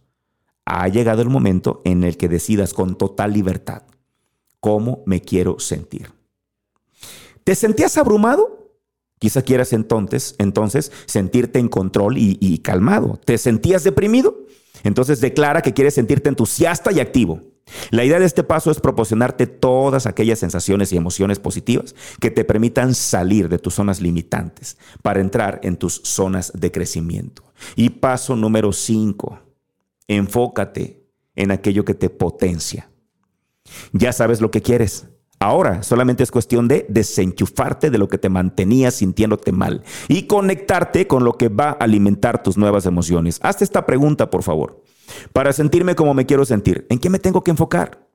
Ha 0.65 0.89
llegado 0.89 1.23
el 1.23 1.29
momento 1.29 1.83
en 1.85 2.05
el 2.05 2.17
que 2.17 2.29
decidas 2.29 2.73
con 2.73 2.97
total 2.97 3.33
libertad 3.33 3.83
cómo 4.61 5.03
me 5.07 5.21
quiero 5.21 5.59
sentir. 5.59 6.13
¿Te 7.45 7.55
sentías 7.55 7.97
abrumado? 7.97 8.77
Quizá 9.19 9.43
quieras 9.43 9.73
entonces, 9.73 10.35
entonces 10.39 10.93
sentirte 11.07 11.59
en 11.59 11.69
control 11.69 12.17
y, 12.17 12.39
y 12.41 12.59
calmado. 12.59 13.19
¿Te 13.25 13.37
sentías 13.39 13.85
deprimido? 13.85 14.40
Entonces 14.85 15.21
declara 15.21 15.63
que 15.63 15.75
quieres 15.75 15.95
sentirte 15.95 16.29
entusiasta 16.29 16.93
y 16.93 17.01
activo. 17.01 17.43
La 17.91 18.05
idea 18.05 18.19
de 18.19 18.27
este 18.27 18.43
paso 18.43 18.71
es 18.71 18.81
proporcionarte 18.81 19.47
todas 19.47 20.07
aquellas 20.07 20.39
sensaciones 20.39 20.93
y 20.93 20.97
emociones 20.97 21.39
positivas 21.39 21.95
que 22.21 22.31
te 22.31 22.45
permitan 22.45 22.95
salir 22.95 23.49
de 23.49 23.59
tus 23.59 23.75
zonas 23.75 24.01
limitantes 24.01 24.77
para 25.03 25.21
entrar 25.21 25.61
en 25.63 25.77
tus 25.77 26.01
zonas 26.05 26.53
de 26.55 26.73
crecimiento. 26.73 27.45
Y 27.77 27.91
paso 27.91 28.35
número 28.37 28.73
5, 28.73 29.39
enfócate 30.09 31.05
en 31.37 31.51
aquello 31.51 31.85
que 31.85 31.95
te 31.95 32.11
potencia. 32.11 32.91
Ya 33.93 34.13
sabes 34.13 34.41
lo 34.41 34.51
que 34.51 34.63
quieres. 34.63 35.07
Ahora 35.43 35.83
solamente 35.83 36.23
es 36.23 36.31
cuestión 36.31 36.69
de 36.69 36.85
desenchufarte 36.91 37.91
de 37.91 37.97
lo 37.97 38.09
que 38.09 38.19
te 38.19 38.29
mantenía 38.29 38.91
sintiéndote 38.91 39.53
mal 39.53 39.83
y 40.07 40.27
conectarte 40.27 41.07
con 41.07 41.25
lo 41.25 41.39
que 41.39 41.49
va 41.49 41.71
a 41.71 41.85
alimentar 41.85 42.43
tus 42.43 42.59
nuevas 42.59 42.85
emociones. 42.85 43.41
Hazte 43.43 43.65
esta 43.65 43.87
pregunta, 43.87 44.29
por 44.29 44.43
favor. 44.43 44.83
Para 45.33 45.55
sentirme 45.55 45.95
como 45.95 46.13
me 46.13 46.27
quiero 46.27 46.45
sentir, 46.45 46.87
¿en 46.91 46.99
qué 46.99 47.09
me 47.09 47.19
tengo 47.19 47.43
que 47.43 47.53
enfocar? 47.53 48.10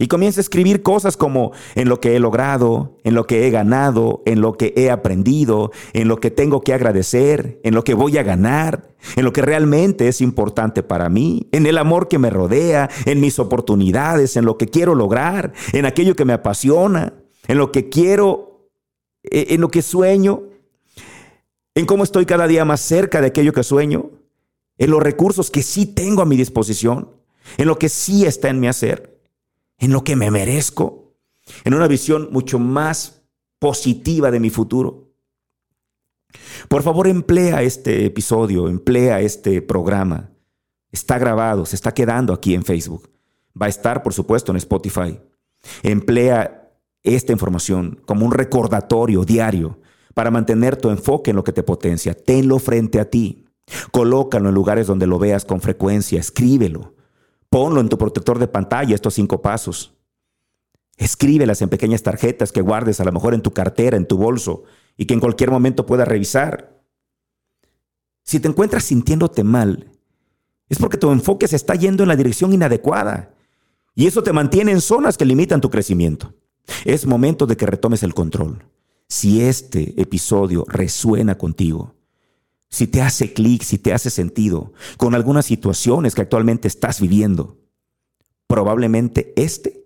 Y 0.00 0.06
comienza 0.06 0.38
a 0.38 0.42
escribir 0.42 0.84
cosas 0.84 1.16
como 1.16 1.50
en 1.74 1.88
lo 1.88 2.00
que 2.00 2.14
he 2.14 2.20
logrado, 2.20 2.96
en 3.02 3.14
lo 3.14 3.26
que 3.26 3.46
he 3.46 3.50
ganado, 3.50 4.22
en 4.26 4.40
lo 4.40 4.56
que 4.56 4.72
he 4.76 4.92
aprendido, 4.92 5.72
en 5.92 6.06
lo 6.06 6.18
que 6.20 6.30
tengo 6.30 6.60
que 6.60 6.72
agradecer, 6.72 7.60
en 7.64 7.74
lo 7.74 7.82
que 7.82 7.94
voy 7.94 8.16
a 8.16 8.22
ganar, 8.22 8.94
en 9.16 9.24
lo 9.24 9.32
que 9.32 9.42
realmente 9.42 10.06
es 10.06 10.20
importante 10.20 10.84
para 10.84 11.08
mí, 11.08 11.48
en 11.50 11.66
el 11.66 11.78
amor 11.78 12.06
que 12.06 12.20
me 12.20 12.30
rodea, 12.30 12.88
en 13.06 13.20
mis 13.20 13.40
oportunidades, 13.40 14.36
en 14.36 14.44
lo 14.44 14.56
que 14.56 14.68
quiero 14.68 14.94
lograr, 14.94 15.52
en 15.72 15.84
aquello 15.84 16.14
que 16.14 16.24
me 16.24 16.32
apasiona, 16.32 17.14
en 17.48 17.58
lo 17.58 17.72
que 17.72 17.88
quiero, 17.88 18.68
e, 19.24 19.54
en 19.54 19.60
lo 19.60 19.68
que 19.68 19.82
sueño, 19.82 20.44
en 21.74 21.86
cómo 21.86 22.04
estoy 22.04 22.24
cada 22.24 22.46
día 22.46 22.64
más 22.64 22.80
cerca 22.80 23.20
de 23.20 23.26
aquello 23.26 23.52
que 23.52 23.64
sueño, 23.64 24.10
en 24.78 24.90
los 24.92 25.02
recursos 25.02 25.50
que 25.50 25.64
sí 25.64 25.86
tengo 25.86 26.22
a 26.22 26.26
mi 26.26 26.36
disposición, 26.36 27.10
en 27.56 27.66
lo 27.66 27.80
que 27.80 27.88
sí 27.88 28.26
está 28.26 28.48
en 28.48 28.60
mi 28.60 28.68
hacer 28.68 29.07
en 29.78 29.92
lo 29.92 30.04
que 30.04 30.16
me 30.16 30.30
merezco, 30.30 31.14
en 31.64 31.74
una 31.74 31.86
visión 31.86 32.28
mucho 32.30 32.58
más 32.58 33.22
positiva 33.58 34.30
de 34.30 34.40
mi 34.40 34.50
futuro. 34.50 35.12
Por 36.68 36.82
favor, 36.82 37.06
emplea 37.06 37.62
este 37.62 38.04
episodio, 38.04 38.68
emplea 38.68 39.20
este 39.20 39.62
programa. 39.62 40.30
Está 40.92 41.18
grabado, 41.18 41.64
se 41.64 41.76
está 41.76 41.92
quedando 41.92 42.32
aquí 42.32 42.54
en 42.54 42.64
Facebook. 42.64 43.10
Va 43.60 43.66
a 43.66 43.70
estar, 43.70 44.02
por 44.02 44.12
supuesto, 44.12 44.52
en 44.52 44.56
Spotify. 44.56 45.18
Emplea 45.82 46.72
esta 47.02 47.32
información 47.32 48.00
como 48.06 48.26
un 48.26 48.32
recordatorio 48.32 49.24
diario 49.24 49.80
para 50.14 50.30
mantener 50.30 50.76
tu 50.76 50.90
enfoque 50.90 51.30
en 51.30 51.36
lo 51.36 51.44
que 51.44 51.52
te 51.52 51.62
potencia. 51.62 52.14
Tenlo 52.14 52.58
frente 52.58 53.00
a 53.00 53.08
ti. 53.08 53.46
Colócalo 53.92 54.48
en 54.48 54.54
lugares 54.54 54.86
donde 54.86 55.06
lo 55.06 55.18
veas 55.18 55.44
con 55.44 55.60
frecuencia. 55.60 56.20
Escríbelo. 56.20 56.94
Ponlo 57.50 57.80
en 57.80 57.88
tu 57.88 57.96
protector 57.96 58.38
de 58.38 58.48
pantalla, 58.48 58.94
estos 58.94 59.14
cinco 59.14 59.40
pasos. 59.40 59.94
Escríbelas 60.96 61.62
en 61.62 61.68
pequeñas 61.68 62.02
tarjetas 62.02 62.52
que 62.52 62.60
guardes 62.60 63.00
a 63.00 63.04
lo 63.04 63.12
mejor 63.12 63.34
en 63.34 63.42
tu 63.42 63.52
cartera, 63.52 63.96
en 63.96 64.06
tu 64.06 64.18
bolso, 64.18 64.64
y 64.96 65.06
que 65.06 65.14
en 65.14 65.20
cualquier 65.20 65.50
momento 65.50 65.86
puedas 65.86 66.08
revisar. 66.08 66.82
Si 68.24 68.40
te 68.40 68.48
encuentras 68.48 68.84
sintiéndote 68.84 69.44
mal, 69.44 69.90
es 70.68 70.78
porque 70.78 70.98
tu 70.98 71.10
enfoque 71.10 71.48
se 71.48 71.56
está 71.56 71.74
yendo 71.74 72.02
en 72.02 72.08
la 72.08 72.16
dirección 72.16 72.52
inadecuada. 72.52 73.34
Y 73.94 74.06
eso 74.06 74.22
te 74.22 74.32
mantiene 74.32 74.72
en 74.72 74.80
zonas 74.80 75.16
que 75.16 75.24
limitan 75.24 75.60
tu 75.60 75.70
crecimiento. 75.70 76.34
Es 76.84 77.06
momento 77.06 77.46
de 77.46 77.56
que 77.56 77.66
retomes 77.66 78.02
el 78.02 78.14
control. 78.14 78.64
Si 79.08 79.40
este 79.40 80.00
episodio 80.00 80.66
resuena 80.68 81.38
contigo, 81.38 81.94
si 82.68 82.86
te 82.86 83.00
hace 83.00 83.32
clic, 83.32 83.62
si 83.62 83.78
te 83.78 83.92
hace 83.92 84.10
sentido 84.10 84.72
con 84.96 85.14
algunas 85.14 85.46
situaciones 85.46 86.14
que 86.14 86.22
actualmente 86.22 86.68
estás 86.68 87.00
viviendo, 87.00 87.58
probablemente 88.46 89.32
este 89.36 89.84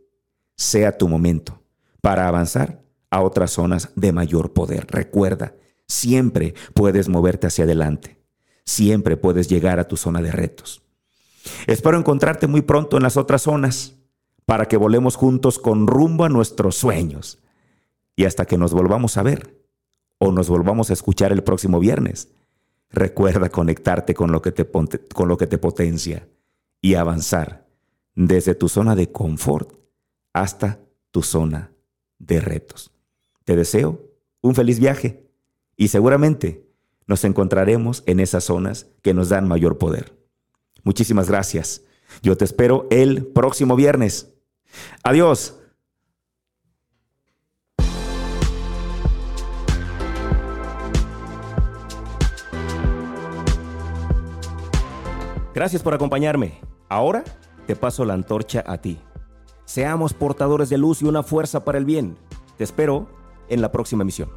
sea 0.57 0.99
tu 0.99 1.09
momento 1.09 1.63
para 2.01 2.29
avanzar 2.29 2.83
a 3.11 3.21
otras 3.21 3.53
zonas 3.53 3.91
de 3.95 4.13
mayor 4.13 4.53
poder. 4.53 4.87
Recuerda, 4.89 5.55
siempre 5.87 6.55
puedes 6.75 7.09
moverte 7.09 7.47
hacia 7.47 7.65
adelante, 7.65 8.19
siempre 8.65 9.17
puedes 9.17 9.49
llegar 9.49 9.79
a 9.79 9.89
tu 9.89 9.97
zona 9.97 10.21
de 10.21 10.33
retos. 10.33 10.83
Espero 11.67 11.99
encontrarte 11.99 12.47
muy 12.47 12.63
pronto 12.63 12.97
en 12.97 13.03
las 13.03 13.17
otras 13.17 13.43
zonas 13.43 13.97
para 14.45 14.67
que 14.67 14.77
volemos 14.77 15.17
juntos 15.17 15.59
con 15.59 15.87
rumbo 15.87 16.25
a 16.25 16.29
nuestros 16.29 16.77
sueños. 16.77 17.39
Y 18.15 18.25
hasta 18.25 18.45
que 18.45 18.59
nos 18.59 18.73
volvamos 18.73 19.17
a 19.17 19.23
ver 19.23 19.65
o 20.19 20.33
nos 20.33 20.49
volvamos 20.49 20.91
a 20.91 20.93
escuchar 20.93 21.33
el 21.33 21.43
próximo 21.43 21.81
viernes 21.81 22.29
Recuerda 22.93 23.49
conectarte 23.49 24.15
con 24.15 24.33
lo 24.33 24.43
que 24.43 24.53
te, 24.53 24.67
con 24.67 25.29
lo 25.29 25.37
que 25.37 25.47
te 25.47 25.59
potencia 25.59 26.29
y 26.81 26.95
avanzar 26.95 27.67
desde 28.15 28.55
tu 28.55 28.69
zona 28.69 28.95
de 28.95 29.11
confort 29.11 29.73
hasta 30.33 30.81
tu 31.11 31.23
zona 31.23 31.73
de 32.19 32.41
retos. 32.41 32.93
Te 33.45 33.57
deseo 33.57 34.01
un 34.41 34.55
feliz 34.55 34.79
viaje 34.79 35.27
y 35.77 35.89
seguramente 35.89 36.67
nos 37.07 37.25
encontraremos 37.25 38.03
en 38.07 38.21
esas 38.21 38.45
zonas 38.45 38.87
que 39.03 39.15
nos 39.15 39.29
dan 39.29 39.49
mayor 39.49 39.79
poder. 39.79 40.17
Muchísimas 40.85 41.29
gracias. 41.29 41.83
Yo 42.23 42.37
te 42.37 42.45
espero 42.45 42.87
el 42.91 43.27
próximo 43.27 43.77
viernes. 43.77 44.35
Adiós. 45.03 45.62
Gracias 55.55 55.83
por 55.83 55.93
acompañarme. 55.93 56.61
Ahora 56.89 57.25
te 57.67 57.77
paso 57.77 58.05
la 58.05 58.15
antorcha 58.15 58.65
a 58.67 58.79
ti. 58.79 58.99
Seamos 59.65 60.15
portadores 60.15 60.71
de 60.71 60.79
luz 60.79 61.03
y 61.03 61.05
una 61.05 61.23
fuerza 61.23 61.65
para 61.65 61.79
el 61.79 61.85
bien. 61.85 62.17
Te 62.57 62.65
espero 62.65 63.09
en 63.49 63.61
la 63.61 63.71
próxima 63.71 64.03
emisión. 64.03 64.31